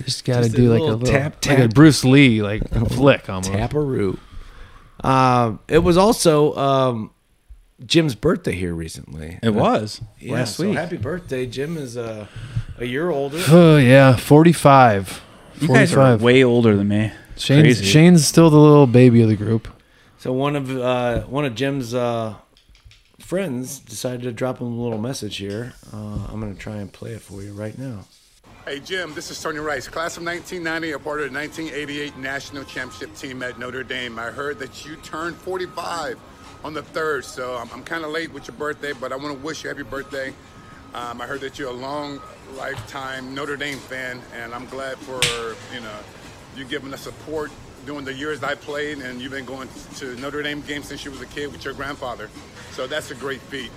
just 0.05 0.25
got 0.25 0.37
to 0.37 0.43
just 0.43 0.53
a 0.53 0.57
do 0.57 0.69
like 0.69 0.79
a 0.79 0.83
little 0.83 0.97
little 0.99 1.13
tap, 1.13 1.45
like 1.45 1.59
a. 1.59 1.67
Bruce 1.67 2.03
Lee 2.03 2.41
like 2.41 2.67
flick 2.89 3.29
almost. 3.29 3.51
taparoo. 3.51 4.17
Uh, 5.03 5.57
it 5.67 5.79
was 5.79 5.97
also 5.97 6.55
um, 6.55 7.11
Jim's 7.85 8.15
birthday 8.15 8.53
here 8.53 8.73
recently. 8.73 9.39
It 9.41 9.51
was 9.53 10.01
Yeah, 10.19 10.33
last 10.33 10.57
so 10.57 10.67
week. 10.67 10.77
happy 10.77 10.97
birthday! 10.97 11.45
Jim 11.47 11.77
is 11.77 11.97
uh, 11.97 12.27
a 12.77 12.85
year 12.85 13.09
older. 13.09 13.41
Oh 13.49 13.77
yeah, 13.77 14.15
45. 14.15 15.21
you 15.61 15.67
guys 15.67 15.93
are 15.95 16.17
way 16.17 16.43
older 16.43 16.75
than 16.75 16.87
me. 16.87 17.11
Shane's. 17.37 17.83
Shane's 17.83 18.27
still 18.27 18.49
the 18.51 18.57
little 18.59 18.85
baby 18.87 19.21
of 19.23 19.29
the 19.29 19.35
group. 19.35 19.67
So 20.19 20.31
one 20.31 20.55
of 20.55 20.69
uh, 20.69 21.21
one 21.21 21.45
of 21.45 21.55
Jim's 21.55 21.95
uh, 21.95 22.35
friends 23.21 23.79
decided 23.79 24.23
to 24.23 24.31
drop 24.31 24.59
him 24.59 24.67
a 24.67 24.81
little 24.81 24.97
message 24.97 25.37
here. 25.37 25.73
Uh, 25.93 26.27
I'm 26.29 26.39
gonna 26.39 26.55
try 26.55 26.77
and 26.77 26.91
play 26.91 27.11
it 27.11 27.21
for 27.21 27.41
you 27.41 27.53
right 27.53 27.77
now. 27.77 28.05
Hey 28.65 28.79
Jim, 28.79 29.13
this 29.13 29.31
is 29.31 29.41
Tony 29.41 29.59
Rice, 29.59 29.87
class 29.87 30.17
of 30.17 30.23
1990, 30.23 30.91
a 30.91 30.99
part 30.99 31.21
of 31.21 31.31
the 31.31 31.37
1988 31.37 32.17
national 32.17 32.63
championship 32.65 33.15
team 33.15 33.41
at 33.41 33.57
Notre 33.57 33.83
Dame. 33.83 34.19
I 34.19 34.25
heard 34.31 34.59
that 34.59 34.85
you 34.85 34.97
turned 34.97 35.35
45 35.35 36.19
on 36.63 36.73
the 36.73 36.83
third, 36.83 37.25
so 37.25 37.55
I'm, 37.55 37.69
I'm 37.73 37.83
kind 37.83 38.03
of 38.03 38.11
late 38.11 38.31
with 38.31 38.47
your 38.47 38.55
birthday, 38.57 38.93
but 38.93 39.11
I 39.11 39.15
want 39.15 39.35
to 39.35 39.43
wish 39.43 39.63
you 39.63 39.69
happy 39.69 39.83
birthday. 39.83 40.33
Um, 40.93 41.21
I 41.21 41.25
heard 41.25 41.41
that 41.41 41.57
you're 41.57 41.69
a 41.69 41.73
long 41.73 42.21
lifetime 42.55 43.33
Notre 43.33 43.57
Dame 43.57 43.77
fan, 43.77 44.21
and 44.35 44.53
I'm 44.53 44.67
glad 44.67 44.97
for 44.99 45.19
you 45.73 45.81
know 45.81 45.97
you 46.55 46.65
giving 46.65 46.93
us 46.93 47.01
support 47.01 47.49
during 47.85 48.05
the 48.05 48.13
years 48.13 48.43
I 48.43 48.55
played, 48.55 48.99
and 48.99 49.21
you've 49.21 49.31
been 49.31 49.45
going 49.45 49.69
to 49.97 50.15
Notre 50.17 50.43
Dame 50.43 50.61
games 50.61 50.87
since 50.87 51.03
you 51.03 51.11
was 51.11 51.21
a 51.21 51.25
kid 51.25 51.51
with 51.51 51.65
your 51.65 51.73
grandfather. 51.73 52.29
So 52.71 52.87
that's 52.87 53.11
a 53.11 53.15
great 53.15 53.41
feat. 53.41 53.71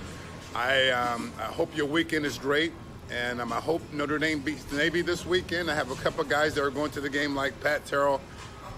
I, 0.54 0.90
um, 0.90 1.32
I 1.38 1.44
hope 1.44 1.76
your 1.76 1.86
weekend 1.86 2.26
is 2.26 2.38
great, 2.38 2.72
and 3.10 3.40
um, 3.40 3.52
I 3.52 3.60
hope 3.60 3.82
Notre 3.92 4.18
Dame 4.18 4.40
beats 4.40 4.64
the 4.64 4.76
Navy 4.76 5.02
this 5.02 5.26
weekend. 5.26 5.70
I 5.70 5.74
have 5.74 5.90
a 5.90 5.96
couple 5.96 6.22
guys 6.24 6.54
that 6.54 6.62
are 6.62 6.70
going 6.70 6.90
to 6.92 7.00
the 7.00 7.10
game, 7.10 7.34
like 7.34 7.58
Pat 7.60 7.84
Terrell 7.86 8.20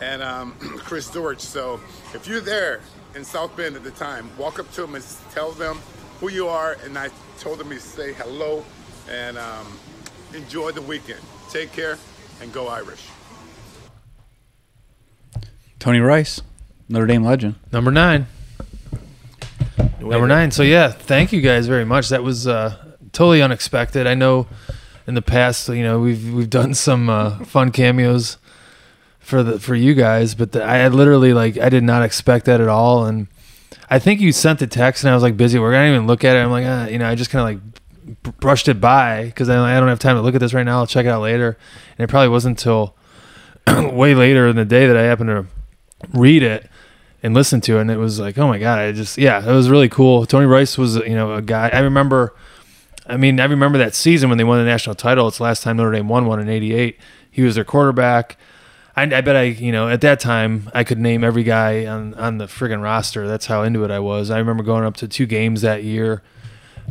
and 0.01 0.23
um, 0.23 0.53
Chris 0.79 1.11
Zorich. 1.11 1.41
So 1.41 1.81
if 2.15 2.27
you're 2.27 2.41
there 2.41 2.81
in 3.15 3.25
South 3.25 3.57
Bend 3.57 3.77
at 3.77 3.85
the 3.85 3.91
time, 3.93 4.31
walk 4.37 4.59
up 4.59 4.71
to 4.73 4.83
them 4.83 4.95
and 4.95 5.05
tell 5.33 5.53
them 5.53 5.79
who 6.21 6.31
you 6.31 6.49
are. 6.49 6.77
And 6.85 6.99
I 6.99 7.11
told 7.39 7.59
them 7.59 7.71
to 7.71 7.81
say 7.81 8.13
hello 8.15 8.65
and 9.11 9.39
um, 9.39 9.67
enjoy 10.35 10.73
the 10.73 10.83
weekend. 10.83 11.21
Take 11.51 11.73
care 11.73 11.99
and 12.41 12.53
go 12.53 12.69
Irish. 12.69 13.09
Tony 15.79 16.01
Rice, 16.01 16.41
Notre 16.89 17.07
Dame 17.07 17.25
legend. 17.25 17.57
Number 17.73 17.91
9. 17.91 18.27
Number 20.01 20.27
9. 20.27 20.51
So 20.51 20.63
yeah, 20.63 20.91
thank 20.91 21.33
you 21.33 21.41
guys 21.41 21.67
very 21.67 21.85
much. 21.85 22.09
That 22.09 22.23
was 22.23 22.47
uh 22.47 22.77
totally 23.13 23.43
unexpected. 23.43 24.07
I 24.07 24.15
know 24.15 24.47
in 25.07 25.15
the 25.15 25.23
past, 25.23 25.69
you 25.69 25.83
know, 25.83 26.01
we've 26.01 26.33
we've 26.33 26.51
done 26.51 26.75
some 26.75 27.09
uh, 27.09 27.45
fun 27.45 27.71
cameos 27.71 28.39
for 29.19 29.43
the 29.43 29.59
for 29.59 29.75
you 29.75 29.95
guys, 29.95 30.35
but 30.35 30.53
the, 30.53 30.65
I 30.65 30.77
had 30.77 30.95
literally 30.95 31.33
like 31.33 31.59
I 31.59 31.69
did 31.69 31.85
not 31.85 32.03
expect 32.03 32.47
that 32.47 32.61
at 32.61 32.69
all 32.69 33.05
and 33.07 33.27
I 33.89 33.99
think 33.99 34.21
you 34.21 34.33
sent 34.33 34.59
the 34.59 34.67
text 34.67 35.05
and 35.05 35.11
I 35.11 35.15
was 35.15 35.23
like 35.23 35.37
busy. 35.37 35.59
We're 35.59 35.73
gonna 35.73 35.91
even 35.91 36.07
look 36.07 36.25
at 36.25 36.37
it. 36.37 36.41
I'm 36.41 36.51
like, 36.51 36.67
ah, 36.67 36.87
you 36.87 36.99
know, 36.99 37.09
I 37.09 37.15
just 37.15 37.31
kind 37.31 37.57
of 37.57 37.63
like 38.05 38.23
br- 38.23 38.31
brushed 38.41 38.69
it 38.69 38.81
by 38.81 39.25
because 39.27 39.49
I, 39.49 39.77
I 39.77 39.81
don't 39.81 39.89
have 39.89 39.99
time 39.99 40.17
to 40.17 40.23
look 40.23 40.35
at 40.35 40.41
this 40.41 40.55
right 40.55 40.65
now. 40.65 40.79
I'll 40.79 40.87
check 40.87 41.07
it 41.07 41.09
out 41.11 41.23
later. 41.23 41.57
And 41.97 42.05
it 42.05 42.09
probably 42.09 42.29
wasn't 42.29 42.59
until 42.59 42.97
way 43.93 44.15
later 44.15 44.49
in 44.49 44.57
the 44.57 44.65
day 44.65 44.87
that 44.87 44.97
I 44.97 45.03
happened 45.03 45.29
to 45.29 45.47
read 46.13 46.43
it 46.43 46.69
and 47.23 47.35
listen 47.35 47.61
to 47.63 47.79
it. 47.79 47.83
And 47.83 47.91
it 47.91 47.97
was 47.97 48.21
like, 48.21 48.39
oh 48.39 48.49
my 48.49 48.59
god, 48.59 48.79
I 48.79 48.93
just 48.93 49.19
yeah, 49.19 49.45
it 49.45 49.53
was 49.53 49.69
really 49.69 49.89
cool. 49.89 50.27
Tony 50.27 50.47
Rice 50.47 50.79
was 50.79 50.97
you 50.97 51.15
know 51.15 51.35
a 51.35 51.43
guy. 51.43 51.69
I 51.73 51.81
remember. 51.81 52.35
I 53.09 53.17
mean, 53.17 53.39
I 53.39 53.45
remember 53.45 53.79
that 53.79 53.95
season 53.95 54.29
when 54.29 54.37
they 54.37 54.43
won 54.43 54.59
the 54.59 54.65
national 54.65 54.97
title. 54.97 55.29
It's 55.29 55.37
the 55.37 55.45
last 55.45 55.63
time 55.63 55.77
Notre 55.77 55.93
Dame 55.93 56.09
won 56.09 56.27
one 56.27 56.41
in 56.41 56.49
'88. 56.49 56.99
He 57.31 57.43
was 57.43 57.55
their 57.55 57.65
quarterback. 57.65 58.37
I, 58.97 59.03
I 59.03 59.21
bet 59.21 59.37
I, 59.37 59.43
you 59.43 59.71
know, 59.71 59.89
at 59.89 60.01
that 60.01 60.19
time 60.19 60.71
I 60.75 60.83
could 60.83 60.99
name 60.99 61.23
every 61.23 61.45
guy 61.45 61.87
on 61.87 62.15
on 62.15 62.39
the 62.39 62.47
friggin' 62.47 62.83
roster. 62.83 63.29
That's 63.29 63.47
how 63.47 63.63
into 63.63 63.85
it 63.85 63.91
I 63.93 64.01
was. 64.01 64.31
I 64.31 64.39
remember 64.39 64.65
going 64.65 64.85
up 64.85 64.97
to 64.97 65.09
two 65.09 65.27
games 65.27 65.61
that 65.63 65.85
year 65.85 66.23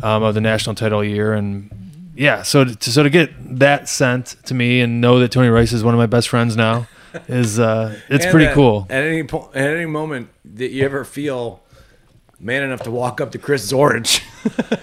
um, 0.04 0.23
of 0.23 0.36
the 0.36 0.41
national 0.41 0.75
title 0.75 1.04
year, 1.04 1.34
and 1.34 1.69
yeah. 2.15 2.43
So 2.43 2.63
to, 2.63 2.91
so 2.91 3.04
to 3.04 3.10
get 3.10 3.32
that 3.60 3.89
sent 3.89 4.38
to 4.45 4.54
me 4.54 4.80
and 4.80 5.01
know 5.01 5.19
that 5.19 5.32
Tony 5.32 5.49
Rice 5.49 5.73
is 5.73 5.84
one 5.84 5.93
of 5.93 5.97
my 5.97 6.06
best 6.06 6.30
friends 6.30 6.56
now 6.56 6.88
is 7.28 7.60
uh, 7.60 7.99
it's 8.10 8.25
And 8.25 8.32
pretty 8.32 8.47
at- 8.47 8.54
cool. 8.54 8.88
At 8.89 9.04
any 9.04 9.23
point, 9.23 9.56
at 9.56 9.67
any 9.75 9.86
moment 9.86 10.30
that 10.56 10.71
you 10.71 10.84
ever 10.86 11.04
feel 11.04 11.62
man 12.39 12.63
enough 12.63 12.82
to 12.84 12.91
walk 12.91 13.21
up 13.21 13.32
to 13.32 13.38
Chris 13.38 13.71
Zorich, 13.71 14.21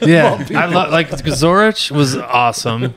Yeah, 0.06 0.44
I 0.58 0.66
love 0.66 0.90
like 0.90 1.10
Zorich 1.10 1.90
was 1.90 2.16
awesome. 2.16 2.94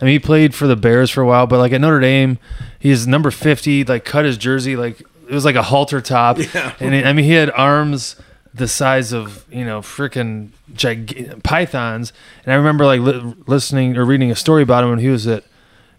I 0.00 0.04
mean, 0.04 0.12
he 0.14 0.18
played 0.18 0.54
for 0.54 0.66
the 0.66 0.74
Bears 0.76 1.10
for 1.10 1.20
a 1.20 1.26
while, 1.26 1.46
but 1.46 1.58
like 1.58 1.72
at 1.72 1.80
Notre 1.80 2.00
Dame, 2.00 2.38
he's 2.78 3.06
number 3.06 3.30
fifty. 3.30 3.84
Like 3.84 4.04
cut 4.04 4.24
his 4.24 4.36
jersey 4.36 4.74
like 4.76 5.00
it 5.00 5.30
was 5.34 5.44
like 5.44 5.54
a 5.54 5.62
halter 5.62 6.00
top, 6.00 6.38
Yeah. 6.38 6.74
and 6.80 6.94
it, 6.94 7.06
I 7.06 7.12
mean 7.12 7.24
he 7.24 7.32
had 7.32 7.50
arms 7.52 8.16
the 8.54 8.66
size 8.68 9.12
of 9.12 9.46
you 9.50 9.64
know 9.64 9.80
freaking 9.80 10.48
gig- 10.74 11.42
pythons. 11.44 12.12
And 12.44 12.52
I 12.52 12.56
remember 12.56 12.84
like 12.86 13.00
li- 13.00 13.34
listening 13.46 13.96
or 13.96 14.04
reading 14.04 14.30
a 14.32 14.36
story 14.36 14.62
about 14.64 14.82
him 14.84 14.90
when 14.90 14.98
he 14.98 15.08
was 15.08 15.26
at 15.28 15.44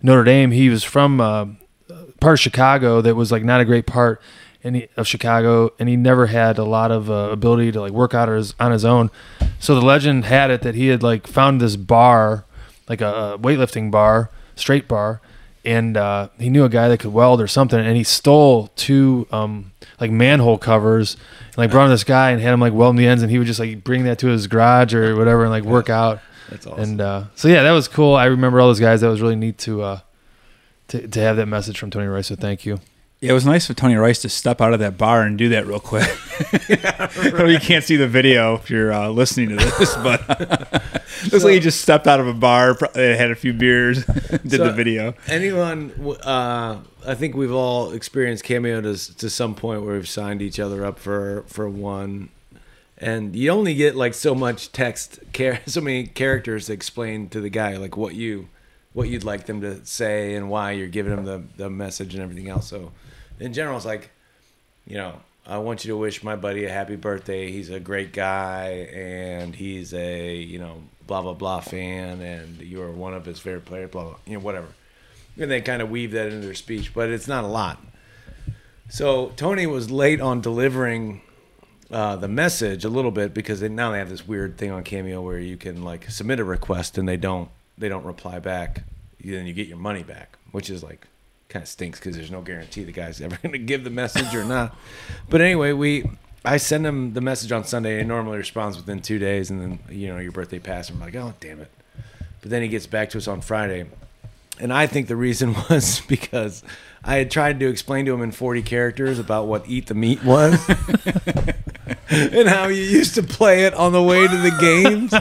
Notre 0.02 0.24
Dame. 0.26 0.52
He 0.52 0.70
was 0.70 0.84
from 0.84 1.22
uh, 1.22 1.46
part 2.24 2.34
of 2.34 2.40
Chicago 2.40 3.02
that 3.02 3.16
was 3.16 3.32
like 3.32 3.44
not 3.44 3.62
a 3.62 3.66
great 3.66 3.86
part, 3.86 4.22
he, 4.62 4.88
of 4.96 5.08
Chicago, 5.08 5.74
and 5.78 5.90
he 5.90 5.98
never 5.98 6.28
had 6.28 6.58
a 6.58 6.64
lot 6.64 6.90
of 6.90 7.12
uh, 7.12 7.30
ability 7.32 7.72
to 7.74 7.82
like 7.82 7.92
work 7.92 8.14
out 8.14 8.30
on 8.30 8.38
his, 8.38 8.56
on 8.60 8.72
his 8.72 8.86
own. 8.86 9.12
So 9.60 9.76
the 9.76 9.86
legend 9.86 10.26
had 10.26 10.50
it 10.50 10.62
that 10.62 10.74
he 10.74 10.88
had 10.88 11.04
like 11.04 11.28
found 11.28 11.60
this 11.60 11.76
bar, 11.76 12.46
like 12.88 13.02
a, 13.02 13.34
a 13.34 13.38
weightlifting 13.38 13.92
bar, 13.92 14.30
straight 14.56 14.88
bar, 14.88 15.22
and 15.66 15.98
uh, 15.98 16.30
he 16.40 16.50
knew 16.50 16.64
a 16.64 16.70
guy 16.70 16.88
that 16.88 17.00
could 17.00 17.14
weld 17.14 17.42
or 17.42 17.48
something, 17.48 17.80
and 17.80 17.98
he 17.98 18.04
stole 18.04 18.68
two 18.76 19.28
um, 19.32 19.72
like 20.00 20.12
manhole 20.12 20.58
covers, 20.58 21.18
and 21.48 21.58
like 21.58 21.72
brought 21.72 21.86
him 21.86 21.92
this 21.92 22.04
guy 22.06 22.32
and 22.32 22.42
had 22.42 22.54
him 22.54 22.62
like 22.62 22.74
weld 22.74 22.98
the 22.98 23.08
ends, 23.08 23.22
and 23.22 23.32
he 23.32 23.38
would 23.38 23.48
just 23.48 23.60
like 23.60 23.84
bring 23.84 24.06
that 24.06 24.18
to 24.20 24.28
his 24.28 24.48
garage 24.48 24.94
or 24.94 25.16
whatever 25.16 25.44
and 25.44 25.52
like 25.52 25.66
work 25.66 25.90
out. 25.90 26.22
That's 26.50 26.68
awesome. 26.68 26.84
And 26.84 27.02
uh, 27.02 27.24
so 27.36 27.48
yeah, 27.50 27.64
that 27.64 27.72
was 27.72 27.88
cool. 27.88 28.16
I 28.16 28.26
remember 28.26 28.62
all 28.62 28.68
those 28.68 28.80
guys. 28.80 29.02
That 29.02 29.08
was 29.08 29.22
really 29.22 29.36
neat 29.36 29.58
to 29.60 29.82
uh, 29.82 30.00
to 30.94 31.08
to 31.08 31.20
have 31.20 31.36
that 31.38 31.48
message 31.48 31.78
from 31.78 31.90
Tony 31.92 32.08
Rice. 32.08 32.28
So 32.28 32.36
thank 32.36 32.66
you. 32.66 32.80
Yeah, 33.20 33.30
it 33.30 33.34
was 33.34 33.46
nice 33.46 33.68
for 33.68 33.74
Tony 33.74 33.96
Rice 33.96 34.22
to 34.24 34.30
step 34.30 34.60
out 34.60 34.74
of 34.74 34.80
that 34.80 34.98
bar 34.98 35.22
and 35.22 35.38
do 35.38 35.48
that 35.50 35.66
real 35.68 35.80
quick. 35.80 36.10
Well, 37.34 37.50
you 37.50 37.60
can't 37.60 37.84
see 37.84 37.96
the 37.96 38.08
video 38.08 38.56
if 38.56 38.70
you're 38.70 38.92
uh, 38.92 39.08
listening 39.10 39.50
to 39.50 39.56
this, 39.56 39.96
but 40.04 40.28
looks 41.32 41.44
like 41.44 41.54
he 41.54 41.60
just 41.60 41.82
stepped 41.82 42.08
out 42.08 42.20
of 42.20 42.28
a 42.28 42.34
bar, 42.34 42.76
pro- 42.76 42.90
uh, 42.90 43.18
had 43.18 43.32
a 43.32 43.36
few 43.36 43.54
beers, 43.54 44.04
did 44.06 44.52
So- 44.52 44.58
the 44.66 44.72
video. 44.74 45.14
Anyone, 45.28 45.92
uh, 46.24 46.80
I 47.06 47.16
think 47.16 47.36
we've 47.36 47.52
all 47.54 47.92
experienced 47.92 48.44
cameo 48.44 48.82
to, 48.82 49.16
to 49.18 49.30
some 49.30 49.56
point 49.56 49.84
where 49.84 49.94
we've 49.96 50.08
signed 50.10 50.42
each 50.42 50.60
other 50.60 50.86
up 50.86 51.00
for 51.00 51.44
for 51.48 51.70
one, 51.70 52.30
and 52.98 53.36
you 53.36 53.50
only 53.52 53.74
get 53.76 53.96
like 53.96 54.14
so 54.14 54.34
much 54.36 54.72
text, 54.72 55.20
char- 55.34 55.60
so 55.66 55.82
many 55.82 56.08
characters 56.08 56.66
to 56.68 56.74
explain 56.74 57.30
to 57.30 57.40
the 57.42 57.50
guy 57.50 57.78
like 57.78 57.96
what 57.96 58.16
you, 58.16 58.48
what 58.94 59.10
you'd 59.10 59.24
like 59.24 59.46
them 59.46 59.62
to 59.62 59.86
say 59.86 60.36
and 60.36 60.50
why 60.50 60.72
you're 60.72 60.88
giving 60.88 61.16
them 61.16 61.26
the 61.26 61.44
the 61.58 61.70
message 61.70 62.14
and 62.14 62.24
everything 62.24 62.50
else. 62.50 62.68
So, 62.68 62.92
in 63.40 63.54
general, 63.54 63.78
it's 63.78 63.86
like, 63.86 64.12
you 64.86 64.98
know, 64.98 65.20
I 65.46 65.58
want 65.58 65.84
you 65.84 65.92
to 65.92 65.98
wish 65.98 66.24
my 66.24 66.36
buddy 66.36 66.66
a 66.66 66.70
happy 66.70 66.96
birthday. 66.96 67.52
He's 67.52 67.70
a 67.70 67.80
great 67.80 68.14
guy, 68.14 68.90
and 68.94 69.56
he's 69.56 69.94
a 69.94 70.36
you 70.36 70.60
know 70.60 70.84
blah 71.08 71.22
blah 71.22 71.34
blah 71.34 71.62
fan, 71.62 72.22
and 72.22 72.62
you 72.62 72.82
are 72.82 72.92
one 72.92 73.14
of 73.14 73.26
his 73.26 73.40
favorite 73.40 73.66
players. 73.66 73.92
Blah 73.92 74.04
blah, 74.04 74.16
you 74.26 74.34
know 74.34 74.40
whatever 74.40 74.68
and 75.38 75.50
they 75.50 75.62
kind 75.62 75.82
of 75.82 75.90
weave 75.90 76.12
that 76.12 76.28
into 76.28 76.46
their 76.46 76.54
speech, 76.54 76.94
but 76.94 77.10
it's 77.10 77.28
not 77.28 77.44
a 77.44 77.48
lot. 77.48 77.82
So 78.90 79.32
Tony 79.36 79.66
was 79.66 79.90
late 79.90 80.22
on 80.22 80.42
delivering 80.42 81.22
uh, 81.90 82.16
the 82.18 82.28
message 82.28 82.86
a 82.86 82.90
little 82.90 83.12
bit 83.12 83.34
because 83.34 83.60
they, 83.60 83.70
now 83.70 83.92
they 83.92 84.00
have 84.00 84.10
this 84.10 84.28
weird 84.28 84.58
thing 84.58 84.72
on 84.72 84.84
Cameo 84.84 85.22
where 85.22 85.40
you 85.40 85.58
can 85.58 85.84
like 85.84 86.10
submit 86.10 86.40
a 86.40 86.44
request 86.44 86.98
and 86.98 87.08
they 87.08 87.18
don't 87.18 87.50
they 87.78 87.90
don't 87.90 88.06
reply 88.06 88.40
back, 88.40 88.84
then 89.24 89.46
you 89.46 89.54
get 89.54 89.68
your 89.68 89.78
money 89.78 90.04
back, 90.04 90.38
which 90.52 90.70
is 90.70 90.84
like 90.84 91.08
kind 91.50 91.64
of 91.64 91.70
stinks 91.70 92.00
because 92.00 92.16
there's 92.16 92.32
no 92.32 92.42
guarantee 92.42 92.84
the 92.84 92.92
guy's 92.92 93.22
ever 93.22 93.38
going 93.42 93.54
to 93.54 93.60
give 93.60 93.84
the 93.84 93.90
message 93.90 94.34
or 94.36 94.44
not. 94.44 94.76
But 95.30 95.42
anyway, 95.42 95.72
we 95.74 96.10
I 96.46 96.58
send 96.58 96.86
him 96.86 97.14
the 97.14 97.22
message 97.22 97.52
on 97.52 97.64
Sunday 97.64 98.00
and 98.00 98.08
normally 98.08 98.38
responds 98.38 98.76
within 98.76 99.02
two 99.02 99.20
days, 99.20 99.50
and 99.50 99.62
then 99.62 99.80
you 99.90 100.08
know 100.08 100.20
your 100.20 100.32
birthday 100.32 100.60
passed. 100.60 100.90
And 100.90 101.02
I'm 101.02 101.06
like, 101.06 101.16
oh 101.16 101.34
damn 101.40 101.62
it. 101.62 101.72
But 102.42 102.50
then 102.50 102.62
he 102.62 102.68
gets 102.68 102.88
back 102.88 103.10
to 103.12 103.18
us 103.18 103.28
on 103.28 103.40
Friday, 103.40 103.86
and 104.60 104.74
I 104.74 104.88
think 104.88 105.08
the 105.08 105.16
reason 105.16 105.56
was 105.70 106.02
because 106.02 106.64
I 107.04 107.16
had 107.18 107.30
tried 107.32 107.60
to 107.60 107.68
explain 107.68 108.06
to 108.06 108.14
him 108.14 108.22
in 108.22 108.32
40 108.32 108.62
characters 108.62 109.20
about 109.20 109.48
what 109.48 109.68
Eat 109.68 109.88
the 109.88 109.94
Meat 109.94 110.24
was 110.24 110.54
and 112.10 112.48
how 112.48 112.68
you 112.68 112.82
used 112.82 113.16
to 113.16 113.24
play 113.24 113.66
it 113.66 113.74
on 113.74 113.92
the 113.92 114.02
way 114.02 114.26
to 114.28 114.38
the 114.38 114.52
games. 114.60 115.14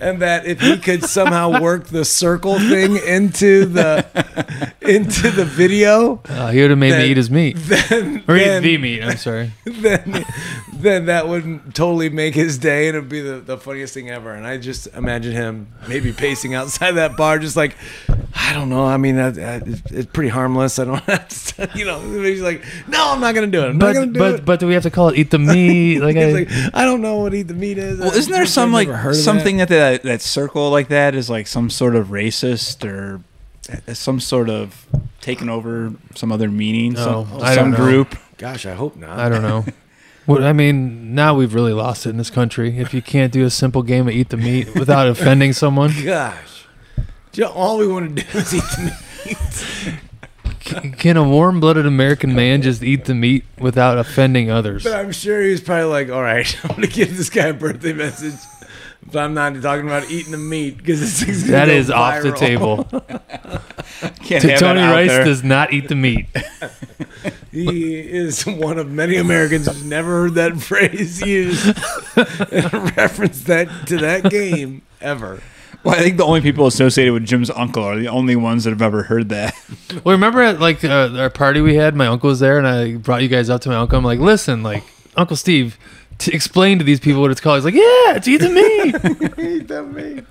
And 0.00 0.20
that 0.20 0.44
if 0.46 0.60
he 0.60 0.76
could 0.76 1.04
somehow 1.04 1.60
work 1.60 1.86
the 1.86 2.04
circle 2.04 2.58
thing 2.58 2.96
into 2.96 3.64
the 3.66 4.04
into 4.82 5.30
the 5.30 5.44
video, 5.44 6.20
Uh, 6.28 6.50
he 6.50 6.60
would 6.60 6.70
have 6.70 6.78
made 6.78 6.90
Then- 6.92 7.02
me 7.02 7.10
eat 7.10 7.16
his 7.16 7.30
meat 7.30 7.56
then, 7.56 8.24
or 8.28 8.36
eat 8.36 8.44
then, 8.44 8.62
the 8.62 8.78
meat. 8.78 9.02
I'm 9.02 9.16
sorry. 9.16 9.52
then, 9.64 10.24
then 10.74 11.06
that 11.06 11.28
would 11.28 11.74
totally 11.74 12.10
make 12.10 12.34
his 12.34 12.58
day 12.58 12.88
and 12.88 12.96
it'd 12.96 13.08
be 13.08 13.20
the, 13.20 13.36
the 13.40 13.56
funniest 13.56 13.94
thing 13.94 14.10
ever. 14.10 14.32
And 14.34 14.46
I 14.46 14.58
just 14.58 14.88
imagine 14.88 15.32
him 15.32 15.68
maybe 15.88 16.12
pacing 16.12 16.54
outside 16.54 16.92
that 16.92 17.16
bar, 17.16 17.38
just 17.38 17.56
like, 17.56 17.76
I 18.34 18.52
don't 18.52 18.68
know. 18.68 18.84
I 18.84 18.96
mean, 18.96 19.16
that, 19.16 19.34
that, 19.36 19.66
it's, 19.66 19.92
it's 19.92 20.10
pretty 20.12 20.28
harmless. 20.30 20.78
I 20.82 20.84
don't 20.84 21.02
have 21.04 21.28
to, 21.56 21.70
you 21.78 21.84
know, 21.84 22.00
he's 22.22 22.40
like, 22.42 22.62
no, 22.88 23.12
I'm 23.12 23.20
not 23.20 23.34
going 23.34 23.50
to 23.50 23.56
do 23.58 23.64
it. 23.64 23.70
I'm 23.70 23.78
not 23.78 23.94
going 23.94 24.12
But 24.12 24.12
to 24.12 24.12
do 24.12 24.18
but 24.18 24.34
it. 24.40 24.44
but 24.44 24.60
do 24.60 24.66
we 24.66 24.74
have 24.74 24.82
to 24.84 24.90
call 24.90 25.08
it 25.08 25.16
eat 25.18 25.30
the 25.30 25.38
meat? 25.54 26.00
Like, 26.00 26.16
I, 26.16 26.32
like, 26.32 26.48
I 26.74 26.84
don't 26.84 27.00
know 27.00 27.16
what 27.16 27.32
eat 27.34 27.48
the 27.48 27.54
meat 27.54 27.78
is. 27.78 27.98
Well, 28.00 28.12
isn't 28.12 28.32
there 28.32 28.46
some 28.46 28.72
like 28.72 28.88
never 28.88 28.98
heard 28.98 29.10
of 29.10 29.16
that." 29.16 29.22
something 29.22 29.56
that. 29.58 29.68
that 29.68 30.02
that 30.02 30.20
circle 30.22 30.70
like 30.70 30.88
that 30.88 31.14
is 31.14 31.30
like 31.30 31.46
some 31.46 31.70
sort 31.70 31.96
of 31.96 32.08
racist 32.08 32.84
or 32.88 33.22
uh, 33.88 33.94
some 33.94 34.20
sort 34.20 34.50
of 34.50 34.86
taking 35.20 35.48
over 35.48 35.92
some 36.14 36.32
other 36.32 36.50
meaning, 36.50 36.94
No, 36.94 37.26
some, 37.28 37.42
I 37.42 37.54
some 37.54 37.70
don't 37.70 37.70
know. 37.72 37.76
group. 37.76 38.16
Gosh, 38.38 38.66
I 38.66 38.72
hope 38.74 38.96
not. 38.96 39.18
I 39.18 39.28
don't 39.28 39.42
know. 39.42 39.64
What 40.24 40.44
I 40.44 40.52
mean, 40.52 41.16
now 41.16 41.34
we've 41.34 41.52
really 41.52 41.72
lost 41.72 42.06
it 42.06 42.10
in 42.10 42.16
this 42.16 42.30
country. 42.30 42.78
If 42.78 42.94
you 42.94 43.02
can't 43.02 43.32
do 43.32 43.44
a 43.44 43.50
simple 43.50 43.82
game 43.82 44.06
of 44.06 44.14
eat 44.14 44.28
the 44.28 44.36
meat 44.36 44.72
without 44.72 45.08
offending 45.08 45.52
someone, 45.52 45.90
Gosh. 46.04 46.64
All 47.52 47.78
we 47.78 47.88
want 47.88 48.16
to 48.16 48.22
do 48.22 48.38
is 48.38 48.54
eat 48.54 48.62
the 48.62 48.96
meat. 49.26 49.98
C- 50.64 50.90
can 50.92 51.16
a 51.16 51.28
warm-blooded 51.28 51.86
American 51.86 52.34
man 52.34 52.62
just 52.62 52.82
eat 52.82 53.04
the 53.04 53.14
meat 53.14 53.44
without 53.58 53.98
offending 53.98 54.50
others? 54.50 54.84
But 54.84 54.94
I'm 54.94 55.12
sure 55.12 55.42
he 55.42 55.50
was 55.50 55.60
probably 55.60 55.84
like, 55.84 56.10
all 56.10 56.22
right, 56.22 56.56
I'm 56.64 56.76
going 56.76 56.82
to 56.82 56.88
give 56.88 57.16
this 57.16 57.30
guy 57.30 57.48
a 57.48 57.54
birthday 57.54 57.92
message. 57.92 58.34
But 59.10 59.24
I'm 59.24 59.34
not 59.34 59.60
talking 59.60 59.86
about 59.86 60.08
eating 60.10 60.30
the 60.30 60.38
meat 60.38 60.76
because 60.78 61.00
this 61.00 61.22
thing's 61.22 61.42
gonna 61.42 61.52
That 61.52 61.66
go 61.66 61.72
is 61.72 61.90
off 61.90 62.22
the 62.22 62.32
table. 62.32 62.84
Can't 64.24 64.42
T- 64.42 64.48
have 64.50 64.60
Tony 64.60 64.80
out 64.80 64.92
Rice 64.92 65.08
there. 65.10 65.24
does 65.24 65.42
not 65.42 65.72
eat 65.72 65.88
the 65.88 65.96
meat. 65.96 66.26
He 67.52 68.00
is 68.00 68.46
one 68.46 68.78
of 68.78 68.90
many 68.90 69.16
Americans 69.16 69.66
who's 69.66 69.84
never 69.84 70.22
heard 70.22 70.34
that 70.36 70.56
phrase 70.58 71.20
used 71.20 71.66
and 72.50 72.96
reference 72.96 73.42
that 73.42 73.68
to 73.88 73.98
that 73.98 74.30
game 74.30 74.80
ever. 75.02 75.42
Well, 75.84 75.94
I 75.96 75.98
think 75.98 76.16
the 76.16 76.24
only 76.24 76.40
people 76.40 76.66
associated 76.66 77.12
with 77.12 77.24
Jim's 77.26 77.50
uncle 77.50 77.82
are 77.82 77.98
the 77.98 78.08
only 78.08 78.36
ones 78.36 78.64
that 78.64 78.70
have 78.70 78.82
ever 78.82 79.02
heard 79.04 79.28
that. 79.30 79.54
Well, 80.04 80.14
remember 80.14 80.40
at 80.42 80.60
like 80.60 80.84
uh, 80.84 81.10
our 81.16 81.28
party 81.30 81.60
we 81.60 81.74
had, 81.74 81.94
my 81.96 82.06
uncle 82.06 82.28
was 82.28 82.40
there, 82.40 82.56
and 82.58 82.66
I 82.66 82.94
brought 82.96 83.22
you 83.22 83.28
guys 83.28 83.50
up 83.50 83.60
to 83.62 83.68
my 83.68 83.76
uncle. 83.76 83.98
I'm 83.98 84.04
like, 84.04 84.20
listen, 84.20 84.62
like 84.62 84.84
Uncle 85.16 85.36
Steve, 85.36 85.76
to 86.18 86.32
explain 86.32 86.78
to 86.78 86.84
these 86.84 87.00
people 87.00 87.20
what 87.20 87.30
it's 87.30 87.40
called. 87.40 87.56
He's 87.56 87.64
like, 87.64 87.74
yeah, 87.74 88.16
it's 88.16 88.28
eat 88.28 88.38
the 88.38 88.48
meat. 88.48 89.38
Eat 89.38 89.68
the 89.68 89.82
meat. 89.82 90.24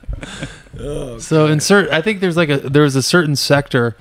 Oh, 0.80 1.20
So 1.20 1.48
insert. 1.48 1.90
I 1.92 2.02
think 2.02 2.22
there's 2.22 2.38
like 2.38 2.50
a 2.50 2.58
there 2.58 2.84
was 2.84 2.96
a 2.96 3.04
certain 3.04 3.36
sector 3.36 3.96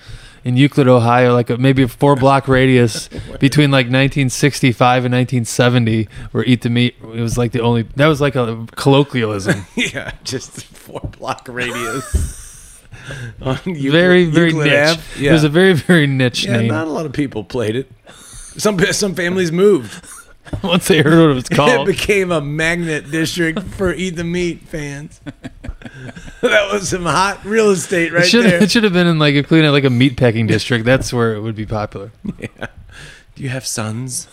in 0.45 0.57
Euclid, 0.57 0.89
Ohio, 0.89 1.35
like 1.35 1.51
a, 1.51 1.57
maybe 1.59 1.83
a 1.83 1.89
four 1.89 2.17
block 2.17 2.49
radius 2.49 3.09
between 3.39 3.71
like 3.71 3.87
1965 3.87 5.05
and 5.05 5.15
1970, 5.15 6.09
where 6.33 6.45
eat 6.45 6.63
the 6.63 6.71
meat. 6.71 6.97
It 7.03 7.21
was 7.21 7.37
like 7.37 7.53
the 7.53 7.61
only 7.61 7.83
that 7.97 8.07
was 8.07 8.21
like 8.21 8.37
a 8.37 8.67
colloquialism. 8.73 9.67
yeah, 9.77 10.13
just 10.25 10.65
four 10.65 11.01
block 11.19 11.47
radius. 11.49 12.83
On 13.43 13.59
Euclid- 13.65 13.93
very 13.93 14.25
very 14.27 14.49
Euclid 14.49 14.67
niche. 14.67 14.99
Ave. 14.99 15.27
It 15.27 15.33
was 15.33 15.45
a 15.45 15.49
very 15.49 15.73
very 15.75 16.07
niche 16.07 16.45
yeah 16.45 16.59
name. 16.59 16.69
not 16.69 16.87
a 16.87 16.91
lot 16.91 17.07
of 17.07 17.13
people 17.13 17.45
played 17.45 17.77
it. 17.77 17.91
Some 18.09 18.79
some 18.93 19.15
families 19.15 19.53
moved. 19.53 20.05
Once 20.63 20.89
they 20.89 21.03
heard 21.03 21.19
what 21.19 21.31
it 21.31 21.35
was 21.35 21.49
called, 21.49 21.89
It 21.89 21.93
became 21.93 22.31
a 22.33 22.41
magnet 22.41 23.11
district 23.11 23.61
for 23.63 23.93
Eat 23.93 24.17
the 24.17 24.25
Meat 24.25 24.61
fans. 24.63 25.21
that 26.43 26.73
was 26.73 26.89
some 26.89 27.05
hot 27.05 27.45
real 27.45 27.71
estate 27.71 28.13
right 28.13 28.25
it 28.25 28.29
should 28.29 28.45
there. 28.45 28.63
it 28.63 28.71
should 28.71 28.85
have 28.85 28.93
been 28.93 29.07
in 29.07 29.19
like 29.19 29.35
a 29.35 29.43
clean 29.43 29.71
like 29.71 29.85
a 29.85 29.91
meat 29.91 30.17
packing 30.17 30.47
district. 30.47 30.85
That's 30.85 31.13
where 31.13 31.35
it 31.35 31.41
would 31.41 31.57
be 31.57 31.67
popular. 31.67 32.13
Yeah. 32.39 32.67
Do 33.35 33.43
you 33.43 33.49
have 33.51 33.67
sons? 33.67 34.29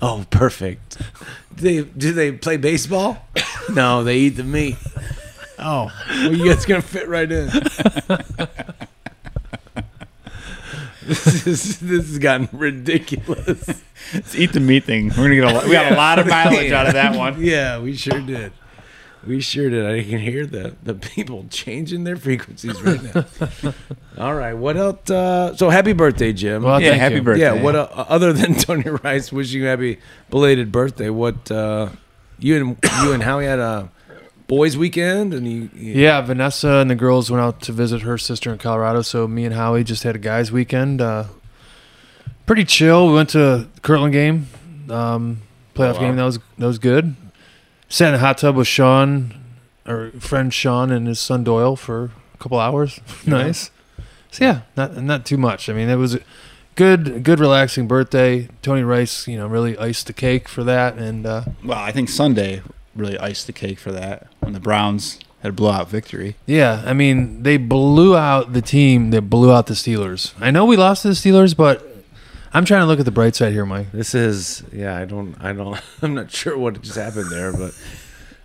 Oh, 0.00 0.26
perfect. 0.30 0.98
Do 1.56 1.62
they 1.62 1.82
do 1.82 2.12
they 2.12 2.32
play 2.32 2.56
baseball? 2.56 3.26
no, 3.70 4.04
they 4.04 4.16
eat 4.18 4.30
the 4.30 4.44
meat. 4.44 4.76
Oh, 5.58 5.90
well, 6.08 6.34
you 6.34 6.46
guys 6.46 6.64
gonna 6.66 6.82
fit 6.82 7.08
right 7.08 7.30
in. 7.30 7.48
This 11.06 11.46
is 11.46 11.78
this 11.80 12.06
has 12.08 12.18
gotten 12.18 12.48
ridiculous. 12.52 13.82
Let's 14.12 14.34
eat 14.34 14.52
the 14.52 14.60
meat 14.60 14.84
thing. 14.84 15.08
We're 15.08 15.14
gonna 15.28 15.34
get 15.36 15.44
a 15.44 15.54
lot. 15.54 15.64
We 15.64 15.72
got 15.72 15.92
a 15.92 15.96
lot 15.96 16.18
of 16.18 16.26
mileage 16.26 16.72
out 16.72 16.86
of 16.86 16.92
that 16.94 17.16
one. 17.18 17.42
Yeah, 17.42 17.78
we 17.78 17.94
sure 17.96 18.20
did. 18.20 18.52
We 19.26 19.40
sure 19.40 19.70
did. 19.70 19.86
I 19.86 20.02
can 20.08 20.18
hear 20.18 20.44
the 20.46 20.74
the 20.82 20.94
people 20.94 21.46
changing 21.50 22.04
their 22.04 22.16
frequencies 22.16 22.80
right 22.82 23.00
now. 23.14 23.24
All 24.18 24.34
right, 24.34 24.52
what 24.54 24.76
else? 24.76 25.08
Uh, 25.10 25.56
so 25.56 25.70
happy 25.70 25.94
birthday, 25.94 26.32
Jim. 26.32 26.62
Well, 26.62 26.80
Yeah, 26.80 26.90
thank 26.90 27.00
happy 27.00 27.14
you. 27.16 27.22
birthday. 27.22 27.42
Yeah, 27.44 27.62
what 27.62 27.74
uh, 27.74 27.88
other 28.08 28.32
than 28.34 28.54
Tony 28.54 28.90
Rice 29.02 29.32
wishing 29.32 29.62
you 29.62 29.66
happy 29.66 29.98
belated 30.28 30.70
birthday? 30.70 31.08
What 31.08 31.50
uh, 31.50 31.88
you 32.38 32.56
and 32.56 32.76
you 33.02 33.12
and 33.12 33.22
Howie 33.22 33.46
had 33.46 33.58
a 33.60 33.90
boys' 34.46 34.76
weekend, 34.76 35.32
and 35.34 35.46
you, 35.50 35.70
you 35.74 35.92
Yeah, 35.94 36.20
Vanessa 36.20 36.68
and 36.76 36.90
the 36.90 36.94
girls 36.94 37.30
went 37.30 37.42
out 37.42 37.60
to 37.62 37.72
visit 37.72 38.02
her 38.02 38.18
sister 38.18 38.52
in 38.52 38.58
Colorado. 38.58 39.02
So 39.02 39.26
me 39.26 39.44
and 39.44 39.54
Howie 39.54 39.84
just 39.84 40.02
had 40.02 40.14
a 40.14 40.18
guys' 40.18 40.50
weekend. 40.52 41.00
Uh, 41.00 41.24
pretty 42.46 42.64
chill. 42.64 43.08
We 43.08 43.14
went 43.14 43.30
to 43.30 43.42
a 43.42 43.66
Kirtland 43.82 44.12
game, 44.12 44.48
um, 44.90 45.42
playoff 45.74 45.90
Oh, 45.90 45.94
wow. 45.94 46.00
game. 46.00 46.16
That 46.16 46.24
was 46.24 46.38
that 46.58 46.66
was 46.66 46.78
good. 46.78 47.16
Sat 47.88 48.08
in 48.08 48.14
a 48.14 48.18
hot 48.18 48.38
tub 48.38 48.56
with 48.56 48.66
Sean, 48.66 49.34
our 49.86 50.10
friend 50.12 50.52
Sean 50.52 50.90
and 50.90 51.06
his 51.06 51.20
son 51.20 51.44
Doyle 51.44 51.76
for 51.76 52.10
a 52.34 52.38
couple 52.38 52.58
hours. 52.58 53.00
nice. 53.26 53.70
So 54.30 54.44
yeah, 54.44 54.60
not 54.76 54.96
not 55.02 55.24
too 55.24 55.36
much. 55.36 55.68
I 55.68 55.72
mean, 55.74 55.88
it 55.88 55.94
was 55.96 56.18
good, 56.74 57.22
good, 57.22 57.38
relaxing 57.38 57.86
birthday. 57.86 58.48
Tony 58.62 58.82
Rice, 58.82 59.28
you 59.28 59.36
know, 59.36 59.46
really 59.46 59.78
iced 59.78 60.08
the 60.08 60.12
cake 60.12 60.48
for 60.48 60.64
that, 60.64 60.98
and 60.98 61.24
uh, 61.24 61.44
Well, 61.62 61.78
I 61.78 61.92
think 61.92 62.08
Sunday 62.08 62.62
really 62.96 63.18
iced 63.18 63.46
the 63.46 63.52
cake 63.52 63.78
for 63.78 63.92
that 63.92 64.28
when 64.40 64.52
the 64.52 64.60
Browns 64.60 65.18
had 65.42 65.50
a 65.50 65.52
blowout 65.52 65.90
victory. 65.90 66.36
yeah, 66.46 66.82
I 66.86 66.94
mean, 66.94 67.42
they 67.42 67.56
blew 67.58 68.16
out 68.16 68.52
the 68.54 68.62
team 68.62 69.10
that 69.10 69.22
blew 69.22 69.52
out 69.52 69.66
the 69.66 69.74
Steelers. 69.74 70.32
I 70.40 70.50
know 70.50 70.64
we 70.64 70.76
lost 70.76 71.02
to 71.02 71.08
the 71.08 71.14
Steelers, 71.14 71.54
but 71.56 71.86
I'm 72.54 72.64
trying 72.64 72.80
to 72.80 72.86
look 72.86 72.98
at 72.98 73.04
the 73.04 73.10
bright 73.10 73.34
side 73.36 73.52
here, 73.52 73.66
Mike. 73.66 73.92
This 73.92 74.14
is 74.14 74.62
yeah. 74.72 74.96
I 74.96 75.04
don't. 75.04 75.34
I 75.40 75.52
don't. 75.52 75.78
I'm 76.02 76.14
not 76.14 76.30
sure 76.30 76.56
what 76.56 76.80
just 76.80 76.96
happened 76.96 77.30
there, 77.30 77.52
but 77.52 77.76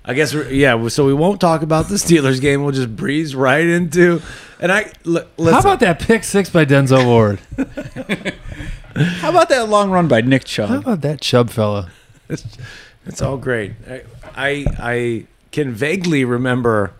I 0.03 0.13
guess 0.13 0.33
we're, 0.33 0.49
yeah. 0.49 0.87
So 0.89 1.05
we 1.05 1.13
won't 1.13 1.39
talk 1.39 1.61
about 1.61 1.87
the 1.87 1.95
Steelers 1.95 2.41
game. 2.41 2.63
We'll 2.63 2.73
just 2.73 2.95
breeze 2.95 3.33
right 3.35 3.65
into. 3.65 4.21
And 4.59 4.71
I 4.71 4.91
l- 5.05 5.23
listen, 5.37 5.53
How 5.53 5.59
about 5.59 5.79
that 5.81 5.99
pick 5.99 6.23
six 6.25 6.49
by 6.49 6.65
Denzel 6.65 7.05
Ward? 7.05 7.39
How 8.95 9.29
about 9.29 9.47
that 9.49 9.69
long 9.69 9.91
run 9.91 10.07
by 10.09 10.19
Nick 10.21 10.43
Chubb? 10.43 10.69
How 10.69 10.77
about 10.79 11.01
that 11.01 11.21
Chubb 11.21 11.49
fella? 11.49 11.91
It's, 13.05 13.21
all 13.21 13.37
great. 13.37 13.73
I, 13.89 14.03
I 14.35 14.65
I 14.79 15.25
can 15.51 15.73
vaguely 15.73 16.25
remember 16.25 16.93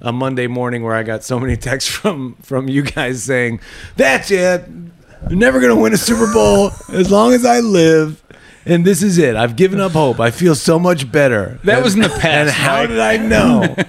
a 0.00 0.12
Monday 0.12 0.46
morning 0.46 0.82
where 0.82 0.94
I 0.94 1.02
got 1.02 1.24
so 1.24 1.40
many 1.40 1.56
texts 1.56 1.90
from 1.94 2.34
from 2.42 2.68
you 2.68 2.82
guys 2.82 3.22
saying, 3.22 3.60
"That's 3.96 4.30
it. 4.30 4.62
I'm 4.66 5.38
never 5.38 5.60
gonna 5.60 5.76
win 5.76 5.92
a 5.94 5.96
Super 5.96 6.30
Bowl 6.32 6.70
as 6.92 7.10
long 7.10 7.32
as 7.32 7.44
I 7.46 7.60
live." 7.60 8.20
And 8.66 8.84
this 8.84 9.02
is 9.02 9.18
it. 9.18 9.36
I've 9.36 9.56
given 9.56 9.78
up 9.80 9.92
hope. 9.92 10.20
I 10.20 10.30
feel 10.30 10.54
so 10.54 10.78
much 10.78 11.10
better. 11.12 11.58
That 11.64 11.76
And- 11.76 11.84
was 11.84 11.94
in 11.94 12.00
the 12.00 12.08
past, 12.08 12.24
And 12.24 12.50
how 12.50 12.78
Mike. 12.80 12.88
did 12.88 12.98
I 13.00 13.16
know? 13.18 13.76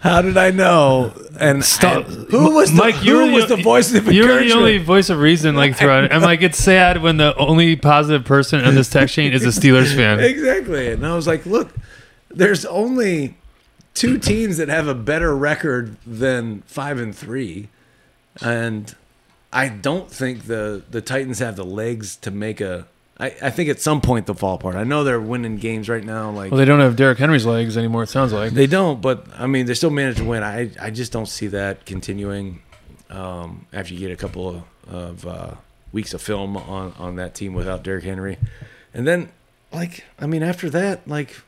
How 0.00 0.22
did 0.22 0.36
I 0.36 0.50
know? 0.50 1.12
And 1.40 1.64
Stop. 1.64 2.04
who 2.04 2.54
was 2.54 2.70
the, 2.70 2.76
Mike, 2.76 3.02
you 3.02 3.16
were 3.16 3.26
the- 3.26 3.32
was 3.32 3.48
the 3.48 3.56
voice 3.56 3.92
of 3.94 4.12
You're 4.12 4.44
the 4.44 4.52
only 4.52 4.78
voice 4.78 5.10
of 5.10 5.18
reason, 5.18 5.56
like 5.56 5.76
throughout. 5.76 6.12
I'm 6.12 6.22
like, 6.22 6.42
it's 6.42 6.58
sad 6.58 7.02
when 7.02 7.16
the 7.16 7.34
only 7.36 7.76
positive 7.76 8.24
person 8.24 8.64
on 8.64 8.74
this 8.74 8.88
text 8.90 9.14
chain 9.14 9.32
is 9.32 9.44
a 9.44 9.48
Steelers 9.60 9.94
fan. 9.94 10.20
Exactly. 10.32 10.88
And 10.92 11.06
I 11.06 11.14
was 11.14 11.26
like, 11.26 11.44
look, 11.46 11.70
there's 12.30 12.64
only 12.64 13.36
two 13.94 14.18
teams 14.18 14.56
that 14.56 14.68
have 14.68 14.88
a 14.88 14.94
better 14.94 15.36
record 15.36 15.96
than 16.06 16.62
five 16.62 16.98
and 16.98 17.14
three. 17.14 17.68
And 18.40 18.94
I 19.52 19.68
don't 19.68 20.10
think 20.10 20.46
the, 20.46 20.82
the 20.90 21.00
Titans 21.02 21.38
have 21.40 21.56
the 21.56 21.64
legs 21.64 22.16
to 22.16 22.30
make 22.30 22.60
a. 22.60 22.86
I, 23.22 23.36
I 23.40 23.50
think 23.50 23.70
at 23.70 23.80
some 23.80 24.00
point 24.00 24.26
they'll 24.26 24.34
fall 24.34 24.56
apart. 24.56 24.74
I 24.74 24.82
know 24.82 25.04
they're 25.04 25.20
winning 25.20 25.56
games 25.56 25.88
right 25.88 26.02
now. 26.02 26.30
Like 26.32 26.50
Well, 26.50 26.58
they 26.58 26.64
don't 26.64 26.80
have 26.80 26.96
Derrick 26.96 27.18
Henry's 27.18 27.46
legs 27.46 27.76
anymore. 27.76 28.02
It 28.02 28.08
sounds 28.08 28.32
like. 28.32 28.52
they 28.52 28.66
don't, 28.66 29.00
but 29.00 29.26
I 29.38 29.46
mean, 29.46 29.66
they 29.66 29.74
still 29.74 29.90
managed 29.90 30.18
to 30.18 30.24
win. 30.24 30.42
I, 30.42 30.70
I 30.80 30.90
just 30.90 31.12
don't 31.12 31.28
see 31.28 31.46
that 31.46 31.86
continuing 31.86 32.62
um, 33.10 33.66
after 33.72 33.94
you 33.94 34.00
get 34.00 34.10
a 34.10 34.16
couple 34.16 34.48
of, 34.48 34.64
of 34.92 35.26
uh, 35.26 35.54
weeks 35.92 36.14
of 36.14 36.20
film 36.20 36.56
on, 36.56 36.94
on 36.98 37.14
that 37.14 37.36
team 37.36 37.54
without 37.54 37.84
Derrick 37.84 38.02
Henry. 38.02 38.38
And 38.92 39.06
then, 39.06 39.30
like, 39.72 40.04
I 40.18 40.26
mean, 40.26 40.42
after 40.42 40.68
that, 40.70 41.06
like, 41.06 41.40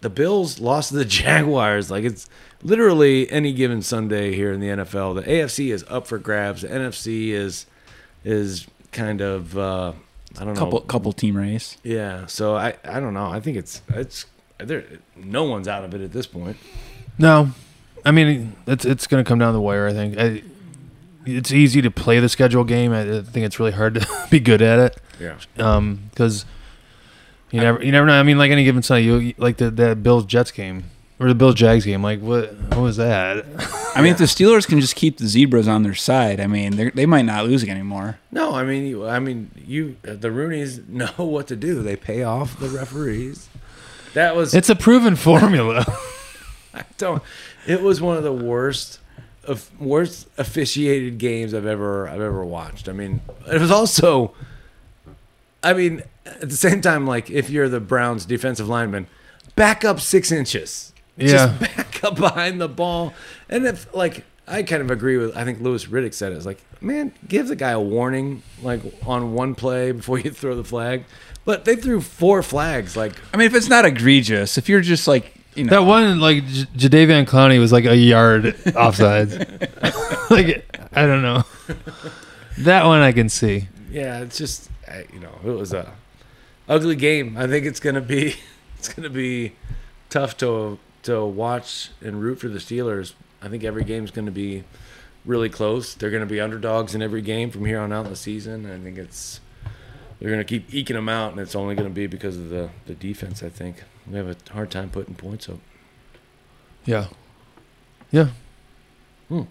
the 0.00 0.10
Bills 0.10 0.58
lost 0.58 0.88
to 0.88 0.96
the 0.96 1.04
Jaguars. 1.22 1.88
Like, 1.88 2.02
it's 2.02 2.28
literally 2.64 3.30
any 3.30 3.52
given 3.52 3.80
Sunday 3.80 4.34
here 4.34 4.52
in 4.52 4.58
the 4.58 4.68
NFL. 4.68 5.14
The 5.14 5.22
AFC 5.22 5.72
is 5.72 5.84
up 5.88 6.08
for 6.08 6.18
grabs. 6.18 6.62
The 6.62 6.68
NFC 6.68 7.28
is 7.28 7.66
is 8.24 8.66
kind 8.92 9.20
of 9.20 9.56
uh, 9.56 9.92
I 10.40 10.44
don't 10.44 10.54
Couple 10.54 10.72
know. 10.72 10.78
couple 10.78 10.80
couple 10.80 11.12
team 11.12 11.36
race. 11.36 11.76
Yeah. 11.82 12.26
So 12.26 12.56
I 12.56 12.74
I 12.84 13.00
don't 13.00 13.14
know. 13.14 13.26
I 13.26 13.40
think 13.40 13.56
it's 13.56 13.82
it's 13.88 14.26
there. 14.58 14.84
No 15.16 15.44
one's 15.44 15.68
out 15.68 15.84
of 15.84 15.94
it 15.94 16.00
at 16.00 16.12
this 16.12 16.26
point. 16.26 16.56
No, 17.18 17.50
I 18.04 18.10
mean 18.10 18.54
it's 18.66 18.84
it's 18.84 19.06
going 19.06 19.22
to 19.24 19.28
come 19.28 19.38
down 19.38 19.52
the 19.52 19.60
wire. 19.60 19.86
I 19.88 19.92
think 19.92 20.18
I, 20.18 20.42
it's 21.26 21.52
easy 21.52 21.82
to 21.82 21.90
play 21.90 22.18
the 22.20 22.28
schedule 22.28 22.64
game. 22.64 22.92
I 22.92 23.00
I 23.18 23.22
think 23.22 23.46
it's 23.46 23.58
really 23.58 23.72
hard 23.72 23.94
to 23.94 24.08
be 24.30 24.40
good 24.40 24.62
at 24.62 24.78
it 24.78 24.98
Yeah. 25.20 25.36
Um, 25.58 26.08
because 26.10 26.44
you 27.50 27.60
never 27.60 27.84
you 27.84 27.92
never 27.92 28.06
know. 28.06 28.18
I 28.18 28.22
mean, 28.22 28.38
like 28.38 28.50
any 28.50 28.64
given 28.64 28.82
Sunday, 28.82 29.04
you 29.04 29.34
like 29.36 29.58
the 29.58 29.70
that 29.70 30.02
Bills 30.02 30.24
Jets 30.24 30.50
game 30.50 30.84
or 31.22 31.28
the 31.28 31.34
Bills 31.34 31.54
Jags 31.54 31.84
game. 31.84 32.02
Like 32.02 32.20
what 32.20 32.52
what 32.54 32.80
was 32.80 32.96
that? 32.96 33.44
I 33.94 34.00
mean, 34.02 34.12
if 34.12 34.18
the 34.18 34.24
Steelers 34.24 34.66
can 34.66 34.80
just 34.80 34.96
keep 34.96 35.18
the 35.18 35.26
zebras 35.26 35.68
on 35.68 35.82
their 35.82 35.94
side, 35.94 36.40
I 36.40 36.46
mean, 36.46 36.76
they're- 36.76 36.90
they 36.94 37.06
might 37.06 37.22
not 37.26 37.44
lose 37.46 37.62
anymore. 37.64 38.18
No, 38.30 38.54
I 38.54 38.64
mean, 38.64 38.86
you, 38.86 39.06
I 39.06 39.18
mean, 39.18 39.50
you. 39.66 39.96
The 40.02 40.28
Rooneys 40.30 40.86
know 40.88 41.12
what 41.24 41.46
to 41.48 41.56
do. 41.56 41.82
They 41.82 41.96
pay 41.96 42.22
off 42.22 42.58
the 42.58 42.68
referees. 42.68 43.48
That 44.14 44.34
was. 44.36 44.54
It's 44.54 44.68
a 44.70 44.76
proven 44.76 45.16
formula. 45.16 45.84
I 46.74 46.84
don't. 46.98 47.22
It 47.66 47.82
was 47.82 48.00
one 48.00 48.16
of 48.16 48.22
the 48.24 48.32
worst, 48.32 48.98
of 49.44 49.70
worst 49.80 50.26
officiated 50.38 51.18
games 51.18 51.52
I've 51.54 51.66
ever 51.66 52.08
I've 52.08 52.20
ever 52.20 52.44
watched. 52.44 52.88
I 52.88 52.92
mean, 52.92 53.20
it 53.50 53.60
was 53.60 53.70
also. 53.70 54.34
I 55.62 55.74
mean, 55.74 56.02
at 56.26 56.48
the 56.50 56.56
same 56.56 56.80
time, 56.80 57.06
like 57.06 57.30
if 57.30 57.48
you're 57.50 57.68
the 57.68 57.78
Browns 57.80 58.24
defensive 58.26 58.68
lineman, 58.68 59.06
back 59.54 59.84
up 59.84 60.00
six 60.00 60.32
inches. 60.32 60.91
Yeah. 61.16 61.28
Just 61.58 61.60
back 61.76 62.04
up 62.04 62.16
behind 62.16 62.60
the 62.60 62.68
ball, 62.68 63.12
and 63.48 63.66
if 63.66 63.92
like 63.94 64.24
I 64.46 64.62
kind 64.62 64.82
of 64.82 64.90
agree 64.90 65.16
with. 65.16 65.36
I 65.36 65.44
think 65.44 65.60
Louis 65.60 65.84
Riddick 65.86 66.14
said 66.14 66.32
it. 66.32 66.36
It's 66.36 66.46
like, 66.46 66.60
man, 66.82 67.12
give 67.28 67.48
the 67.48 67.56
guy 67.56 67.70
a 67.70 67.80
warning, 67.80 68.42
like 68.62 68.80
on 69.06 69.32
one 69.34 69.54
play 69.54 69.92
before 69.92 70.18
you 70.18 70.30
throw 70.30 70.56
the 70.56 70.64
flag. 70.64 71.04
But 71.44 71.64
they 71.64 71.76
threw 71.76 72.00
four 72.00 72.42
flags. 72.42 72.96
Like 72.96 73.12
I 73.32 73.36
mean, 73.36 73.46
if 73.46 73.54
it's 73.54 73.68
not 73.68 73.84
egregious, 73.84 74.58
if 74.58 74.68
you're 74.68 74.80
just 74.80 75.06
like, 75.08 75.34
you 75.54 75.64
know, 75.64 75.70
that 75.70 75.82
one 75.86 76.20
like 76.20 76.46
J- 76.46 76.64
Jadeveon 76.88 77.26
Clowney 77.26 77.58
was 77.58 77.72
like 77.72 77.84
a 77.84 77.96
yard 77.96 78.44
offsides. 78.66 79.38
like 80.30 80.64
I 80.92 81.06
don't 81.06 81.22
know. 81.22 81.44
That 82.58 82.84
one 82.84 83.00
I 83.00 83.12
can 83.12 83.28
see. 83.28 83.68
yeah, 83.90 84.20
it's 84.20 84.38
just 84.38 84.70
you 85.12 85.20
know 85.20 85.38
it 85.44 85.50
was 85.50 85.72
a 85.72 85.92
ugly 86.68 86.96
game. 86.96 87.36
I 87.36 87.46
think 87.46 87.66
it's 87.66 87.80
gonna 87.80 88.00
be 88.00 88.34
it's 88.78 88.92
gonna 88.92 89.10
be 89.10 89.52
tough 90.10 90.36
to 90.38 90.78
to 91.02 91.24
watch 91.24 91.90
and 92.00 92.20
root 92.22 92.38
for 92.40 92.48
the 92.48 92.58
Steelers. 92.58 93.12
I 93.40 93.48
think 93.48 93.64
every 93.64 93.84
game's 93.84 94.10
gonna 94.10 94.30
be 94.30 94.64
really 95.24 95.48
close. 95.48 95.94
They're 95.94 96.10
gonna 96.10 96.26
be 96.26 96.40
underdogs 96.40 96.94
in 96.94 97.02
every 97.02 97.22
game 97.22 97.50
from 97.50 97.64
here 97.64 97.80
on 97.80 97.92
out 97.92 98.04
in 98.04 98.10
the 98.10 98.16
season. 98.16 98.66
I 98.70 98.78
think 98.78 98.98
it's 98.98 99.40
they're 100.20 100.30
gonna 100.30 100.44
keep 100.44 100.72
eking 100.72 100.94
them 100.96 101.08
out, 101.08 101.32
and 101.32 101.40
it's 101.40 101.54
only 101.56 101.74
gonna 101.74 101.90
be 101.90 102.06
because 102.06 102.36
of 102.36 102.48
the 102.50 102.70
the 102.86 102.94
defense. 102.94 103.42
I 103.42 103.48
think 103.48 103.82
we 104.08 104.16
have 104.16 104.28
a 104.28 104.36
hard 104.52 104.70
time 104.70 104.90
putting 104.90 105.14
points 105.14 105.48
up. 105.48 105.58
Yeah. 106.84 107.06
Yeah. 108.10 108.28
Hmm. 109.28 109.42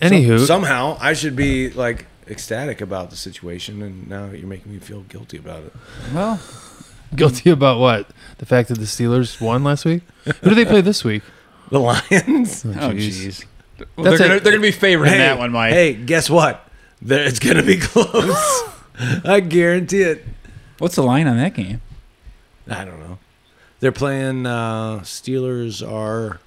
Anywho, 0.00 0.38
So- 0.40 0.44
somehow 0.46 0.98
I 1.00 1.12
should 1.14 1.36
be 1.36 1.70
like 1.70 2.06
ecstatic 2.28 2.80
about 2.80 3.10
the 3.10 3.16
situation, 3.16 3.82
and 3.82 4.08
now 4.08 4.26
you're 4.30 4.46
making 4.48 4.72
me 4.72 4.78
feel 4.78 5.02
guilty 5.02 5.38
about 5.38 5.64
it. 5.64 5.72
well, 6.12 6.40
guilty 7.22 7.50
about 7.50 7.78
what? 7.80 8.08
The 8.38 8.46
fact 8.46 8.68
that 8.68 8.78
the 8.78 8.84
Steelers 8.84 9.40
won 9.40 9.64
last 9.64 9.84
week? 9.84 10.02
Who 10.42 10.50
do 10.50 10.54
they 10.54 10.64
play 10.64 10.80
this 10.80 11.04
week? 11.04 11.22
The 11.68 11.80
Lions. 11.80 12.64
oh 12.64 12.68
jeez. 12.92 13.26
jeez, 13.26 13.44
well, 13.96 14.04
they're 14.04 14.18
gonna, 14.18 14.38
they're 14.40 14.52
gonna 14.52 14.60
be 14.62 14.70
favored 14.70 15.08
in 15.08 15.18
that 15.18 15.36
one, 15.36 15.50
Mike. 15.50 15.72
Hey, 15.72 15.94
guess 15.94 16.30
what? 16.30 16.64
There, 17.02 17.24
it's 17.26 17.40
gonna 17.40 17.64
be 17.64 17.76
close. 17.80 18.62
I 19.24 19.40
guarantee 19.40 20.02
it. 20.02 20.24
What's 20.78 20.94
the 20.94 21.02
line 21.02 21.26
on 21.26 21.38
that 21.38 21.54
game? 21.54 21.80
I 22.70 22.84
don't 22.84 23.00
know. 23.00 23.18
They're 23.80 23.90
playing. 23.90 24.46
Uh, 24.46 25.00
Steelers 25.00 25.82
are 25.84 26.38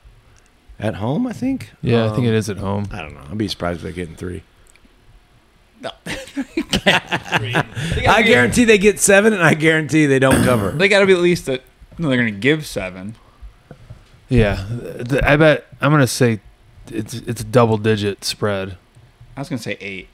at 0.79 0.95
home. 0.95 1.27
I 1.27 1.33
think. 1.33 1.71
Yeah, 1.81 2.05
I 2.05 2.09
think 2.09 2.19
Um, 2.19 2.25
it 2.27 2.33
is 2.35 2.49
at 2.49 2.55
home. 2.57 2.87
I 2.89 3.01
don't 3.01 3.13
know. 3.13 3.23
I'd 3.29 3.37
be 3.37 3.49
surprised 3.49 3.79
if 3.79 3.83
they're 3.83 3.91
getting 3.91 4.15
three. 4.15 4.43
No. 5.81 5.91
I 6.85 8.23
guarantee 8.25 8.65
they 8.65 8.77
get 8.77 8.99
seven, 8.99 9.33
and 9.33 9.43
I 9.43 9.53
guarantee 9.53 10.05
they 10.05 10.19
don't 10.19 10.43
cover. 10.43 10.71
They 10.71 10.87
got 10.89 10.99
to 10.99 11.05
be 11.05 11.13
at 11.13 11.19
least 11.19 11.47
a. 11.47 11.61
No, 11.97 12.09
they're 12.09 12.17
gonna 12.17 12.31
give 12.31 12.65
seven. 12.65 13.15
Yeah, 14.29 14.65
th- 15.07 15.23
I 15.23 15.35
bet 15.37 15.65
I'm 15.81 15.91
gonna 15.91 16.07
say 16.07 16.39
it's 16.91 17.13
it's 17.15 17.41
a 17.41 17.45
double 17.45 17.77
digit 17.77 18.23
spread. 18.23 18.77
I 19.35 19.41
was 19.41 19.49
gonna 19.49 19.61
say 19.61 19.77
eight. 19.81 20.07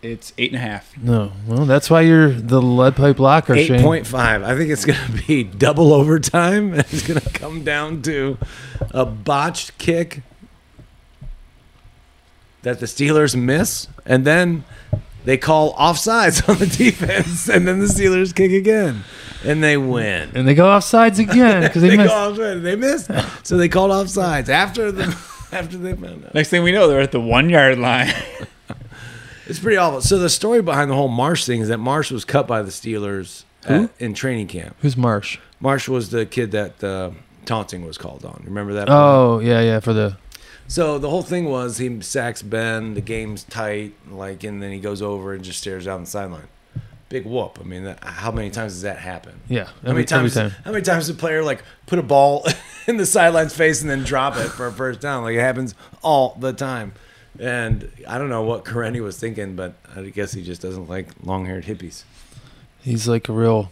It's 0.00 0.32
eight 0.38 0.52
and 0.52 0.58
a 0.62 0.64
half. 0.64 0.96
No, 0.96 1.32
well, 1.46 1.64
that's 1.66 1.90
why 1.90 2.02
you're 2.02 2.30
the 2.30 2.62
lead 2.62 2.94
pipe 2.96 3.18
locker, 3.18 3.54
Eight 3.54 3.66
Shane. 3.66 3.80
point 3.82 4.06
five. 4.06 4.42
I 4.42 4.56
think 4.56 4.70
it's 4.70 4.84
gonna 4.84 5.22
be 5.26 5.42
double 5.44 5.92
overtime. 5.92 6.72
and 6.74 6.80
It's 6.90 7.06
gonna 7.06 7.20
come 7.20 7.62
down 7.64 8.02
to 8.02 8.38
a 8.92 9.04
botched 9.04 9.76
kick 9.78 10.22
that 12.62 12.80
the 12.80 12.86
Steelers 12.86 13.36
miss, 13.36 13.88
and 14.06 14.24
then 14.24 14.64
they 15.24 15.36
call 15.36 15.74
offsides 15.74 16.48
on 16.48 16.58
the 16.58 16.66
defense, 16.66 17.48
and 17.48 17.66
then 17.66 17.80
the 17.80 17.86
Steelers 17.86 18.34
kick 18.34 18.52
again, 18.52 19.04
and 19.44 19.62
they 19.62 19.76
win. 19.76 20.30
and 20.34 20.46
they 20.46 20.54
go 20.54 20.68
off 20.68 20.84
sides 20.84 21.18
again 21.18 21.62
because 21.62 21.82
they, 21.82 21.90
they 21.90 21.96
missed. 21.96 22.10
call 22.10 22.32
offsides. 22.32 22.62
They 22.62 22.76
missed, 22.76 23.10
so 23.46 23.56
they 23.56 23.68
called 23.68 23.90
offsides 23.90 24.48
after 24.48 24.90
the 24.92 25.04
after 25.52 25.76
they 25.76 25.94
found 25.94 26.24
out. 26.24 26.34
Next 26.34 26.48
thing 26.50 26.62
we 26.62 26.72
know, 26.72 26.88
they're 26.88 27.00
at 27.00 27.12
the 27.12 27.20
one 27.20 27.48
yard 27.50 27.78
line. 27.78 28.12
It's 29.46 29.58
pretty 29.58 29.78
awful. 29.78 30.02
So 30.02 30.18
the 30.18 30.28
story 30.28 30.60
behind 30.60 30.90
the 30.90 30.94
whole 30.94 31.08
Marsh 31.08 31.46
thing 31.46 31.62
is 31.62 31.68
that 31.68 31.78
Marsh 31.78 32.10
was 32.10 32.24
cut 32.26 32.46
by 32.46 32.60
the 32.60 32.70
Steelers 32.70 33.44
at, 33.64 33.88
in 33.98 34.12
training 34.12 34.46
camp. 34.46 34.76
Who's 34.82 34.94
Marsh? 34.94 35.38
Marsh 35.58 35.88
was 35.88 36.10
the 36.10 36.26
kid 36.26 36.50
that 36.50 36.84
uh, 36.84 37.12
taunting 37.46 37.86
was 37.86 37.96
called 37.96 38.26
on. 38.26 38.42
Remember 38.44 38.74
that? 38.74 38.88
Oh 38.90 39.38
yeah, 39.38 39.62
yeah, 39.62 39.80
for 39.80 39.94
the 39.94 40.18
So 40.68 40.98
the 40.98 41.08
whole 41.08 41.22
thing 41.22 41.46
was 41.46 41.78
he 41.78 42.00
sacks 42.02 42.42
Ben. 42.42 42.94
The 42.94 43.00
game's 43.00 43.42
tight, 43.44 43.94
like, 44.10 44.44
and 44.44 44.62
then 44.62 44.70
he 44.70 44.78
goes 44.78 45.00
over 45.02 45.32
and 45.32 45.42
just 45.42 45.58
stares 45.60 45.86
down 45.86 46.02
the 46.02 46.06
sideline. 46.06 46.48
Big 47.08 47.24
whoop. 47.24 47.58
I 47.58 47.64
mean, 47.64 47.84
that, 47.84 48.04
how 48.04 48.30
many 48.30 48.50
times 48.50 48.74
does 48.74 48.82
that 48.82 48.98
happen? 48.98 49.40
Yeah, 49.48 49.68
How 49.82 49.92
many 49.92 50.04
times? 50.04 50.36
every 50.36 50.50
time. 50.50 50.62
How 50.64 50.72
many 50.72 50.84
times 50.84 51.06
does 51.06 51.16
a 51.16 51.18
player 51.18 51.42
like 51.42 51.62
put 51.86 51.98
a 51.98 52.02
ball 52.02 52.46
in 52.86 52.98
the 52.98 53.06
sideline's 53.06 53.54
face 53.56 53.80
and 53.80 53.88
then 53.90 54.04
drop 54.04 54.36
it 54.36 54.48
for 54.50 54.66
a 54.66 54.72
first 54.72 55.00
down? 55.00 55.22
Like 55.22 55.36
it 55.36 55.40
happens 55.40 55.74
all 56.02 56.36
the 56.38 56.52
time. 56.52 56.92
And 57.40 57.90
I 58.06 58.18
don't 58.18 58.28
know 58.28 58.42
what 58.42 58.64
Corrente 58.66 59.00
was 59.00 59.18
thinking, 59.18 59.56
but 59.56 59.72
I 59.96 60.02
guess 60.10 60.32
he 60.32 60.44
just 60.44 60.60
doesn't 60.60 60.88
like 60.88 61.06
long-haired 61.22 61.64
hippies. 61.64 62.02
He's 62.80 63.08
like 63.08 63.28
a 63.30 63.32
real 63.32 63.70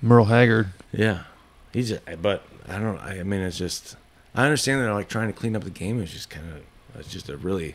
Merle 0.00 0.26
Haggard. 0.26 0.70
Yeah, 0.92 1.24
he's. 1.72 1.90
Just, 1.90 2.02
but 2.22 2.42
I 2.68 2.78
don't. 2.78 2.98
I 3.00 3.22
mean, 3.22 3.40
it's 3.40 3.58
just. 3.58 3.96
I 4.38 4.44
understand 4.44 4.80
they're 4.80 4.94
like 4.94 5.08
trying 5.08 5.26
to 5.28 5.32
clean 5.38 5.54
up 5.56 5.64
the 5.64 5.70
game. 5.70 6.00
It's 6.00 6.12
just 6.12 6.30
kind 6.30 6.46
of. 6.50 6.62
It's 7.00 7.10
just 7.12 7.28
a 7.28 7.36
really 7.36 7.74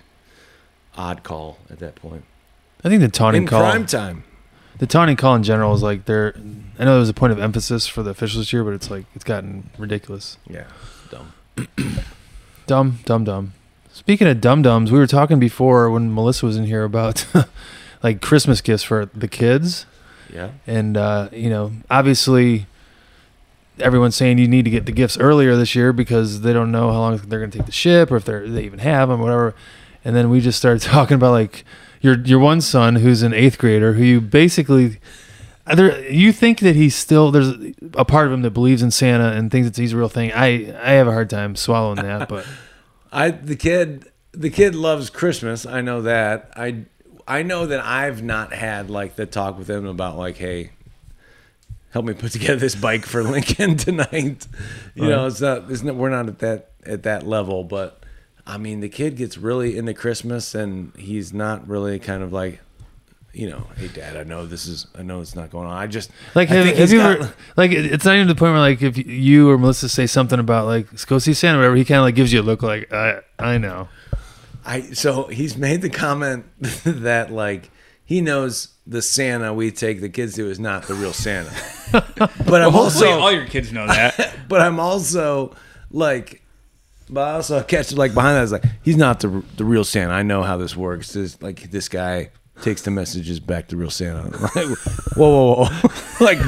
odd 0.98 1.24
call 1.24 1.58
at 1.70 1.80
that 1.80 1.96
point 1.96 2.24
I 2.84 2.90
think 2.90 3.02
the 3.02 3.08
taunting 3.08 3.44
in 3.44 3.48
call, 3.48 3.62
prime 3.62 3.86
time. 3.86 4.24
the 4.80 4.86
taunting 4.86 5.16
call 5.16 5.34
in 5.36 5.44
general 5.44 5.74
is 5.74 5.82
like 5.82 6.06
there. 6.06 6.34
I 6.80 6.84
know 6.86 6.92
there 6.92 7.00
was 7.00 7.10
a 7.10 7.14
point 7.14 7.32
of 7.34 7.40
emphasis 7.40 7.88
for 7.88 8.04
the 8.04 8.10
officials 8.12 8.42
this 8.46 8.54
year, 8.54 8.64
but 8.64 8.74
it's 8.74 8.90
like 8.92 9.06
it's 9.16 9.24
gotten 9.24 9.70
ridiculous. 9.78 10.38
Yeah, 10.50 10.66
dumb. 11.10 11.34
Dumb, 12.66 13.00
dumb, 13.06 13.24
dumb. 13.26 13.54
Speaking 13.92 14.26
of 14.28 14.40
dum 14.40 14.62
dums, 14.62 14.90
we 14.92 14.98
were 14.98 15.06
talking 15.08 15.38
before 15.40 15.90
when 15.92 16.14
Melissa 16.14 16.46
was 16.46 16.56
in 16.58 16.64
here 16.66 16.84
about 16.86 17.26
like 18.04 18.22
Christmas 18.22 18.62
gifts 18.62 18.84
for 18.84 19.06
the 19.08 19.28
kids. 19.28 19.86
Yeah. 20.34 20.50
and 20.66 20.98
uh, 20.98 21.30
you 21.32 21.50
know 21.50 21.74
obviously 21.92 22.66
everyone's 23.80 24.16
saying 24.16 24.38
you 24.38 24.48
need 24.48 24.66
to 24.66 24.72
get 24.72 24.86
the 24.86 24.92
gifts 24.92 25.18
earlier 25.18 25.56
this 25.56 25.76
year 25.76 25.94
because 25.94 26.42
they 26.42 26.54
don't 26.54 26.72
know 26.72 26.92
how 26.92 27.00
long 27.00 27.18
they're 27.18 27.40
going 27.40 27.52
to 27.52 27.58
take 27.58 27.66
the 27.66 27.72
ship 27.72 28.12
or 28.12 28.18
if 28.18 28.26
they're, 28.26 28.48
they 28.48 28.64
even 28.64 28.80
have 28.80 29.10
them 29.10 29.20
whatever 29.20 29.56
and 30.06 30.16
then 30.16 30.30
we 30.30 30.40
just 30.40 30.58
started 30.58 30.82
talking 30.84 31.16
about 31.16 31.32
like 31.32 31.64
your 32.02 32.20
your 32.20 32.40
one 32.40 32.62
son 32.62 32.96
who's 32.98 33.24
an 33.24 33.34
eighth 33.34 33.58
grader 33.58 33.94
who 33.94 34.04
you 34.04 34.22
basically 34.22 35.00
there 35.76 36.08
you 36.10 36.32
think 36.32 36.60
that 36.60 36.76
he's 36.76 36.96
still 36.96 37.32
there's 37.32 37.54
a 37.94 38.06
part 38.06 38.28
of 38.28 38.34
him 38.34 38.42
that 38.42 38.52
believes 38.52 38.82
in 38.82 38.92
Santa 38.92 39.32
and 39.32 39.50
thinks 39.50 39.70
that 39.70 39.80
he's 39.80 39.94
a 39.94 39.98
real 39.98 40.10
thing 40.10 40.32
I 40.34 40.74
I 40.82 40.92
have 40.94 41.08
a 41.08 41.12
hard 41.12 41.30
time 41.30 41.56
swallowing 41.56 42.04
that 42.04 42.28
but 42.28 42.46
I 43.12 43.32
the 43.32 43.56
kid 43.56 44.12
the 44.34 44.50
kid 44.50 44.76
loves 44.76 45.10
Christmas. 45.10 45.66
I 45.66 45.82
know 45.82 46.02
that. 46.02 46.52
I 46.56 46.86
I 47.28 47.44
know 47.44 47.66
that 47.68 47.80
I've 47.80 48.22
not 48.22 48.52
had 48.52 48.90
like 48.90 49.16
the 49.16 49.26
talk 49.26 49.58
with 49.58 49.70
him 49.70 49.86
about 49.86 50.18
like, 50.18 50.38
hey, 50.38 50.72
help 51.94 52.06
me 52.06 52.14
put 52.14 52.32
together 52.34 52.58
this 52.58 52.76
bike 52.76 53.06
for 53.06 53.24
Lincoln 53.24 53.78
tonight. 53.88 54.46
You 54.96 55.08
know, 55.10 55.20
Right. 55.24 55.28
it's 55.28 55.42
not, 55.42 55.72
it's 55.72 55.84
not 55.84 55.96
we're 55.96 56.10
not 56.10 56.28
at 56.28 56.40
that 56.40 56.72
at 56.86 57.04
that 57.04 57.26
level, 57.26 57.64
but 57.64 58.04
I 58.46 58.58
mean, 58.58 58.82
the 58.82 58.90
kid 58.90 59.16
gets 59.16 59.38
really 59.38 59.78
into 59.78 59.94
Christmas, 59.94 60.54
and 60.54 60.92
he's 60.98 61.32
not 61.34 61.68
really 61.68 62.00
kind 62.00 62.24
of 62.24 62.34
like. 62.34 62.60
You 63.36 63.50
know, 63.50 63.66
hey 63.78 63.88
dad, 63.88 64.16
I 64.16 64.22
know 64.22 64.46
this 64.46 64.68
is, 64.68 64.86
I 64.94 65.02
know 65.02 65.20
it's 65.20 65.36
not 65.36 65.50
going 65.50 65.66
on. 65.66 65.76
I 65.76 65.88
just 65.88 66.12
Like, 66.36 66.52
I 66.52 66.54
have, 66.54 66.78
have 66.78 66.92
you 66.92 67.00
got- 67.00 67.18
ever, 67.20 67.34
like, 67.58 67.72
it's 67.72 68.06
not 68.06 68.14
even 68.14 68.28
the 68.28 68.36
point 68.36 68.52
where, 68.52 68.60
like, 68.60 68.84
if 68.84 68.96
you 68.96 69.50
or 69.50 69.58
Melissa 69.58 69.90
say 69.90 70.06
something 70.06 70.38
about, 70.40 70.68
like, 70.68 70.86
let's 70.92 71.04
go 71.04 71.18
see 71.18 71.34
Santa, 71.34 71.58
or 71.58 71.62
whatever, 71.62 71.76
he 71.78 71.84
kind 71.84 71.98
of, 71.98 72.04
like, 72.04 72.14
gives 72.14 72.32
you 72.32 72.42
a 72.42 72.44
look 72.44 72.62
like, 72.62 72.94
I, 72.94 73.22
I 73.40 73.58
know. 73.58 73.88
I 74.64 74.82
so 74.92 75.24
he's 75.30 75.58
made 75.58 75.82
the 75.82 75.90
comment 75.90 76.46
that 76.86 77.32
like 77.32 77.72
he 78.06 78.22
knows 78.22 78.68
the 78.86 79.02
Santa 79.02 79.54
we 79.54 79.72
take 79.72 80.02
the 80.02 80.10
kids 80.10 80.36
to 80.36 80.50
is 80.50 80.60
not 80.60 80.84
the 80.84 80.94
real 80.94 81.14
Santa. 81.14 81.52
but 81.92 82.62
I'm 82.62 82.72
Hopefully, 82.72 83.10
also 83.10 83.20
all 83.20 83.32
your 83.32 83.46
kids 83.46 83.72
know 83.72 83.88
that. 83.88 84.36
but 84.48 84.62
I'm 84.62 84.80
also 84.80 85.56
like 85.92 86.42
but 87.10 87.28
I 87.28 87.34
also 87.34 87.62
catch 87.64 87.94
like 87.94 88.14
behind 88.14 88.38
that 88.38 88.44
is 88.44 88.52
like 88.52 88.66
he's 88.84 88.98
not 88.98 89.20
the 89.20 89.44
the 89.58 89.66
real 89.66 89.84
Santa. 89.84 90.14
I 90.14 90.24
know 90.24 90.44
how 90.44 90.58
this 90.58 90.76
works. 90.76 91.14
This 91.14 91.42
like 91.42 91.72
this 91.72 91.88
guy 91.90 92.32
takes 92.62 92.84
the 92.84 92.92
messages 92.92 93.40
back 93.40 93.68
to 93.70 93.78
real 93.78 93.90
Santa. 93.90 94.24
Like, 94.56 94.78
whoa, 95.16 95.56
whoa, 95.56 95.66
whoa. 95.66 96.26
like 96.26 96.40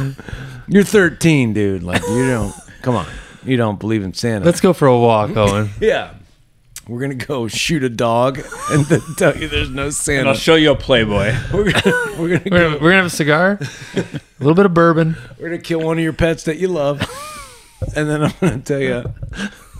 you're 0.68 0.84
13, 0.84 1.54
dude. 1.54 1.84
Like 1.84 2.02
you 2.04 2.28
don't 2.28 2.54
come 2.82 2.96
on. 2.96 3.08
You 3.44 3.58
don't 3.58 3.80
believe 3.80 4.04
in 4.04 4.14
Santa. 4.14 4.44
Let's 4.44 4.62
go 4.62 4.74
for 4.74 4.88
a 4.88 4.98
walk, 4.98 5.38
Owen. 5.38 5.70
Yeah. 5.80 6.16
We're 6.88 7.00
gonna 7.02 7.16
go 7.16 7.48
shoot 7.48 7.84
a 7.84 7.90
dog 7.90 8.40
and 8.72 8.86
then 8.86 9.02
tell 9.18 9.36
you 9.36 9.48
there's 9.48 9.70
no 9.70 9.86
and 9.86 9.94
Santa. 9.94 10.30
I'll 10.30 10.36
show 10.36 10.56
you 10.56 10.72
a 10.72 10.76
Playboy. 10.76 11.34
we're 11.54 11.72
gonna 11.72 11.96
we're 12.20 12.28
gonna 12.30 12.30
We're 12.30 12.38
go, 12.40 12.50
gonna, 12.50 12.70
we're 12.74 12.80
gonna 12.92 12.96
have 12.98 13.06
a 13.06 13.10
cigar, 13.10 13.60
a 13.96 14.06
little 14.40 14.54
bit 14.56 14.66
of 14.66 14.74
bourbon. 14.74 15.16
we're 15.40 15.50
gonna 15.50 15.62
kill 15.62 15.82
one 15.82 15.98
of 15.98 16.04
your 16.04 16.14
pets 16.14 16.44
that 16.44 16.58
you 16.58 16.68
love, 16.68 17.02
and 17.96 18.10
then 18.10 18.24
I'm 18.24 18.34
gonna 18.40 18.60
tell 18.60 18.80
you 18.80 19.04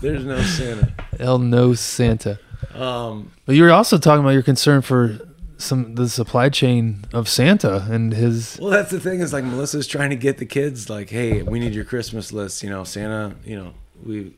there's 0.02 0.24
no 0.24 0.40
Santa. 0.42 0.92
El 1.20 1.38
no 1.38 1.74
Santa. 1.74 2.38
Um, 2.74 3.30
But 3.46 3.54
you 3.54 3.62
were 3.62 3.70
also 3.70 3.98
talking 3.98 4.20
about 4.20 4.30
your 4.34 4.42
concern 4.42 4.82
for 4.82 5.18
some 5.58 5.94
the 5.94 6.08
supply 6.08 6.48
chain 6.50 7.04
of 7.14 7.28
Santa 7.28 7.86
and 7.90 8.12
his. 8.12 8.58
well, 8.60 8.70
that's 8.70 8.90
the 8.90 9.00
thing 9.00 9.20
is 9.20 9.32
like 9.32 9.44
Melissa's 9.44 9.86
trying 9.86 10.10
to 10.10 10.16
get 10.16 10.38
the 10.38 10.44
kids 10.44 10.90
like, 10.90 11.08
hey, 11.10 11.42
we 11.42 11.58
need 11.60 11.72
your 11.74 11.84
Christmas 11.84 12.32
list. 12.32 12.62
You 12.62 12.68
know, 12.70 12.84
Santa. 12.84 13.36
You 13.44 13.56
know, 13.56 13.74
we 14.04 14.34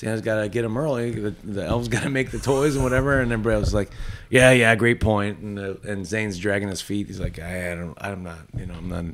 Santa's 0.00 0.22
got 0.22 0.40
to 0.40 0.48
get 0.48 0.62
them 0.62 0.78
early. 0.78 1.10
The, 1.10 1.30
the 1.44 1.62
elves 1.62 1.88
got 1.88 2.04
to 2.04 2.08
make 2.08 2.30
the 2.30 2.38
toys 2.38 2.74
and 2.74 2.82
whatever. 2.82 3.20
And 3.20 3.30
then 3.30 3.40
everybody 3.40 3.60
was 3.60 3.74
like, 3.74 3.90
yeah, 4.30 4.50
yeah, 4.50 4.74
great 4.74 4.98
point. 4.98 5.40
And 5.40 5.58
uh, 5.58 5.74
and 5.86 6.06
Zane's 6.06 6.38
dragging 6.38 6.68
his 6.68 6.80
feet. 6.80 7.08
He's 7.08 7.20
like, 7.20 7.38
I, 7.38 7.72
I 7.72 7.74
don't, 7.74 7.98
I'm 8.00 8.22
not, 8.22 8.38
you 8.56 8.64
know, 8.64 8.76
I'm 8.76 8.88
not. 8.88 9.04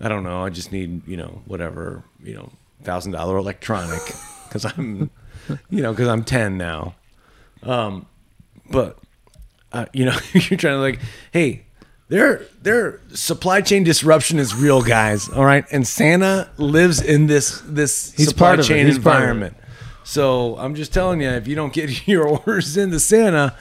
I 0.00 0.08
don't 0.08 0.24
know. 0.24 0.44
I 0.44 0.50
just 0.50 0.72
need, 0.72 1.06
you 1.06 1.16
know, 1.16 1.42
whatever, 1.44 2.02
you 2.20 2.34
know, 2.34 2.50
thousand 2.82 3.12
dollar 3.12 3.36
electronic 3.36 4.00
because 4.48 4.64
I'm, 4.64 5.08
you 5.70 5.82
know, 5.82 5.92
because 5.92 6.08
I'm 6.08 6.24
ten 6.24 6.58
now. 6.58 6.96
Um, 7.62 8.06
but 8.68 8.98
uh, 9.70 9.86
you 9.92 10.04
know, 10.04 10.18
you're 10.32 10.58
trying 10.58 10.74
to 10.74 10.80
like, 10.80 10.98
hey, 11.30 11.64
their 12.08 12.42
their 12.60 12.98
supply 13.10 13.60
chain 13.60 13.84
disruption 13.84 14.40
is 14.40 14.52
real, 14.52 14.82
guys. 14.82 15.28
All 15.28 15.44
right, 15.44 15.64
and 15.70 15.86
Santa 15.86 16.50
lives 16.56 17.00
in 17.00 17.28
this 17.28 17.62
this 17.64 18.12
He's 18.14 18.30
supply 18.30 18.48
part 18.48 18.58
of 18.58 18.64
it. 18.64 18.68
chain 18.68 18.86
He's 18.86 18.98
part 18.98 19.30
of 19.30 19.42
it. 19.42 19.54
So 20.08 20.56
I'm 20.56 20.74
just 20.74 20.94
telling 20.94 21.20
you, 21.20 21.28
if 21.28 21.46
you 21.46 21.54
don't 21.54 21.70
get 21.70 22.08
your 22.08 22.26
orders 22.26 22.78
into 22.78 22.98
Santa, 22.98 23.54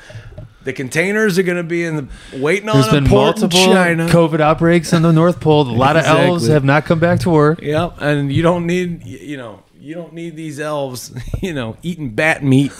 the 0.63 0.71
containers 0.71 1.37
are 1.37 1.43
going 1.43 1.57
to 1.57 1.63
be 1.63 1.83
in 1.83 1.97
the 1.97 2.07
waiting 2.39 2.67
There's 2.67 2.87
on 2.87 2.97
a 2.97 3.01
been 3.01 3.09
port 3.09 3.37
multiple 3.41 3.59
in 3.59 3.71
China. 3.73 4.07
COVID 4.07 4.39
outbreaks 4.39 4.93
in 4.93 5.01
the 5.01 5.11
North 5.11 5.41
Pole. 5.41 5.63
A 5.69 5.71
lot 5.75 5.97
of 5.97 6.05
elves 6.05 6.47
have 6.47 6.63
not 6.63 6.85
come 6.85 6.99
back 6.99 7.19
to 7.21 7.29
work. 7.29 7.61
Yep, 7.61 7.95
and 7.99 8.31
you 8.31 8.43
don't 8.43 8.65
need 8.65 9.05
you 9.05 9.35
know 9.35 9.61
you 9.77 9.93
don't 9.93 10.13
need 10.13 10.37
these 10.37 10.57
elves 10.57 11.13
you 11.41 11.53
know 11.53 11.75
eating 11.83 12.11
bat 12.11 12.41
meat 12.45 12.71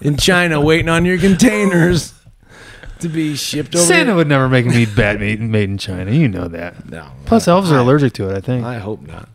in 0.00 0.16
China 0.16 0.60
waiting 0.60 0.88
on 0.88 1.04
your 1.04 1.18
containers 1.18 2.14
to 3.00 3.08
be 3.08 3.34
shipped 3.34 3.74
over. 3.74 3.84
Santa 3.84 4.14
would 4.14 4.28
never 4.28 4.48
make 4.48 4.66
me 4.66 4.84
eat 4.84 4.94
bad 4.94 5.18
meat 5.20 5.40
made 5.40 5.68
in 5.68 5.78
China. 5.78 6.12
You 6.12 6.28
know 6.28 6.46
that. 6.46 6.88
no. 6.88 7.08
Plus, 7.26 7.48
elves 7.48 7.72
are 7.72 7.78
I- 7.78 7.80
allergic 7.80 8.12
to 8.14 8.28
it. 8.30 8.36
I 8.36 8.40
think. 8.40 8.64
I 8.64 8.78
hope 8.78 9.02
not. 9.04 9.28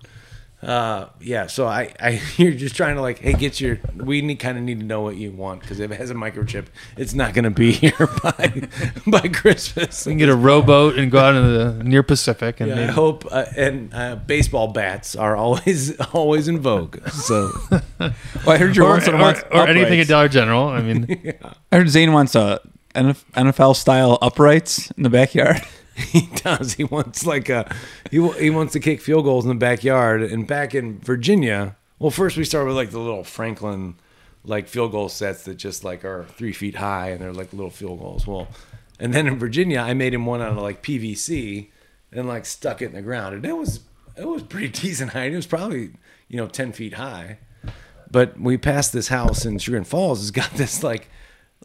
Uh, 0.64 1.10
yeah. 1.20 1.48
So 1.48 1.68
I, 1.68 1.94
I, 2.00 2.22
you're 2.38 2.54
just 2.54 2.76
trying 2.76 2.96
to 2.96 3.02
like, 3.02 3.20
hey, 3.20 3.34
get 3.34 3.60
your. 3.60 3.80
We 3.96 4.22
need 4.22 4.38
kind 4.38 4.58
of 4.58 4.64
need 4.64 4.80
to 4.80 4.86
know 4.86 5.02
what 5.02 5.18
you 5.18 5.32
want 5.32 5.62
because 5.62 5.80
if 5.80 5.92
it 5.92 5.96
has 5.96 6.10
a 6.10 6.14
microchip, 6.14 6.68
it's 6.98 7.14
not 7.14 7.34
going 7.34 7.44
to 7.44 7.52
be 7.52 7.72
here 7.72 8.08
by 8.24 8.70
by 9.08 9.28
Christmas. 9.28 10.06
We 10.06 10.14
can 10.14 10.20
get 10.20 10.30
a 10.30 10.36
rowboat 10.36 10.98
and 10.98 11.12
go 11.12 11.20
out 11.20 11.36
into 11.36 11.50
the 11.50 11.84
near 11.84 12.04
Pacific 12.04 12.60
and 12.60 12.70
Yeah, 12.70 12.84
I 12.84 12.86
hope 12.92 13.26
uh, 13.30 13.46
and 13.58 13.94
uh, 13.94 14.16
baseball 14.16 14.70
bats 14.70 15.16
are 15.16 15.36
always 15.36 16.00
always 16.14 16.48
in 16.48 16.60
vogue. 16.60 17.06
So 17.10 17.52
Well, 18.00 18.14
I 18.48 18.58
heard 18.58 18.76
your 18.76 18.86
or, 18.86 18.90
one 18.90 19.02
son 19.02 19.16
or, 19.16 19.36
or 19.52 19.68
anything 19.68 20.00
at. 20.00 20.08
Dollar 20.08 20.28
General. 20.28 20.68
I 20.68 20.82
mean, 20.82 21.34
I 21.72 21.76
heard 21.78 21.90
Zane 21.90 22.14
wants 22.14 22.36
a 22.36 22.60
NFL 22.96 23.76
style 23.76 24.18
uprights 24.22 24.92
in 24.92 25.04
the 25.04 25.10
backyard. 25.10 25.62
he 25.96 26.28
does. 26.36 26.74
He 26.74 26.84
wants 26.84 27.26
like 27.26 27.50
a 27.50 27.74
he 28.10 28.28
he 28.34 28.50
wants 28.50 28.74
to 28.74 28.80
kick 28.80 29.02
field 29.02 29.26
goals 29.26 29.46
in 29.46 29.50
the 29.50 29.56
backyard. 29.56 30.24
And 30.24 30.48
back 30.48 30.74
in 30.74 31.00
Virginia, 31.00 31.76
well, 32.00 32.12
first 32.12 32.36
we 32.38 32.46
start 32.46 32.66
with 32.66 32.76
like 32.76 32.92
the 32.92 33.00
little 33.00 33.24
Franklin 33.24 33.96
like 34.46 34.68
field 34.68 34.92
goal 34.92 35.10
sets 35.10 35.44
that 35.44 35.56
just 35.56 35.84
like 35.84 36.04
are 36.04 36.26
three 36.36 36.52
feet 36.52 36.76
high 36.76 37.10
and 37.10 37.22
they're 37.22 37.34
like 37.34 37.54
little 37.54 37.70
field 37.70 38.00
goals. 38.00 38.26
Well, 38.28 38.48
and 39.00 39.14
then 39.14 39.28
in 39.28 39.38
Virginia, 39.38 39.80
I 39.80 39.94
made 39.94 40.14
him 40.14 40.26
one 40.26 40.42
out 40.42 40.52
of 40.52 40.58
like 40.58 40.84
PVC 40.84 41.70
and 42.12 42.28
like 42.28 42.46
stuck 42.46 42.82
it 42.82 42.86
in 42.86 42.94
the 42.94 43.02
ground, 43.02 43.36
and 43.36 43.46
it 43.46 43.58
was 43.58 43.82
it 44.18 44.28
was 44.28 44.44
pretty 44.44 44.70
decent 44.82 45.12
height. 45.12 45.32
It 45.32 45.36
was 45.36 45.48
probably 45.48 45.92
you 46.28 46.38
know 46.38 46.48
ten 46.48 46.72
feet 46.72 46.96
high. 46.96 47.40
But 48.10 48.40
we 48.40 48.58
passed 48.58 48.94
this 48.94 49.08
house 49.08 49.44
in 49.44 49.58
Sugar 49.58 49.84
Falls. 49.84 50.22
It's 50.22 50.30
got 50.30 50.52
this 50.52 50.84
like 50.84 51.10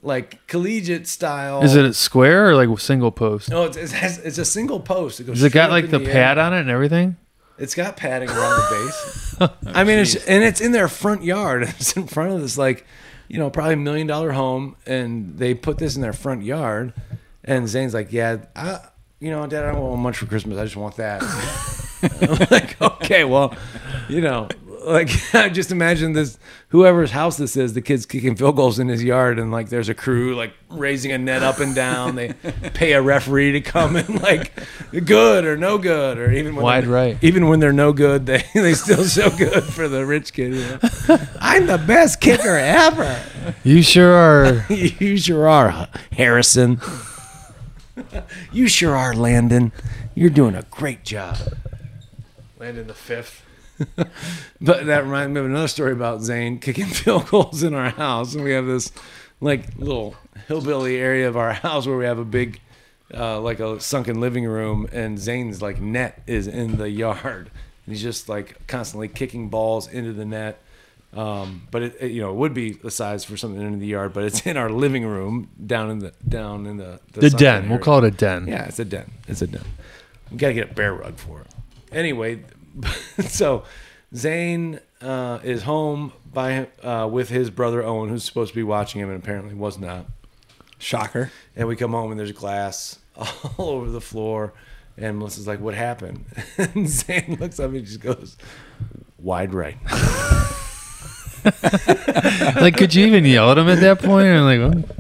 like 0.03 0.47
collegiate 0.47 1.07
style. 1.07 1.63
is 1.63 1.75
it 1.77 1.85
a 1.85 1.93
square 1.95 2.49
or 2.51 2.55
like 2.55 2.69
a 2.69 2.81
single 2.81 3.11
post? 3.13 3.51
No, 3.51 3.65
it's, 3.65 3.77
it 3.77 3.91
has, 3.91 4.19
it's 4.19 4.39
a 4.39 4.45
single 4.45 4.81
post. 4.81 5.21
It 5.21 5.25
goes 5.25 5.37
Has 5.39 5.45
it 5.45 5.53
got 5.53 5.71
like 5.71 5.91
the 5.91 6.01
air. 6.01 6.13
pad 6.13 6.39
on 6.39 6.55
it 6.55 6.61
and 6.61 6.71
everything? 6.71 7.17
It's 7.59 7.75
got 7.75 7.97
padding 7.97 8.29
around 8.29 8.57
the 8.61 8.67
base. 8.71 9.25
Oh, 9.41 9.55
I 9.67 9.85
mean, 9.85 10.01
it's 10.01 10.17
and 10.27 10.43
it's 10.43 10.61
in 10.61 10.73
their 10.73 10.89
front 10.89 11.23
yard. 11.23 11.63
It's 11.79 11.93
in 11.97 12.09
front 12.09 12.33
of 12.33 12.41
this 12.41 12.59
like, 12.59 12.85
you 13.29 13.39
know, 13.39 13.51
probably 13.51 13.77
million 13.77 14.09
dollar 14.09 14.33
home, 14.33 14.75
and 14.85 15.39
they 15.39 15.55
put 15.55 15.79
this 15.79 15.95
in 15.95 16.03
their 16.03 16.13
front 16.13 16.43
yard. 16.43 16.93
And 17.45 17.69
Zane's 17.69 17.95
like, 17.95 18.13
"Yeah, 18.13 18.39
I, 18.57 18.81
you 19.21 19.31
know, 19.31 19.47
Dad, 19.47 19.65
I 19.65 19.71
don't 19.71 19.81
want 19.81 20.01
much 20.01 20.17
for 20.17 20.27
Christmas. 20.27 20.59
I 20.59 20.65
just 20.65 20.75
want 20.77 20.97
that." 20.97 21.23
I'm 22.21 22.47
like, 22.51 22.83
"Okay, 22.83 23.23
well, 23.23 23.55
you 24.09 24.21
know, 24.23 24.49
like 24.89 25.11
I 25.35 25.49
just 25.49 25.71
imagine 25.71 26.13
this 26.13 26.39
whoever's 26.69 27.11
house 27.11 27.37
this 27.37 27.57
is, 27.57 27.75
the 27.75 27.81
kids 27.83 28.07
kicking 28.07 28.35
field 28.37 28.57
goals 28.57 28.79
in 28.79 28.89
his 28.89 29.03
yard, 29.05 29.39
and 29.39 29.51
like 29.53 29.69
there's 29.69 29.89
a 29.89 29.95
crew 29.95 30.35
like 30.35 30.53
raising 30.71 31.13
a 31.13 31.19
net 31.19 31.43
up 31.43 31.59
and 31.61 31.75
down. 31.75 32.15
They 32.17 32.33
pay 32.75 32.93
a 32.93 33.03
referee 33.03 33.53
to 33.53 33.61
come 33.61 33.97
and 33.97 34.21
like 34.23 34.53
good 35.05 35.45
or 35.45 35.57
no 35.57 35.79
good, 35.79 36.19
or 36.19 36.33
even 36.33 36.57
when 36.57 36.65
Wide 36.65 36.85
they're- 36.85 36.91
right. 36.91 37.19
Even 37.23 37.49
when 37.49 37.61
they're 37.61 37.73
no 37.73 37.93
good, 37.93 38.27
they 38.27 38.45
they 38.55 38.75
still 38.75 39.05
show 39.05 39.31
good 39.31 39.65
for 39.65 39.89
the 39.89 40.05
rich 40.07 40.33
kid. 40.33 40.55
You 40.55 40.61
know? 40.61 41.19
I'm 41.41 41.67
the 41.67 41.79
best 41.79 42.21
kicker 42.21 42.57
ever. 42.57 43.21
You 43.65 43.83
sure 43.83 44.13
are. 44.13 44.67
you 44.73 45.17
sure 45.17 45.49
are, 45.49 45.89
Harrison. 46.13 46.81
you 48.53 48.69
sure 48.69 48.97
are, 48.97 49.15
Landon. 49.15 49.73
You're 50.15 50.31
doing 50.31 50.55
a 50.55 50.63
great 50.71 51.05
job. 51.05 51.37
Landon 52.59 52.87
the 52.89 52.95
fifth. 52.95 53.43
But 54.61 54.87
that 54.87 55.05
reminds 55.05 55.35
me 55.35 55.41
of 55.41 55.47
another 55.47 55.69
story 55.69 55.93
about 55.93 56.21
Zane 56.23 56.59
kicking 56.59 56.87
field 56.99 57.29
goals 57.29 57.63
in 57.63 57.75
our 57.75 57.91
house. 57.91 58.35
And 58.35 58.43
we 58.43 58.53
have 58.53 58.67
this 58.67 58.91
like 59.41 59.77
little 59.79 60.17
hillbilly 60.49 60.97
area 60.97 61.29
of 61.29 61.37
our 61.37 61.53
house 61.53 61.87
where 61.87 61.97
we 61.97 62.05
have 62.05 62.19
a 62.19 62.25
big, 62.25 62.61
uh, 63.15 63.41
like 63.41 63.61
a 63.61 63.81
sunken 63.81 64.21
living 64.21 64.45
room, 64.47 64.89
and 64.93 65.19
Zane's 65.19 65.63
like 65.63 65.81
net 65.81 66.23
is 66.27 66.47
in 66.49 66.77
the 66.77 66.91
yard. 66.91 67.51
And 67.87 67.95
he's 67.95 68.03
just 68.03 68.29
like 68.29 68.67
constantly 68.67 69.09
kicking 69.09 69.49
balls 69.49 69.87
into 69.87 70.13
the 70.13 70.25
net. 70.25 70.61
Um, 71.15 71.67
but 71.71 71.83
it, 71.83 71.97
it, 72.01 72.11
you 72.11 72.21
know, 72.21 72.31
it 72.31 72.35
would 72.35 72.53
be 72.53 72.73
the 72.73 72.91
size 72.91 73.25
for 73.25 73.37
something 73.37 73.63
in 73.63 73.79
the 73.79 73.87
yard, 73.87 74.13
but 74.13 74.25
it's 74.25 74.45
in 74.45 74.57
our 74.59 74.69
living 74.69 75.07
room 75.07 75.49
down 75.65 75.91
in 75.91 76.01
the 76.01 76.13
down 76.27 76.67
in 76.67 76.77
the 76.77 77.01
The 77.13 77.31
sunken 77.31 77.39
den. 77.39 77.69
We'll 77.71 77.79
call 77.79 78.05
it 78.05 78.09
a 78.09 78.11
den. 78.11 78.47
Yeah, 78.47 78.65
it's 78.67 78.79
a 78.79 78.85
den. 78.85 79.11
It's 79.27 79.41
a 79.41 79.47
den. 79.47 79.65
We 80.31 80.37
gotta 80.37 80.53
get 80.53 80.73
a 80.73 80.75
bear 80.75 80.93
rug 80.93 81.17
for 81.17 81.41
it. 81.41 81.47
Anyway, 81.91 82.43
so 83.29 83.65
Zane 84.15 84.81
uh, 85.01 85.41
is 85.43 85.63
home 85.63 86.13
by 86.33 86.69
uh, 86.83 87.09
with 87.11 87.29
his 87.29 87.51
brother 87.51 87.83
Owen, 87.83 88.09
who's 88.09 88.25
supposed 88.25 88.51
to 88.51 88.57
be 88.57 88.63
watching 88.63 89.01
him, 89.01 89.11
and 89.11 89.23
apparently 89.23 89.55
was 89.55 89.79
not. 89.79 90.07
Shocker. 90.79 91.33
And 91.57 91.67
we 91.67 91.75
come 91.77 91.91
home 91.91 92.13
and 92.13 92.21
there's 92.21 92.33
glass 92.33 92.99
all 93.17 93.71
over 93.71 93.91
the 93.91 94.01
floor, 94.01 94.53
and 94.97 95.19
Melissa's 95.19 95.47
like, 95.47 95.61
"What 95.61 95.75
happened?" 95.75 96.25
And 96.59 96.89
Zane 96.89 97.37
looks 97.41 97.59
up 97.59 97.73
and 97.73 97.85
just 97.85 98.01
goes, 98.01 98.37
"Wide 99.19 99.53
right." 99.55 99.77
like, 102.61 102.77
could 102.77 102.95
you 102.95 103.07
even 103.07 103.25
yell 103.25 103.51
at 103.51 103.59
him 103.59 103.69
at 103.69 103.81
that 103.81 104.01
point? 104.01 104.27
And 104.27 104.45
like, 104.45 104.61
what? 104.85 104.97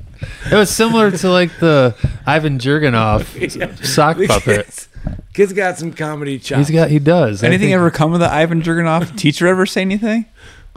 it 0.50 0.54
was 0.54 0.70
similar 0.70 1.10
to 1.10 1.30
like 1.30 1.58
the 1.58 1.94
Ivan 2.26 2.58
Jurgenov 2.58 3.84
sock 3.84 4.16
puppet. 4.26 4.87
Kid's, 5.08 5.22
kid's 5.34 5.52
got 5.52 5.78
some 5.78 5.92
comedy 5.92 6.38
chops. 6.38 6.68
He's 6.68 6.74
got, 6.74 6.90
he 6.90 6.98
does. 6.98 7.42
Anything 7.42 7.68
think- 7.68 7.74
ever 7.74 7.90
come 7.90 8.12
of 8.14 8.20
the 8.20 8.30
Ivan 8.30 8.62
Jurgenov? 8.62 9.16
Teacher 9.16 9.46
ever 9.46 9.66
say 9.66 9.80
anything? 9.82 10.26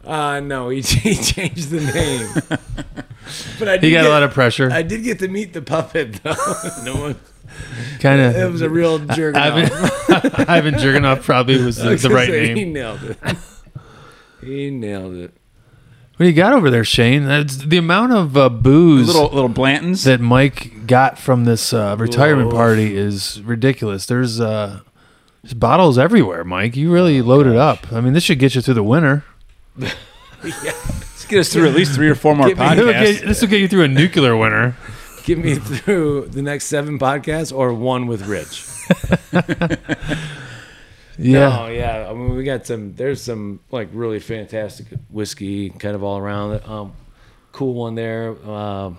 Uh, 0.04 0.40
no, 0.40 0.70
he, 0.70 0.82
he 0.82 1.16
changed 1.24 1.70
the 1.70 1.80
name. 1.80 2.58
but 3.60 3.68
I 3.68 3.78
did 3.78 3.84
He 3.84 3.92
got 3.92 4.02
get, 4.02 4.06
a 4.06 4.10
lot 4.10 4.24
of 4.24 4.34
pressure. 4.34 4.70
I 4.72 4.82
did 4.82 5.04
get 5.04 5.20
to 5.20 5.28
meet 5.28 5.54
the 5.54 5.62
puppet 5.62 6.22
though. 6.24 6.34
no 6.84 6.96
one. 7.00 7.20
Kind 8.00 8.20
of. 8.22 8.36
It 8.36 8.52
was 8.52 8.62
a 8.62 8.70
real 8.70 8.98
jerk. 9.00 9.36
Ivan, 9.36 9.66
Ivan 10.50 10.74
Jurgenov 10.76 11.22
probably 11.22 11.62
was 11.64 11.78
the, 11.78 11.96
the 11.96 12.10
right 12.10 12.30
He 12.30 12.34
name. 12.40 12.58
He 12.58 12.66
nailed 12.66 13.04
it. 13.04 13.18
he 14.42 14.70
nailed 14.72 15.14
it. 15.16 15.34
What 16.22 16.26
do 16.26 16.30
you 16.30 16.36
got 16.36 16.54
over 16.54 16.70
there, 16.70 16.84
Shane? 16.84 17.26
That's 17.26 17.58
the 17.58 17.78
amount 17.78 18.12
of 18.12 18.38
uh, 18.38 18.48
booze 18.48 19.08
Little 19.08 19.30
little 19.30 19.50
Blanton's. 19.50 20.04
that 20.04 20.22
Mike 20.22 20.86
got 20.86 21.18
from 21.18 21.46
this 21.46 21.74
uh, 21.74 21.96
retirement 21.98 22.50
Whoa. 22.50 22.58
party 22.58 22.96
is 22.96 23.42
ridiculous. 23.42 24.06
There's 24.06 24.40
uh, 24.40 24.82
there's 25.42 25.56
bottles 25.56 25.98
everywhere, 25.98 26.44
Mike. 26.44 26.76
You 26.76 26.94
really 26.94 27.24
loaded 27.24 27.56
up. 27.56 27.92
I 27.92 28.02
mean, 28.02 28.14
this 28.14 28.24
should 28.24 28.38
get 28.38 28.54
you 28.54 28.62
through 28.62 28.76
the 28.76 28.84
winter. 28.84 29.26
yeah. 29.80 29.90
Let's 30.44 31.26
get 31.26 31.40
us 31.40 31.52
through 31.52 31.68
at 31.68 31.74
least 31.74 31.96
three 31.96 32.08
or 32.08 32.14
four 32.14 32.36
more 32.36 32.50
Give 32.50 32.60
me- 32.60 32.66
podcasts. 32.66 33.20
get, 33.22 33.26
this 33.26 33.42
will 33.42 33.50
get 33.50 33.60
you 33.60 33.68
through 33.68 33.86
a 33.86 33.88
nuclear 33.88 34.38
winter. 34.38 34.76
Get 35.26 35.40
me 35.40 35.56
through 35.56 36.28
the 36.28 36.44
next 36.44 36.66
seven 36.66 37.00
podcasts 37.00 37.52
or 37.52 37.74
one 37.74 38.06
with 38.06 38.28
Rich. 38.28 38.64
Yeah. 41.18 41.59
Oh 41.62 41.68
yeah. 41.68 42.07
I 42.09 42.14
mean, 42.14 42.36
we 42.36 42.43
got 42.43 42.66
some. 42.66 42.93
There's 42.95 43.22
some 43.22 43.59
like 43.72 43.89
really 43.93 44.20
fantastic 44.20 44.88
whiskey, 45.09 45.70
kind 45.70 45.95
of 45.95 46.03
all 46.03 46.18
around. 46.18 46.62
Um, 46.66 46.93
cool 47.51 47.74
one 47.74 47.95
there. 47.95 48.30
Um 48.47 48.97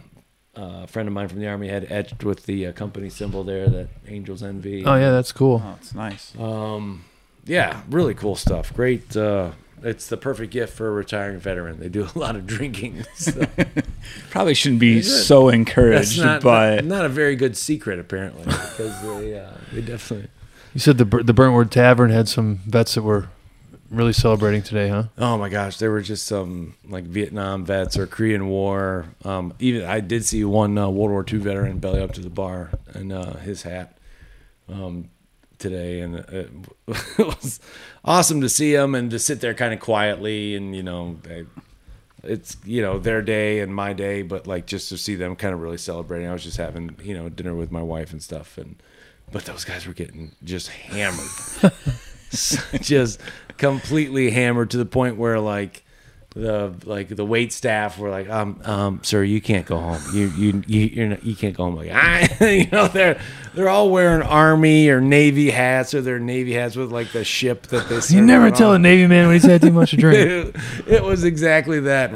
uh, 0.56 0.82
a 0.82 0.86
friend 0.86 1.08
of 1.08 1.14
mine 1.14 1.28
from 1.28 1.40
the 1.40 1.48
army 1.48 1.68
had 1.68 1.90
etched 1.90 2.24
with 2.24 2.44
the 2.44 2.66
uh, 2.66 2.72
company 2.72 3.08
symbol 3.08 3.42
there, 3.42 3.68
that 3.68 3.88
Angel's 4.06 4.42
Envy. 4.42 4.84
Oh 4.84 4.96
yeah, 4.96 5.10
that's 5.10 5.32
cool. 5.32 5.62
Oh, 5.64 5.76
it's 5.80 5.94
nice. 5.94 6.34
Um, 6.38 7.04
yeah, 7.44 7.80
really 7.88 8.14
cool 8.14 8.36
stuff. 8.36 8.74
Great. 8.74 9.16
Uh, 9.16 9.52
it's 9.82 10.08
the 10.08 10.16
perfect 10.16 10.52
gift 10.52 10.74
for 10.74 10.86
a 10.86 10.90
retiring 10.90 11.38
veteran. 11.38 11.80
They 11.80 11.88
do 11.88 12.06
a 12.14 12.18
lot 12.18 12.36
of 12.36 12.46
drinking. 12.46 13.04
So 13.14 13.46
Probably 14.30 14.54
shouldn't 14.54 14.80
be 14.80 14.98
Is 14.98 15.06
it? 15.06 15.24
so 15.24 15.46
that's 15.46 15.54
encouraged, 15.54 16.20
not, 16.20 16.42
but 16.42 16.84
not, 16.84 16.84
not 16.84 17.04
a 17.04 17.08
very 17.08 17.36
good 17.36 17.56
secret 17.56 17.98
apparently 17.98 18.44
because 18.44 19.00
they 19.02 19.38
uh, 19.38 19.52
they 19.72 19.80
definitely. 19.80 20.28
You 20.74 20.80
said 20.80 20.98
the 20.98 21.04
the 21.04 21.34
Burntwood 21.34 21.70
Tavern 21.70 22.10
had 22.10 22.28
some 22.28 22.56
vets 22.66 22.94
that 22.94 23.02
were 23.02 23.28
really 23.90 24.12
celebrating 24.12 24.62
today, 24.62 24.88
huh? 24.88 25.04
Oh 25.18 25.36
my 25.36 25.48
gosh, 25.48 25.76
there 25.76 25.90
were 25.90 26.00
just 26.00 26.26
some 26.26 26.74
like 26.88 27.04
Vietnam 27.04 27.64
vets 27.64 27.98
or 27.98 28.06
Korean 28.06 28.48
War. 28.48 29.06
Um, 29.24 29.52
even 29.58 29.84
I 29.84 30.00
did 30.00 30.24
see 30.24 30.44
one 30.44 30.76
uh, 30.78 30.88
World 30.88 31.10
War 31.10 31.24
II 31.30 31.38
veteran 31.38 31.78
belly 31.78 32.00
up 32.00 32.12
to 32.14 32.20
the 32.20 32.30
bar 32.30 32.70
and 32.94 33.12
uh, 33.12 33.34
his 33.34 33.62
hat 33.62 33.98
um, 34.68 35.10
today, 35.58 36.00
and 36.00 36.16
it, 36.16 36.50
was 37.18 37.60
awesome 38.04 38.40
to 38.40 38.48
see 38.48 38.74
him 38.74 38.94
and 38.94 39.10
to 39.10 39.18
sit 39.18 39.40
there 39.40 39.54
kind 39.54 39.74
of 39.74 39.80
quietly 39.80 40.56
and 40.56 40.74
you 40.74 40.82
know. 40.82 41.18
They, 41.22 41.44
it's 42.24 42.56
you 42.64 42.80
know 42.82 43.00
their 43.00 43.20
day 43.20 43.58
and 43.58 43.74
my 43.74 43.92
day, 43.92 44.22
but 44.22 44.46
like 44.46 44.64
just 44.66 44.88
to 44.90 44.96
see 44.96 45.16
them 45.16 45.34
kind 45.34 45.52
of 45.52 45.60
really 45.60 45.76
celebrating. 45.76 46.28
I 46.28 46.32
was 46.32 46.44
just 46.44 46.56
having 46.56 46.96
you 47.02 47.14
know 47.14 47.28
dinner 47.28 47.54
with 47.54 47.72
my 47.72 47.82
wife 47.82 48.12
and 48.12 48.22
stuff, 48.22 48.56
and 48.56 48.76
but 49.32 49.44
those 49.44 49.64
guys 49.64 49.86
were 49.86 49.94
getting 49.94 50.32
just 50.44 50.68
hammered, 50.68 51.72
just 52.80 53.20
completely 53.56 54.30
hammered 54.30 54.70
to 54.70 54.76
the 54.76 54.86
point 54.86 55.16
where 55.16 55.40
like 55.40 55.84
the 56.34 56.74
like 56.84 57.08
the 57.08 57.24
wait 57.24 57.52
staff 57.52 57.98
were 57.98 58.10
like, 58.10 58.28
um, 58.28 58.60
um, 58.64 59.00
sir, 59.02 59.22
you 59.22 59.40
can't 59.40 59.66
go 59.66 59.78
home. 59.78 60.00
You 60.14 60.28
you 60.36 60.62
you 60.66 60.80
you're 60.86 61.08
not, 61.08 61.24
you 61.24 61.34
can't 61.36 61.56
go 61.56 61.64
home. 61.64 61.76
Like, 61.76 61.90
I, 61.92 62.28
you 62.50 62.70
know, 62.70 62.88
they're 62.88 63.20
they're 63.54 63.68
all 63.68 63.90
wearing 63.90 64.22
army 64.22 64.88
or 64.88 65.00
navy 65.00 65.50
hats 65.50 65.94
or 65.94 66.00
their 66.00 66.18
navy 66.18 66.54
hats 66.54 66.76
with 66.76 66.90
like 66.90 67.12
the 67.12 67.24
ship 67.24 67.66
that 67.68 67.88
they. 67.88 68.00
You 68.14 68.22
never 68.22 68.46
on. 68.46 68.52
tell 68.52 68.72
a 68.72 68.78
Navy 68.78 69.06
man 69.06 69.26
when 69.26 69.34
he's 69.34 69.44
had 69.44 69.62
too 69.62 69.72
much 69.72 69.90
to 69.90 69.96
drink. 69.96 70.16
it, 70.18 70.56
it 70.86 71.02
was 71.02 71.24
exactly 71.24 71.80
that. 71.80 72.12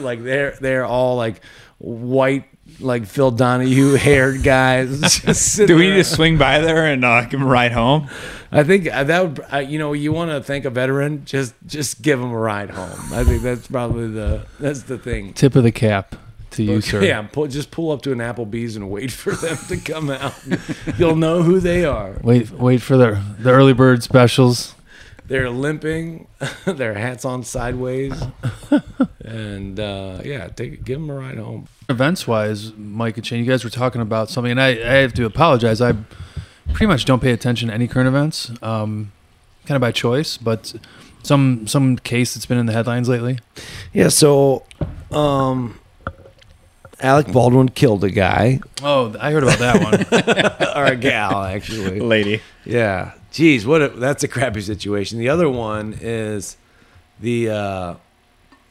like 0.00 0.22
they're 0.22 0.56
they're 0.60 0.84
all 0.84 1.16
like 1.16 1.42
white, 1.78 2.44
like 2.80 3.06
Phil 3.06 3.30
Donahue 3.30 3.94
haired 3.94 4.42
guys. 4.42 5.00
Just 5.20 5.56
do 5.66 5.76
we 5.76 5.82
need 5.82 5.90
there. 5.90 5.96
to 5.98 6.04
swing 6.04 6.38
by 6.38 6.60
there 6.60 6.86
and 6.86 7.04
uh, 7.04 7.22
give 7.22 7.40
him 7.40 7.46
a 7.46 7.50
ride 7.50 7.72
home? 7.72 8.08
I 8.52 8.62
think 8.64 8.92
uh, 8.92 9.04
that 9.04 9.22
would, 9.22 9.44
uh, 9.52 9.58
you 9.58 9.78
know, 9.78 9.92
you 9.92 10.12
want 10.12 10.30
to 10.30 10.42
thank 10.42 10.64
a 10.64 10.70
veteran, 10.70 11.24
just 11.24 11.54
just 11.66 12.00
give 12.00 12.20
him 12.20 12.30
a 12.30 12.38
ride 12.38 12.70
home. 12.70 13.12
I 13.12 13.24
think 13.24 13.42
that's 13.42 13.66
probably 13.66 14.08
the 14.08 14.46
that's 14.60 14.82
the 14.82 14.98
thing. 14.98 15.32
Tip 15.34 15.56
of 15.56 15.64
the 15.64 15.72
cap 15.72 16.14
to 16.52 16.62
you, 16.62 16.80
sir. 16.80 17.02
Yeah, 17.02 17.22
pull, 17.22 17.48
just 17.48 17.70
pull 17.70 17.90
up 17.90 18.02
to 18.02 18.12
an 18.12 18.18
Applebee's 18.18 18.76
and 18.76 18.90
wait 18.90 19.10
for 19.10 19.32
them 19.32 19.56
to 19.68 19.76
come 19.76 20.10
out. 20.10 20.34
You'll 20.98 21.16
know 21.16 21.42
who 21.42 21.60
they 21.60 21.84
are. 21.84 22.18
Wait, 22.22 22.50
wait 22.50 22.82
for 22.82 22.96
the 22.96 23.22
the 23.38 23.50
early 23.50 23.72
bird 23.72 24.02
specials. 24.02 24.74
They're 25.28 25.50
limping, 25.50 26.28
their 26.64 26.94
hats 26.94 27.24
on 27.24 27.42
sideways, 27.42 28.14
and 29.24 29.78
uh, 29.80 30.20
yeah, 30.24 30.48
take 30.48 30.84
give 30.84 31.00
them 31.00 31.10
a 31.10 31.14
ride 31.14 31.38
home. 31.38 31.68
Events 31.88 32.26
wise, 32.28 32.72
Mike 32.74 33.16
and 33.16 33.26
Shane, 33.26 33.44
you 33.44 33.50
guys 33.50 33.64
were 33.64 33.70
talking 33.70 34.00
about 34.00 34.30
something, 34.30 34.50
and 34.50 34.60
I, 34.60 34.68
I 34.68 34.94
have 35.02 35.14
to 35.14 35.24
apologize. 35.24 35.80
I 35.80 35.94
pretty 36.72 36.86
much 36.86 37.04
don't 37.04 37.20
pay 37.20 37.32
attention 37.32 37.68
to 37.68 37.74
any 37.74 37.88
current 37.88 38.08
events, 38.08 38.50
um, 38.62 39.12
kind 39.66 39.76
of 39.76 39.80
by 39.80 39.90
choice, 39.92 40.36
but 40.36 40.74
some 41.22 41.66
some 41.66 41.96
case 41.96 42.34
that's 42.34 42.46
been 42.46 42.58
in 42.58 42.66
the 42.66 42.72
headlines 42.72 43.08
lately. 43.08 43.38
Yeah, 43.92 44.08
so 44.08 44.64
um 45.10 45.80
Alec 47.00 47.26
Baldwin 47.32 47.68
killed 47.68 48.04
a 48.04 48.10
guy 48.10 48.60
Oh, 48.82 49.14
I 49.20 49.30
heard 49.32 49.42
about 49.42 49.58
that 49.58 49.82
one. 49.82 50.76
or 50.76 50.92
a 50.92 50.96
gal 50.96 51.42
actually. 51.42 52.00
Lady. 52.00 52.40
Yeah. 52.64 53.12
Geez, 53.36 53.66
what 53.66 53.82
a, 53.82 53.88
that's 53.88 54.24
a 54.24 54.28
crappy 54.28 54.62
situation. 54.62 55.18
The 55.18 55.28
other 55.28 55.46
one 55.46 55.94
is 56.00 56.56
the 57.20 57.50
uh 57.50 57.94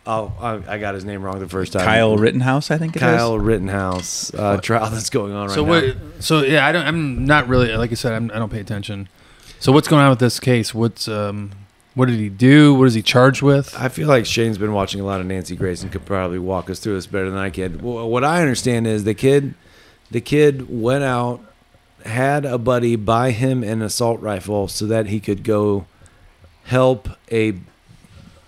oh 0.08 0.34
I, 0.40 0.74
I 0.74 0.78
got 0.80 0.96
his 0.96 1.06
name 1.06 1.22
wrong 1.22 1.38
the 1.38 1.48
first 1.48 1.72
time. 1.74 1.86
Kyle 1.86 2.18
Rittenhouse, 2.18 2.72
I 2.72 2.80
think 2.80 2.96
it 2.96 2.98
is. 2.98 3.02
Kyle 3.04 3.38
Rittenhouse 3.38 4.34
uh, 4.34 4.58
trial 4.58 4.90
that's 4.90 5.12
going 5.12 5.34
on 5.34 5.50
right 5.50 5.54
so 5.54 5.64
now. 5.64 5.70
what? 5.70 5.98
So 6.20 6.42
yeah, 6.42 6.66
I 6.66 6.72
don't. 6.72 6.84
I'm 6.84 7.26
not 7.28 7.48
really 7.48 7.78
like 7.78 7.92
I 7.92 7.94
said. 7.94 8.14
I'm, 8.14 8.32
I 8.32 8.40
don't 8.40 8.52
pay 8.52 8.60
attention. 8.60 9.08
So 9.60 9.72
what's 9.72 9.88
going 9.88 10.02
on 10.02 10.10
with 10.10 10.20
this 10.20 10.40
case? 10.40 10.74
What's 10.74 11.08
um, 11.08 11.52
what 11.94 12.08
did 12.08 12.18
he 12.18 12.30
do? 12.30 12.74
What 12.74 12.88
is 12.88 12.96
he 12.96 13.04
charged 13.04 13.44
with? 13.44 13.72
I 13.78 13.90
feel 13.90 14.08
like 14.08 14.26
Shane's 14.26 14.58
been 14.58 14.74
watching 14.74 15.00
a 15.00 15.06
lot 15.06 15.22
of 15.22 15.28
Nancy 15.28 15.56
Grace 15.56 15.84
and 15.84 15.92
could 15.92 16.08
probably 16.08 16.40
walk 16.40 16.72
us 16.72 16.80
through 16.80 16.96
this 16.96 17.06
better 17.06 17.30
than 17.30 17.38
I 17.38 17.52
can. 17.52 17.84
Well, 17.84 18.10
What 18.10 18.24
I 18.24 18.42
understand 18.42 18.88
is 18.88 19.04
the 19.04 19.14
kid, 19.14 19.54
the 20.10 20.22
kid 20.22 20.68
went 20.72 21.04
out, 21.04 21.40
had 22.06 22.46
a 22.46 22.58
buddy 22.58 22.96
buy 22.96 23.32
him 23.32 23.64
an 23.64 23.82
assault 23.82 24.22
rifle 24.22 24.68
so 24.68 24.86
that 24.86 25.08
he 25.08 25.20
could 25.20 25.44
go 25.44 25.86
help 26.64 27.10
a 27.32 27.56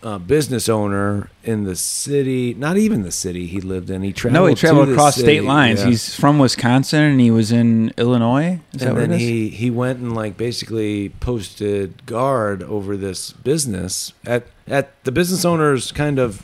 uh, 0.03 0.17
business 0.19 0.69
owner 0.69 1.29
in 1.43 1.63
the 1.63 1.75
city. 1.75 2.53
Not 2.53 2.77
even 2.77 3.01
the 3.01 3.11
city 3.11 3.47
he 3.47 3.59
lived 3.59 3.89
in. 3.89 4.03
He 4.03 4.13
traveled. 4.13 4.41
No, 4.41 4.45
he 4.45 4.55
traveled 4.55 4.89
across 4.89 5.15
city, 5.15 5.25
state 5.25 5.43
lines. 5.43 5.81
yeah. 5.81 5.87
He's 5.87 6.15
from 6.15 6.39
Wisconsin 6.39 7.01
and 7.01 7.19
he 7.19 7.31
was 7.31 7.51
in 7.51 7.93
Illinois. 7.97 8.59
Is 8.73 8.83
and 8.83 8.97
then 8.97 9.11
it 9.11 9.15
is? 9.15 9.21
he 9.21 9.49
he 9.49 9.71
went 9.71 9.99
and 9.99 10.15
like 10.15 10.37
basically 10.37 11.09
posted 11.19 12.05
guard 12.05 12.63
over 12.63 12.95
this 12.95 13.31
business 13.33 14.13
at 14.25 14.47
at 14.67 15.03
the 15.03 15.11
business 15.11 15.43
owner's 15.43 15.91
kind 15.91 16.19
of 16.19 16.43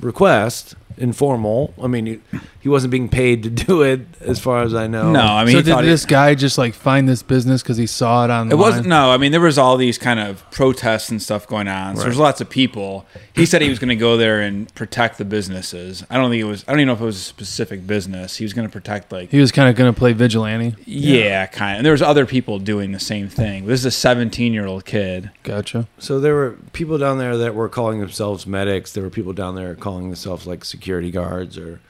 request 0.00 0.74
informal 0.98 1.72
i 1.82 1.86
mean 1.86 2.06
he, 2.06 2.20
he 2.60 2.68
wasn't 2.68 2.90
being 2.90 3.08
paid 3.08 3.42
to 3.42 3.50
do 3.50 3.82
it 3.82 4.00
as 4.20 4.38
far 4.38 4.62
as 4.62 4.74
i 4.74 4.86
know 4.86 5.10
no, 5.12 5.20
I 5.20 5.44
mean, 5.44 5.52
so 5.52 5.58
he 5.58 5.62
did 5.64 5.70
thought 5.72 5.84
he- 5.84 5.90
this 5.90 6.06
guy 6.06 6.34
just 6.34 6.58
like 6.58 6.74
find 6.74 7.08
this 7.08 7.22
business 7.22 7.62
because 7.62 7.76
he 7.76 7.86
saw 7.86 8.24
it 8.24 8.30
on? 8.30 8.48
The 8.48 8.54
It 8.56 8.58
wasn't 8.58 8.86
no. 8.86 9.10
I 9.10 9.16
mean, 9.16 9.32
there 9.32 9.40
was 9.40 9.58
all 9.58 9.76
these 9.76 9.98
kind 9.98 10.20
of 10.20 10.48
protests 10.50 11.10
and 11.10 11.20
stuff 11.20 11.46
going 11.46 11.68
on. 11.68 11.96
So 11.96 12.04
there's 12.04 12.18
lots 12.18 12.40
of 12.40 12.48
people. 12.48 13.06
He 13.34 13.44
said 13.46 13.62
he 13.62 13.68
was 13.68 13.78
going 13.78 13.88
to 13.88 13.96
go 13.96 14.16
there 14.16 14.40
and 14.40 14.72
protect 14.74 15.18
the 15.18 15.24
businesses. 15.24 16.04
I 16.08 16.16
don't 16.16 16.30
think 16.30 16.40
it 16.40 16.44
was. 16.44 16.64
I 16.66 16.72
don't 16.72 16.80
even 16.80 16.88
know 16.88 16.94
if 16.94 17.00
it 17.00 17.04
was 17.04 17.16
a 17.16 17.20
specific 17.20 17.86
business. 17.86 18.36
He 18.36 18.44
was 18.44 18.52
going 18.52 18.66
to 18.68 18.72
protect 18.72 19.10
like 19.12 19.30
He 19.30 19.40
was 19.40 19.50
kind 19.52 19.68
of 19.68 19.76
going 19.76 19.92
to 19.92 19.98
play 19.98 20.12
vigilante. 20.12 20.76
yeah, 20.86 21.46
kind 21.46 21.72
of. 21.72 21.78
And 21.78 21.86
there 21.86 21.92
was 21.92 22.02
other 22.02 22.26
people 22.26 22.58
doing 22.58 22.92
the 22.92 23.00
same 23.00 23.28
thing. 23.28 23.66
This 23.66 23.80
is 23.80 23.86
a 23.86 23.90
17 23.90 24.52
year 24.52 24.66
old 24.66 24.84
kid. 24.84 25.30
Gotcha. 25.42 25.88
so 25.98 26.20
there 26.20 26.34
were 26.34 26.56
people 26.72 26.96
down 26.98 27.18
there 27.18 27.36
that 27.36 27.54
were 27.54 27.68
calling 27.68 28.00
themselves 28.00 28.46
medics 28.46 28.92
there 28.92 29.02
were 29.02 29.10
people 29.10 29.32
down 29.32 29.54
there 29.54 29.74
calling 29.74 30.06
themselves 30.06 30.46
like 30.46 30.64
security 30.64 30.81
guards 31.10 31.58
or 31.58 31.80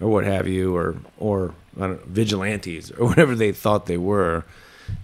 or 0.00 0.08
what 0.08 0.24
have 0.24 0.46
you 0.46 0.76
or 0.76 0.96
or 1.18 1.54
know, 1.76 1.98
vigilantes 2.06 2.90
or 2.92 3.06
whatever 3.08 3.34
they 3.34 3.52
thought 3.52 3.86
they 3.86 3.98
were. 3.98 4.44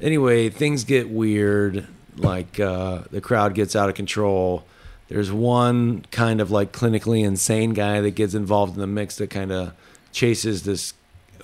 Anyway 0.00 0.48
things 0.48 0.84
get 0.84 1.10
weird. 1.10 1.86
Like 2.16 2.60
uh, 2.60 3.02
the 3.10 3.20
crowd 3.20 3.54
gets 3.54 3.74
out 3.74 3.88
of 3.88 3.94
control. 3.94 4.64
There's 5.08 5.32
one 5.32 6.04
kind 6.10 6.40
of 6.40 6.50
like 6.50 6.72
clinically 6.72 7.24
insane 7.24 7.74
guy 7.74 8.00
that 8.00 8.12
gets 8.12 8.34
involved 8.34 8.74
in 8.74 8.80
the 8.80 8.86
mix 8.86 9.16
that 9.16 9.30
kind 9.30 9.52
of 9.52 9.74
chases 10.12 10.62
this 10.62 10.94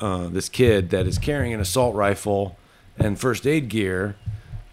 uh, 0.01 0.29
this 0.29 0.49
kid 0.49 0.91
that 0.91 1.07
is 1.07 1.19
carrying 1.19 1.53
an 1.53 1.61
assault 1.61 1.95
rifle 1.95 2.57
and 2.97 3.19
first 3.19 3.47
aid 3.47 3.69
gear 3.69 4.17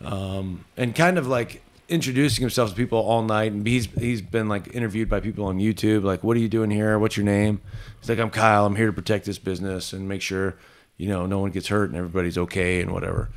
um, 0.01 0.65
and 0.77 0.95
kind 0.95 1.17
of 1.17 1.27
like 1.27 1.63
introducing 1.89 2.41
himself 2.41 2.69
to 2.69 2.75
people 2.75 2.99
all 2.99 3.23
night 3.23 3.51
and 3.51 3.65
he's 3.65 3.85
he's 3.85 4.21
been 4.21 4.49
like 4.49 4.73
interviewed 4.75 5.09
by 5.09 5.19
people 5.19 5.45
on 5.45 5.57
YouTube 5.57 6.03
like 6.03 6.23
what 6.23 6.35
are 6.35 6.39
you 6.39 6.49
doing 6.49 6.69
here? 6.69 6.99
What's 6.99 7.15
your 7.15 7.25
name? 7.25 7.61
He's 7.99 8.09
like 8.09 8.19
I'm 8.19 8.29
Kyle. 8.29 8.65
I'm 8.65 8.75
here 8.75 8.87
to 8.87 8.93
protect 8.93 9.25
this 9.25 9.37
business 9.39 9.93
and 9.93 10.07
make 10.07 10.21
sure 10.21 10.57
you 10.97 11.07
know 11.07 11.25
no 11.25 11.39
one 11.39 11.51
gets 11.51 11.67
hurt 11.67 11.89
and 11.89 11.97
everybody's 11.97 12.37
okay 12.37 12.81
and 12.81 12.91
whatever. 12.91 13.29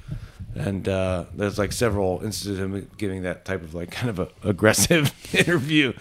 And 0.54 0.88
uh, 0.88 1.26
there's 1.34 1.58
like 1.58 1.70
several 1.70 2.20
instances 2.24 2.58
of 2.58 2.74
him 2.74 2.90
giving 2.96 3.22
that 3.22 3.44
type 3.44 3.62
of 3.62 3.74
like 3.74 3.90
kind 3.92 4.10
of 4.10 4.18
a 4.18 4.28
aggressive 4.42 5.12
interview. 5.34 5.92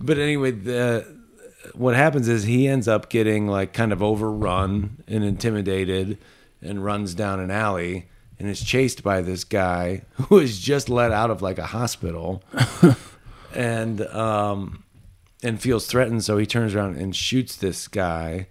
But 0.00 0.18
anyway 0.18 0.52
the 0.52 1.20
what 1.74 1.94
happens 1.94 2.28
is 2.28 2.44
he 2.44 2.66
ends 2.66 2.88
up 2.88 3.10
getting 3.10 3.46
like 3.46 3.72
kind 3.72 3.92
of 3.92 4.02
overrun 4.02 5.02
and 5.06 5.22
intimidated 5.22 6.18
and 6.62 6.84
runs 6.84 7.14
down 7.14 7.40
an 7.40 7.50
alley 7.50 8.09
and 8.40 8.48
is 8.48 8.64
chased 8.64 9.04
by 9.04 9.20
this 9.22 9.44
guy 9.44 10.02
who 10.28 10.38
is 10.40 10.58
just 10.58 10.88
let 10.88 11.12
out 11.12 11.30
of 11.30 11.40
like 11.42 11.58
a 11.58 11.66
hospital 11.66 12.42
and 13.54 14.00
um 14.08 14.82
and 15.42 15.60
feels 15.60 15.86
threatened 15.86 16.24
so 16.24 16.36
he 16.38 16.46
turns 16.46 16.74
around 16.74 16.96
and 16.96 17.14
shoots 17.14 17.54
this 17.56 17.86
guy 17.88 18.46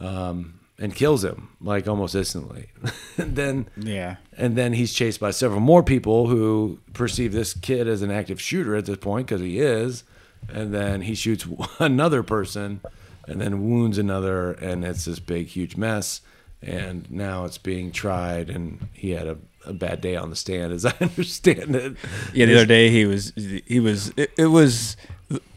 um 0.00 0.58
and 0.80 0.94
kills 0.94 1.24
him 1.24 1.48
like 1.60 1.88
almost 1.88 2.14
instantly 2.14 2.68
and 3.18 3.34
then 3.36 3.68
Yeah. 3.76 4.16
and 4.36 4.56
then 4.56 4.72
he's 4.74 4.92
chased 4.92 5.18
by 5.20 5.30
several 5.32 5.60
more 5.60 5.82
people 5.82 6.28
who 6.28 6.78
perceive 6.92 7.32
this 7.32 7.52
kid 7.54 7.88
as 7.88 8.02
an 8.02 8.10
active 8.10 8.40
shooter 8.40 8.76
at 8.76 8.86
this 8.86 8.98
point 8.98 9.26
because 9.26 9.40
he 9.40 9.58
is. 9.58 10.04
And 10.48 10.72
then 10.72 11.00
he 11.02 11.16
shoots 11.16 11.44
another 11.80 12.22
person 12.22 12.80
and 13.26 13.40
then 13.40 13.68
wounds 13.68 13.98
another. 13.98 14.52
And 14.52 14.84
it's 14.84 15.06
this 15.06 15.18
big, 15.18 15.48
huge 15.48 15.76
mess. 15.76 16.20
And 16.62 17.10
now 17.10 17.44
it's 17.44 17.58
being 17.58 17.92
tried. 17.92 18.50
And 18.50 18.88
he 18.92 19.10
had 19.10 19.26
a, 19.26 19.38
a 19.64 19.72
bad 19.72 20.00
day 20.00 20.16
on 20.16 20.30
the 20.30 20.36
stand, 20.36 20.72
as 20.72 20.84
I 20.86 20.94
understand 21.00 21.76
it. 21.76 21.96
Yeah, 22.34 22.46
the 22.46 22.54
other 22.56 22.66
day 22.66 22.90
he 22.90 23.04
was 23.04 23.32
he 23.36 23.80
was 23.80 24.12
it, 24.16 24.32
it 24.36 24.46
was 24.46 24.96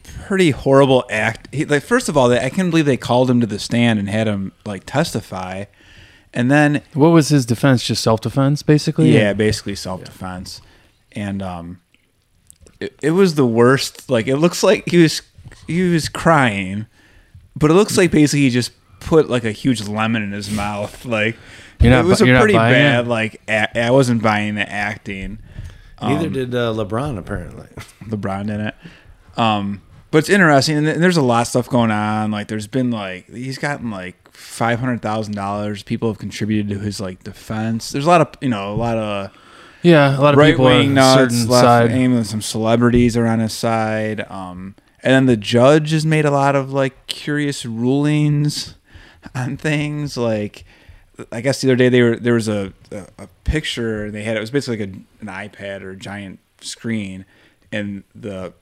pretty 0.04 0.52
horrible 0.52 1.04
act. 1.10 1.54
He, 1.54 1.66
like 1.66 1.84
first 1.84 2.10
of 2.10 2.18
all, 2.18 2.32
I 2.32 2.50
can't 2.50 2.70
believe 2.70 2.86
they 2.86 2.98
called 2.98 3.30
him 3.30 3.40
to 3.42 3.48
the 3.48 3.60
stand 3.60 4.00
and 4.00 4.10
had 4.10 4.28
him 4.28 4.52
like 4.66 4.86
testify, 4.86 5.66
and 6.34 6.52
then 6.52 6.82
What 6.94 7.10
was 7.10 7.30
his 7.30 7.46
defense? 7.46 7.84
Just 7.84 8.04
self 8.04 8.22
defense, 8.22 8.62
basically. 8.62 9.12
yeah, 9.12 9.34
basically 9.34 9.76
self 9.76 10.04
defense, 10.04 10.62
and 11.14 11.42
um, 11.42 11.82
it, 12.80 12.96
it 13.02 13.12
was 13.12 13.36
the 13.36 13.46
worst. 13.46 14.10
Like 14.10 14.28
it 14.28 14.38
looks 14.38 14.64
like 14.64 14.88
he 14.90 14.98
was 15.02 15.22
he 15.68 15.90
was 15.90 16.10
crying, 16.10 16.86
but 17.56 17.72
it 17.72 17.74
looks 17.74 17.98
like 17.98 18.12
basically 18.12 18.42
he 18.42 18.50
just 18.50 18.72
put 19.02 19.30
like 19.30 19.44
a 19.44 19.52
huge 19.52 19.86
lemon 19.88 20.24
in 20.24 20.32
his 20.32 20.50
mouth. 20.50 21.06
Like 21.06 21.36
You're 21.82 21.92
not 21.92 22.06
it 22.06 22.08
was 22.08 22.22
a 22.22 22.26
you're 22.28 22.38
pretty 22.40 22.54
buying 22.54 22.74
bad 22.74 23.06
it? 23.06 23.10
like 23.10 23.42
a- 23.50 23.80
I 23.86 23.92
wasn't 23.92 24.22
buying 24.24 24.56
the 24.56 24.68
acting. 24.70 25.40
Neither 26.02 26.28
Um, 26.28 26.34
did 26.34 26.56
uh, 26.56 26.74
LeBron, 26.74 27.18
apparently. 27.18 27.68
LeBron 28.06 28.50
in 28.50 28.62
it. 28.62 28.76
Um, 29.38 29.82
but 30.10 30.18
it's 30.20 30.30
interesting, 30.30 30.78
and 30.78 30.86
th- 30.86 30.98
there's 30.98 31.18
a 31.18 31.22
lot 31.22 31.42
of 31.42 31.48
stuff 31.48 31.70
going 31.70 31.92
on. 31.92 32.32
Like, 32.32 32.48
there's 32.48 32.68
been 32.68 32.92
like 32.92 33.30
he's 33.30 33.58
gotten 33.58 33.92
like 33.92 34.16
five 34.32 34.80
hundred 34.80 35.02
thousand 35.02 35.36
dollars. 35.36 35.84
People 35.84 36.10
have 36.10 36.18
contributed 36.18 36.70
to 36.70 36.80
his 36.80 37.00
like 37.00 37.24
defense. 37.24 37.92
There's 37.92 38.06
a 38.06 38.10
lot 38.10 38.22
of 38.22 38.28
you 38.42 38.50
know 38.50 38.74
a 38.74 38.76
lot 38.76 38.98
of 38.98 39.32
Yeah, 39.84 40.18
a 40.18 40.22
lot 40.22 40.34
of 40.34 40.38
right 40.40 40.58
wing 40.60 40.92
a 40.92 40.94
nuts, 40.96 41.34
certain 41.36 41.48
left 41.50 41.64
side. 41.66 41.92
aim, 41.92 42.14
and 42.16 42.28
some 42.28 42.42
celebrities 42.42 43.16
are 43.16 43.26
on 43.28 43.40
his 43.40 43.54
side. 43.54 44.26
Um, 44.30 44.76
and 45.04 45.14
then 45.14 45.26
the 45.28 45.38
judge 45.38 45.92
has 45.92 46.06
made 46.06 46.26
a 46.26 46.32
lot 46.32 46.56
of 46.56 46.74
like 46.74 47.08
curious 47.08 47.66
rulings 47.66 48.76
on 49.36 49.58
things. 49.58 50.18
Like, 50.18 50.64
I 51.32 51.42
guess 51.42 51.62
the 51.62 51.68
other 51.70 51.76
day 51.76 51.90
they 51.90 52.02
were 52.02 52.16
there 52.16 52.34
was 52.34 52.48
a 52.48 52.74
a, 52.92 53.06
a 53.20 53.28
picture 53.44 54.06
and 54.06 54.14
they 54.14 54.24
had 54.24 54.38
it 54.38 54.40
was 54.40 54.52
basically 54.52 54.86
like 54.86 54.90
a, 54.90 54.92
an 55.22 55.50
iPad 55.50 55.82
or 55.82 55.92
a 55.92 55.96
giant 55.98 56.40
screen, 56.62 57.26
and 57.72 58.04
the 58.16 58.54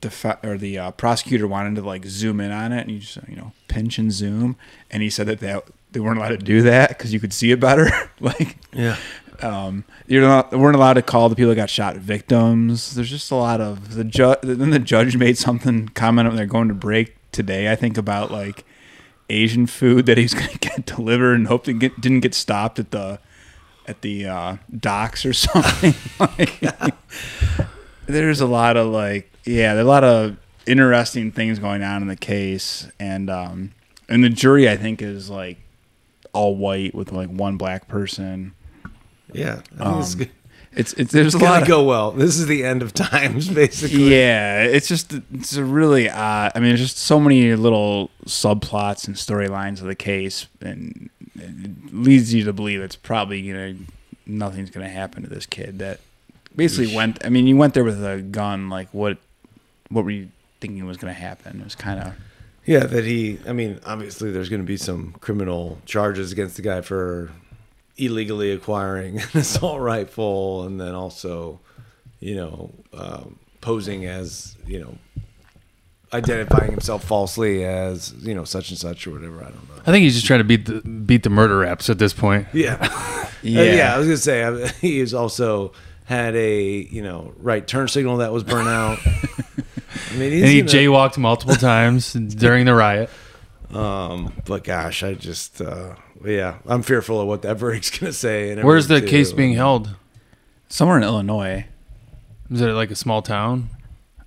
defi- 0.00 0.38
or 0.42 0.56
the 0.58 0.78
uh, 0.78 0.90
prosecutor 0.92 1.46
wanted 1.46 1.74
to 1.76 1.82
like 1.82 2.04
zoom 2.06 2.40
in 2.40 2.50
on 2.52 2.72
it 2.72 2.82
and 2.82 2.90
you 2.90 2.98
just 3.00 3.18
you 3.28 3.36
know 3.36 3.52
pinch 3.68 3.98
and 3.98 4.12
zoom, 4.12 4.56
and 4.90 5.02
he 5.02 5.10
said 5.10 5.26
that 5.26 5.40
that 5.40 5.64
they 5.92 6.00
weren't 6.00 6.18
allowed 6.18 6.28
to 6.30 6.36
do 6.38 6.62
that 6.62 6.88
because 6.90 7.12
you 7.12 7.20
could 7.20 7.32
see 7.32 7.50
it 7.50 7.60
better. 7.60 7.88
like 8.20 8.58
Yeah. 8.72 8.96
um, 9.40 9.84
you're 10.06 10.20
not 10.22 10.52
weren't 10.52 10.76
allowed 10.76 10.94
to 10.94 11.02
call 11.02 11.28
the 11.28 11.34
people 11.36 11.50
that 11.50 11.56
got 11.56 11.70
shot 11.70 11.96
victims. 11.96 12.94
There's 12.94 13.08
just 13.10 13.30
a 13.30 13.36
lot 13.36 13.60
of 13.60 13.94
the 13.94 14.04
judge. 14.04 14.38
Then 14.42 14.70
the 14.70 14.78
judge 14.78 15.16
made 15.16 15.38
something 15.38 15.88
comment 15.90 16.28
when 16.28 16.36
they're 16.36 16.44
going 16.46 16.68
to 16.68 16.74
break 16.74 17.16
today. 17.32 17.70
I 17.70 17.76
think 17.76 17.96
about 17.96 18.30
like 18.30 18.64
Asian 19.28 19.66
food 19.66 20.06
that 20.06 20.18
he's 20.18 20.34
going 20.40 20.48
to 20.48 20.58
get 20.58 20.86
delivered 20.86 21.34
and 21.34 21.46
hope 21.46 21.64
to 21.64 21.72
get 21.72 22.00
didn't 22.00 22.20
get 22.20 22.34
stopped 22.34 22.78
at 22.78 22.90
the 22.90 23.18
at 23.86 24.02
the 24.02 24.26
uh, 24.26 24.56
docks 24.76 25.24
or 25.24 25.32
something. 25.32 25.94
like, 26.20 26.94
there's 28.06 28.40
a 28.40 28.46
lot 28.46 28.76
of 28.76 28.88
like 28.88 29.30
yeah, 29.44 29.74
there's 29.74 29.86
a 29.86 29.88
lot 29.88 30.04
of 30.04 30.36
interesting 30.66 31.32
things 31.32 31.58
going 31.58 31.82
on 31.82 32.02
in 32.02 32.08
the 32.08 32.16
case, 32.16 32.88
and 33.00 33.30
um, 33.30 33.72
and 34.08 34.22
the 34.22 34.28
jury 34.28 34.68
I 34.68 34.76
think 34.76 35.00
is 35.02 35.30
like 35.30 35.58
all 36.32 36.56
white 36.56 36.94
with 36.94 37.12
like 37.12 37.28
one 37.28 37.56
black 37.56 37.88
person. 37.88 38.54
Yeah. 39.32 39.60
I 39.78 39.84
think 39.84 40.00
it's 40.00 40.14
Um. 40.14 40.20
It's 40.72 40.92
it's 40.94 41.12
there's 41.12 41.34
a 41.34 41.38
lot 41.38 41.62
of 41.62 41.68
go 41.68 41.82
well. 41.84 42.12
This 42.12 42.38
is 42.38 42.46
the 42.46 42.64
end 42.64 42.82
of 42.82 42.92
times, 42.94 43.48
basically. 43.54 44.14
yeah. 44.14 44.62
It's 44.62 44.86
just 44.88 45.12
it's 45.32 45.56
a 45.56 45.64
really 45.64 46.08
odd. 46.10 46.52
I 46.54 46.60
mean, 46.60 46.68
there's 46.70 46.80
just 46.80 46.98
so 46.98 47.18
many 47.18 47.54
little 47.56 48.10
subplots 48.26 49.06
and 49.06 49.16
storylines 49.16 49.80
of 49.80 49.86
the 49.86 49.94
case, 49.94 50.46
and 50.60 51.10
it 51.34 51.94
leads 51.94 52.32
you 52.34 52.44
to 52.44 52.52
believe 52.52 52.80
it's 52.80 52.96
probably 52.96 53.42
gonna 53.42 53.74
nothing's 54.26 54.70
gonna 54.70 54.88
happen 54.88 55.22
to 55.22 55.28
this 55.28 55.46
kid 55.46 55.78
that 55.78 56.00
basically 56.54 56.94
went. 56.94 57.24
I 57.24 57.28
mean, 57.30 57.46
you 57.46 57.56
went 57.56 57.74
there 57.74 57.84
with 57.84 58.04
a 58.04 58.20
gun. 58.20 58.68
Like 58.68 58.88
what 58.92 59.18
what 59.88 60.04
were 60.04 60.10
you 60.10 60.28
thinking 60.60 60.84
was 60.86 60.96
gonna 60.98 61.12
happen? 61.14 61.60
It 61.60 61.64
was 61.64 61.74
kind 61.74 62.00
of 62.00 62.14
Yeah, 62.66 62.84
that 62.86 63.04
he. 63.04 63.38
I 63.46 63.52
mean, 63.52 63.80
obviously, 63.86 64.30
there's 64.30 64.50
going 64.50 64.60
to 64.60 64.66
be 64.66 64.76
some 64.76 65.14
criminal 65.20 65.80
charges 65.86 66.30
against 66.30 66.56
the 66.56 66.62
guy 66.62 66.82
for 66.82 67.30
illegally 67.98 68.50
acquiring 68.52 69.18
an 69.20 69.28
assault 69.40 69.80
rifle, 69.80 70.64
and 70.64 70.80
then 70.80 70.94
also, 70.94 71.60
you 72.20 72.34
know, 72.36 72.72
um, 72.92 73.38
posing 73.60 74.06
as 74.06 74.56
you 74.66 74.80
know, 74.80 74.96
identifying 76.12 76.70
himself 76.70 77.04
falsely 77.04 77.64
as 77.64 78.12
you 78.20 78.34
know 78.34 78.44
such 78.44 78.70
and 78.70 78.78
such 78.78 79.06
or 79.06 79.10
whatever. 79.12 79.40
I 79.40 79.44
don't 79.50 79.68
know. 79.68 79.82
I 79.86 79.90
think 79.90 80.02
he's 80.04 80.14
just 80.14 80.26
trying 80.26 80.40
to 80.40 80.44
beat 80.44 80.66
the 80.66 80.80
beat 80.80 81.22
the 81.22 81.30
murder 81.30 81.58
raps 81.58 81.90
at 81.90 81.98
this 81.98 82.12
point. 82.12 82.46
Yeah, 82.52 82.78
yeah. 83.42 83.62
yeah 83.62 83.94
I 83.94 83.98
was 83.98 84.06
gonna 84.06 84.16
say 84.16 84.44
I, 84.44 84.68
he 84.80 85.14
also 85.14 85.72
had 86.04 86.34
a 86.36 86.62
you 86.62 87.02
know 87.02 87.34
right 87.38 87.66
turn 87.66 87.88
signal 87.88 88.18
that 88.18 88.32
was 88.32 88.44
burnt 88.44 88.68
out. 88.68 88.98
I 90.10 90.16
mean, 90.16 90.32
he's 90.32 90.42
And 90.42 90.50
he 90.50 90.60
gonna- 90.62 90.72
jaywalked 90.72 91.18
multiple 91.18 91.56
times 91.56 92.12
during 92.12 92.64
the 92.66 92.74
riot. 92.74 93.10
Um, 93.70 94.32
but 94.46 94.64
gosh, 94.64 95.02
I 95.02 95.12
just 95.12 95.60
uh, 95.60 95.94
yeah, 96.24 96.58
I'm 96.66 96.82
fearful 96.82 97.20
of 97.20 97.28
what 97.28 97.42
that 97.42 97.56
verdict's 97.58 97.90
gonna 97.96 98.12
say. 98.12 98.50
And 98.50 98.64
Where's 98.64 98.88
the 98.88 98.96
everything, 98.96 99.10
case 99.18 99.32
being 99.32 99.54
held? 99.54 99.94
somewhere 100.68 100.96
in 100.98 101.02
Illinois. 101.02 101.64
Is 102.50 102.60
it 102.60 102.66
like 102.72 102.90
a 102.90 102.94
small 102.96 103.22
town? 103.22 103.70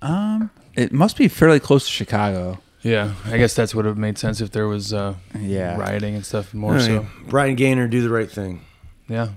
Um, 0.00 0.50
It 0.74 0.92
must 0.92 1.16
be 1.16 1.28
fairly 1.28 1.60
close 1.60 1.84
to 1.86 1.90
Chicago. 1.92 2.58
Yeah, 2.82 3.14
I 3.26 3.36
guess 3.38 3.54
that's 3.54 3.74
what 3.74 3.84
would 3.84 3.90
have 3.90 3.98
made 3.98 4.18
sense 4.18 4.40
if 4.40 4.50
there 4.50 4.66
was 4.66 4.92
uh, 4.92 5.14
Yeah. 5.38 5.76
rioting 5.76 6.16
and 6.16 6.26
stuff 6.26 6.52
more 6.52 6.74
All 6.74 6.80
so. 6.80 7.06
Brian 7.28 7.54
Gaynor, 7.54 7.86
do 7.86 8.02
the 8.02 8.10
right 8.10 8.28
thing. 8.30 8.62
Yeah, 9.08 9.28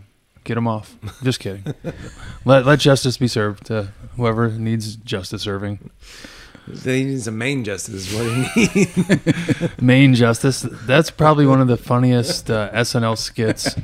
get 0.43 0.57
him 0.57 0.67
off. 0.67 0.95
Just 1.21 1.39
kidding. 1.39 1.63
let 2.45 2.65
let 2.65 2.79
justice 2.79 3.17
be 3.17 3.27
served 3.27 3.65
to 3.67 3.89
whoever 4.15 4.49
needs 4.49 4.95
justice 4.95 5.43
serving. 5.43 5.91
They 6.67 7.03
need 7.03 7.21
some 7.21 7.37
Maine 7.37 7.63
justice. 7.63 8.11
What 8.13 8.23
do 8.23 8.61
you 8.61 8.85
need? 8.85 9.81
Maine 9.81 10.15
justice. 10.15 10.61
That's 10.87 11.11
probably 11.11 11.45
one 11.45 11.61
of 11.61 11.67
the 11.67 11.77
funniest 11.77 12.49
uh, 12.49 12.71
SNL 12.71 13.17
skits 13.17 13.75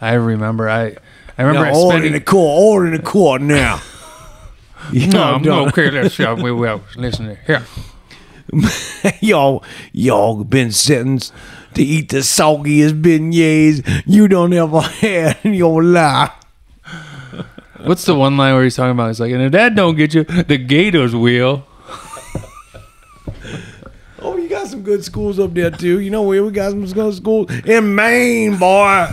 I 0.00 0.14
remember. 0.14 0.68
I 0.68 0.96
I 1.36 1.42
remember 1.42 1.70
Now, 1.70 1.76
order 1.78 2.06
in 2.06 2.12
the 2.12 2.20
court. 2.20 2.60
Order 2.62 2.86
in 2.86 2.92
the 2.94 3.02
court 3.02 3.42
now. 3.42 3.80
You 4.92 5.06
No, 5.06 5.38
don't- 5.38 5.68
okay, 5.68 5.90
let's 5.92 6.18
uh, 6.18 6.34
we 6.42 6.50
will 6.50 6.82
listen 6.96 7.36
here. 7.46 7.62
y'all, 9.20 9.62
y'all 9.92 10.42
been 10.42 10.72
sentenced 10.72 11.32
to 11.74 11.82
eat 11.84 12.08
the 12.10 12.18
soggiest 12.18 13.00
beignets 13.00 14.02
you 14.06 14.26
don't 14.26 14.52
ever 14.52 14.80
had 14.80 15.38
in 15.44 15.54
your 15.54 15.84
life. 15.84 16.32
What's 17.84 18.04
the 18.04 18.14
one 18.16 18.36
line 18.36 18.54
where 18.54 18.64
he's 18.64 18.74
talking 18.76 18.90
about? 18.90 19.06
He's 19.08 19.20
like, 19.20 19.30
and 19.32 19.42
if 19.42 19.52
that 19.52 19.76
don't 19.76 19.94
get 19.96 20.14
you, 20.14 20.24
the 20.24 20.58
Gators 20.58 21.14
will. 21.14 21.64
Got 24.52 24.66
some 24.68 24.82
good 24.82 25.02
schools 25.02 25.38
up 25.40 25.54
there 25.54 25.70
too. 25.70 26.00
You 26.00 26.10
know 26.10 26.20
where 26.22 26.44
we 26.44 26.50
got 26.50 26.72
some 26.72 26.84
good 26.84 27.14
schools 27.14 27.50
in 27.64 27.94
Maine, 27.94 28.58
boy. 28.58 29.08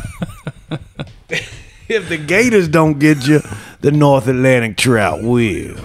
if 1.87 2.09
the 2.09 2.17
Gators 2.17 2.67
don't 2.67 2.99
get 2.99 3.25
you, 3.25 3.39
the 3.79 3.89
North 3.91 4.27
Atlantic 4.27 4.75
trout 4.75 5.23
will. 5.23 5.75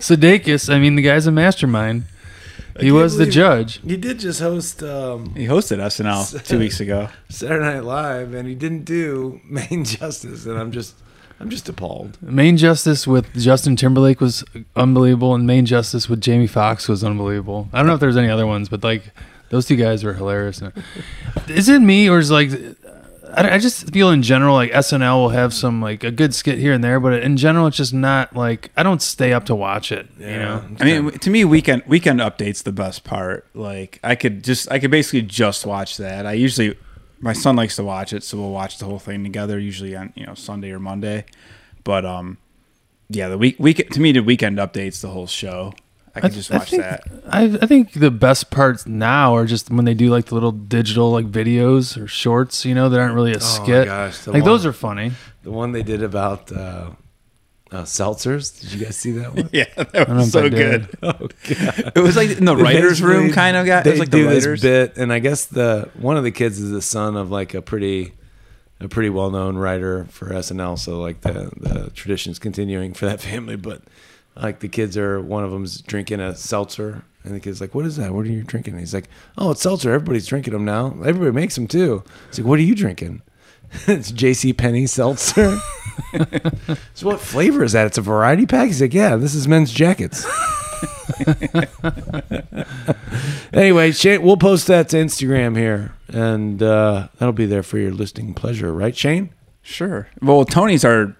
Sudeikis, 0.00 0.72
I 0.72 0.78
mean, 0.78 0.94
the 0.94 1.02
guy's 1.02 1.26
a 1.26 1.30
mastermind. 1.30 2.04
He 2.80 2.90
was 2.90 3.18
the 3.18 3.26
judge. 3.26 3.82
He 3.82 3.98
did 3.98 4.20
just 4.20 4.40
host 4.40 4.82
um, 4.82 5.34
He 5.34 5.44
hosted 5.44 5.76
SNL 5.76 6.42
two 6.46 6.58
weeks 6.58 6.80
ago. 6.80 7.10
Saturday 7.28 7.62
Night 7.74 7.84
Live, 7.84 8.32
and 8.32 8.48
he 8.48 8.54
didn't 8.54 8.84
do 8.84 9.38
Main 9.44 9.84
Justice, 9.84 10.46
and 10.46 10.58
I'm 10.58 10.72
just, 10.72 10.94
I'm 11.40 11.50
just 11.50 11.68
appalled. 11.68 12.20
Maine 12.20 12.56
Justice 12.56 13.06
with 13.06 13.32
Justin 13.34 13.76
Timberlake 13.76 14.20
was 14.20 14.44
unbelievable, 14.74 15.34
and 15.34 15.46
Maine 15.46 15.66
Justice 15.66 16.08
with 16.08 16.20
Jamie 16.20 16.48
Foxx 16.48 16.88
was 16.88 17.04
unbelievable. 17.04 17.68
I 17.72 17.78
don't 17.78 17.86
know 17.86 17.94
if 17.94 18.00
there's 18.00 18.16
any 18.16 18.28
other 18.28 18.46
ones, 18.46 18.68
but 18.68 18.82
like 18.82 19.04
those 19.50 19.66
two 19.66 19.76
guys 19.76 20.02
were 20.04 20.14
hilarious. 20.14 20.60
Is 21.48 21.68
it 21.68 21.80
me 21.80 22.08
or 22.08 22.18
is 22.18 22.30
like 22.30 22.50
I, 23.34 23.54
I 23.54 23.58
just 23.58 23.92
feel 23.92 24.10
in 24.10 24.22
general 24.22 24.54
like 24.54 24.70
SNL 24.72 25.16
will 25.16 25.28
have 25.30 25.52
some 25.54 25.80
like 25.80 26.04
a 26.04 26.10
good 26.10 26.34
skit 26.34 26.58
here 26.58 26.72
and 26.72 26.82
there, 26.82 27.00
but 27.00 27.22
in 27.22 27.36
general 27.36 27.66
it's 27.66 27.76
just 27.76 27.94
not 27.94 28.34
like 28.34 28.70
I 28.76 28.82
don't 28.82 29.02
stay 29.02 29.32
up 29.32 29.46
to 29.46 29.54
watch 29.54 29.92
it. 29.92 30.08
You 30.18 30.26
know, 30.26 30.64
I 30.80 30.84
mean, 30.84 31.10
to 31.12 31.30
me, 31.30 31.44
weekend 31.44 31.82
weekend 31.86 32.20
updates 32.20 32.62
the 32.62 32.72
best 32.72 33.04
part. 33.04 33.46
Like 33.54 34.00
I 34.02 34.14
could 34.14 34.44
just 34.44 34.70
I 34.70 34.78
could 34.78 34.90
basically 34.90 35.22
just 35.22 35.66
watch 35.66 35.96
that. 35.98 36.26
I 36.26 36.32
usually 36.32 36.76
my 37.20 37.32
son 37.32 37.56
likes 37.56 37.76
to 37.76 37.84
watch 37.84 38.12
it, 38.12 38.22
so 38.22 38.38
we'll 38.38 38.50
watch 38.50 38.78
the 38.78 38.84
whole 38.84 38.98
thing 38.98 39.22
together. 39.22 39.58
Usually 39.58 39.96
on 39.96 40.12
you 40.14 40.26
know 40.26 40.34
Sunday 40.34 40.70
or 40.70 40.78
Monday, 40.78 41.24
but 41.84 42.04
um, 42.04 42.38
yeah, 43.08 43.28
the 43.28 43.38
week 43.38 43.56
week 43.58 43.88
to 43.90 44.00
me 44.00 44.12
the 44.12 44.20
weekend 44.20 44.58
updates 44.58 45.00
the 45.00 45.08
whole 45.08 45.26
show. 45.26 45.72
I 46.14 46.20
can 46.20 46.30
just 46.32 46.50
I 46.50 46.58
watch 46.58 46.70
think, 46.70 46.82
that. 46.82 47.02
I, 47.28 47.44
I 47.62 47.66
think 47.66 47.92
the 47.92 48.10
best 48.10 48.50
parts 48.50 48.86
now 48.86 49.36
are 49.36 49.46
just 49.46 49.70
when 49.70 49.84
they 49.84 49.94
do 49.94 50.10
like 50.10 50.26
the 50.26 50.34
little 50.34 50.50
digital 50.50 51.12
like 51.12 51.26
videos 51.26 52.00
or 52.00 52.08
shorts, 52.08 52.64
you 52.64 52.74
know, 52.74 52.88
that 52.88 52.98
aren't 52.98 53.14
really 53.14 53.32
a 53.32 53.40
skit. 53.40 53.86
gosh, 53.86 54.18
the 54.24 54.32
like 54.32 54.44
those 54.44 54.66
are 54.66 54.72
funny. 54.72 55.12
The 55.44 55.52
one 55.52 55.72
they 55.72 55.84
did 55.84 56.02
about 56.02 56.50
uh, 56.50 56.90
uh, 57.70 57.82
seltzers. 57.82 58.60
Did 58.60 58.72
you 58.72 58.84
guys 58.84 58.96
see 58.96 59.12
that 59.12 59.34
one? 59.34 59.48
Yeah, 59.52 59.66
that 59.76 59.92
don't 59.92 60.16
was 60.16 60.32
so 60.32 60.44
I 60.44 60.48
did. 60.48 60.90
good. 61.00 61.34
It 61.96 62.00
was 62.00 62.16
like 62.16 62.30
in 62.30 62.44
the 62.44 62.56
writers' 62.56 63.02
room 63.02 63.30
kind 63.32 63.56
of 63.56 63.66
guy. 63.66 63.80
It 63.80 63.84
They 63.84 63.90
was 63.90 64.00
like 64.00 64.10
do 64.10 64.22
the 64.22 64.28
writers. 64.28 64.62
this 64.62 64.88
bit, 64.88 64.96
and 64.98 65.12
I 65.12 65.18
guess 65.18 65.46
the 65.46 65.90
one 65.94 66.16
of 66.16 66.24
the 66.24 66.30
kids 66.30 66.58
is 66.60 66.70
the 66.70 66.82
son 66.82 67.16
of 67.16 67.30
like 67.30 67.54
a 67.54 67.60
pretty, 67.62 68.14
a 68.80 68.88
pretty 68.88 69.10
well 69.10 69.30
known 69.30 69.56
writer 69.56 70.06
for 70.10 70.30
SNL. 70.30 70.78
So 70.78 71.00
like 71.00 71.20
the 71.22 71.50
the 71.56 71.90
tradition's 71.94 72.38
continuing 72.38 72.94
for 72.94 73.06
that 73.06 73.20
family. 73.28 73.56
But 73.56 73.82
like 74.36 74.60
the 74.60 74.68
kids 74.68 74.96
are 74.96 75.20
one 75.20 75.44
of 75.44 75.50
them's 75.50 75.80
drinking 75.82 76.20
a 76.20 76.34
seltzer, 76.34 77.02
and 77.24 77.34
the 77.34 77.40
kid's 77.40 77.60
like, 77.60 77.74
"What 77.74 77.84
is 77.84 77.96
that? 77.96 78.14
What 78.14 78.24
are 78.24 78.30
you 78.30 78.42
drinking?" 78.44 78.74
And 78.74 78.80
he's 78.80 78.94
like, 78.94 79.08
"Oh, 79.36 79.50
it's 79.50 79.60
seltzer. 79.62 79.92
Everybody's 79.92 80.26
drinking 80.26 80.52
them 80.54 80.64
now. 80.64 80.94
Everybody 81.04 81.32
makes 81.32 81.54
them 81.56 81.66
too." 81.66 82.02
He's 82.28 82.38
like, 82.38 82.46
"What 82.48 82.58
are 82.58 82.62
you 82.62 82.74
drinking?" 82.74 83.20
it's 83.86 84.10
J.C. 84.10 84.52
Penney 84.52 84.86
seltzer. 84.86 85.58
so 86.94 87.06
what 87.06 87.20
flavor 87.20 87.64
is 87.64 87.72
that? 87.72 87.86
It's 87.86 87.98
a 87.98 88.02
variety 88.02 88.46
pack. 88.46 88.66
He's 88.68 88.80
like, 88.80 88.94
"Yeah, 88.94 89.16
this 89.16 89.34
is 89.34 89.48
men's 89.48 89.72
jackets." 89.72 90.26
anyway, 93.52 93.92
Shane, 93.92 94.22
we'll 94.22 94.36
post 94.36 94.66
that 94.68 94.88
to 94.90 94.96
Instagram 94.96 95.56
here, 95.56 95.92
and 96.08 96.62
uh, 96.62 97.08
that'll 97.18 97.32
be 97.32 97.46
there 97.46 97.62
for 97.62 97.78
your 97.78 97.90
listening 97.90 98.34
pleasure, 98.34 98.72
right, 98.72 98.96
Shane? 98.96 99.30
Sure. 99.62 100.08
Well, 100.22 100.44
Tony's 100.44 100.84
our 100.84 101.14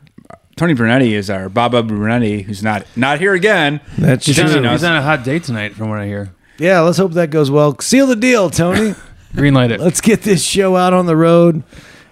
Tony 0.57 0.75
Brunetti 0.75 1.15
is 1.15 1.31
our 1.31 1.49
Baba 1.49 1.83
Brunetti, 1.83 2.43
who's 2.43 2.63
not 2.63 2.87
not 2.97 3.21
here 3.21 3.35
again. 3.35 3.81
That's 3.97 4.27
He's, 4.27 4.39
on, 4.39 4.47
true. 4.51 4.65
a- 4.65 4.71
he's 4.73 4.85
on 4.85 4.97
a 4.97 5.03
hot 5.03 5.25
date 5.25 5.45
tonight, 5.45 5.75
from 5.75 5.91
what 5.91 5.99
I 5.99 6.07
hear. 6.07 6.33
Yeah, 6.59 6.81
let's 6.81 6.99
hope 6.99 7.13
that 7.13 7.31
goes 7.31 7.51
well. 7.51 7.79
Seal 7.81 8.07
the 8.07 8.17
deal, 8.17 8.51
Tony. 8.51 8.95
Green 9.35 9.55
light 9.55 9.71
it. 9.71 9.79
let's 9.79 10.01
get 10.01 10.23
this 10.23 10.43
show 10.43 10.75
out 10.77 10.93
on 10.93 11.07
the 11.07 11.17
road. 11.17 11.63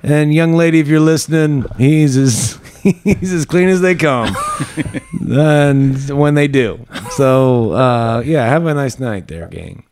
And 0.06 0.32
young 0.32 0.52
lady, 0.54 0.78
if 0.78 0.86
you're 0.86 1.00
listening, 1.00 1.64
he's 1.78 2.16
as 2.16 2.60
he's 2.82 3.32
as 3.32 3.44
clean 3.44 3.68
as 3.68 3.80
they 3.80 3.96
come. 3.96 4.36
and 5.28 5.98
when 6.10 6.34
they 6.34 6.46
do, 6.46 6.86
so 7.10 7.72
uh, 7.72 8.22
yeah, 8.24 8.46
have 8.46 8.64
a 8.66 8.74
nice 8.74 9.00
night 9.00 9.26
there, 9.26 9.48
gang. 9.48 9.82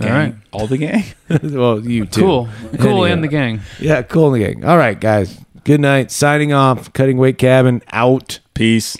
All 0.00 0.08
right. 0.08 0.34
all 0.52 0.66
the 0.66 0.78
gang. 0.78 1.04
well, 1.42 1.80
you 1.80 2.06
too. 2.06 2.20
Cool. 2.20 2.48
Cool 2.78 3.04
Anyhow. 3.04 3.14
and 3.14 3.24
the 3.24 3.28
gang. 3.28 3.60
Yeah, 3.80 4.02
cool 4.02 4.32
in 4.34 4.40
the 4.40 4.46
gang. 4.46 4.64
All 4.64 4.78
right, 4.78 4.98
guys. 4.98 5.38
Good 5.64 5.80
night. 5.80 6.10
Signing 6.10 6.52
off. 6.52 6.92
Cutting 6.92 7.16
weight 7.16 7.38
cabin 7.38 7.82
out. 7.92 8.38
Peace. 8.54 8.96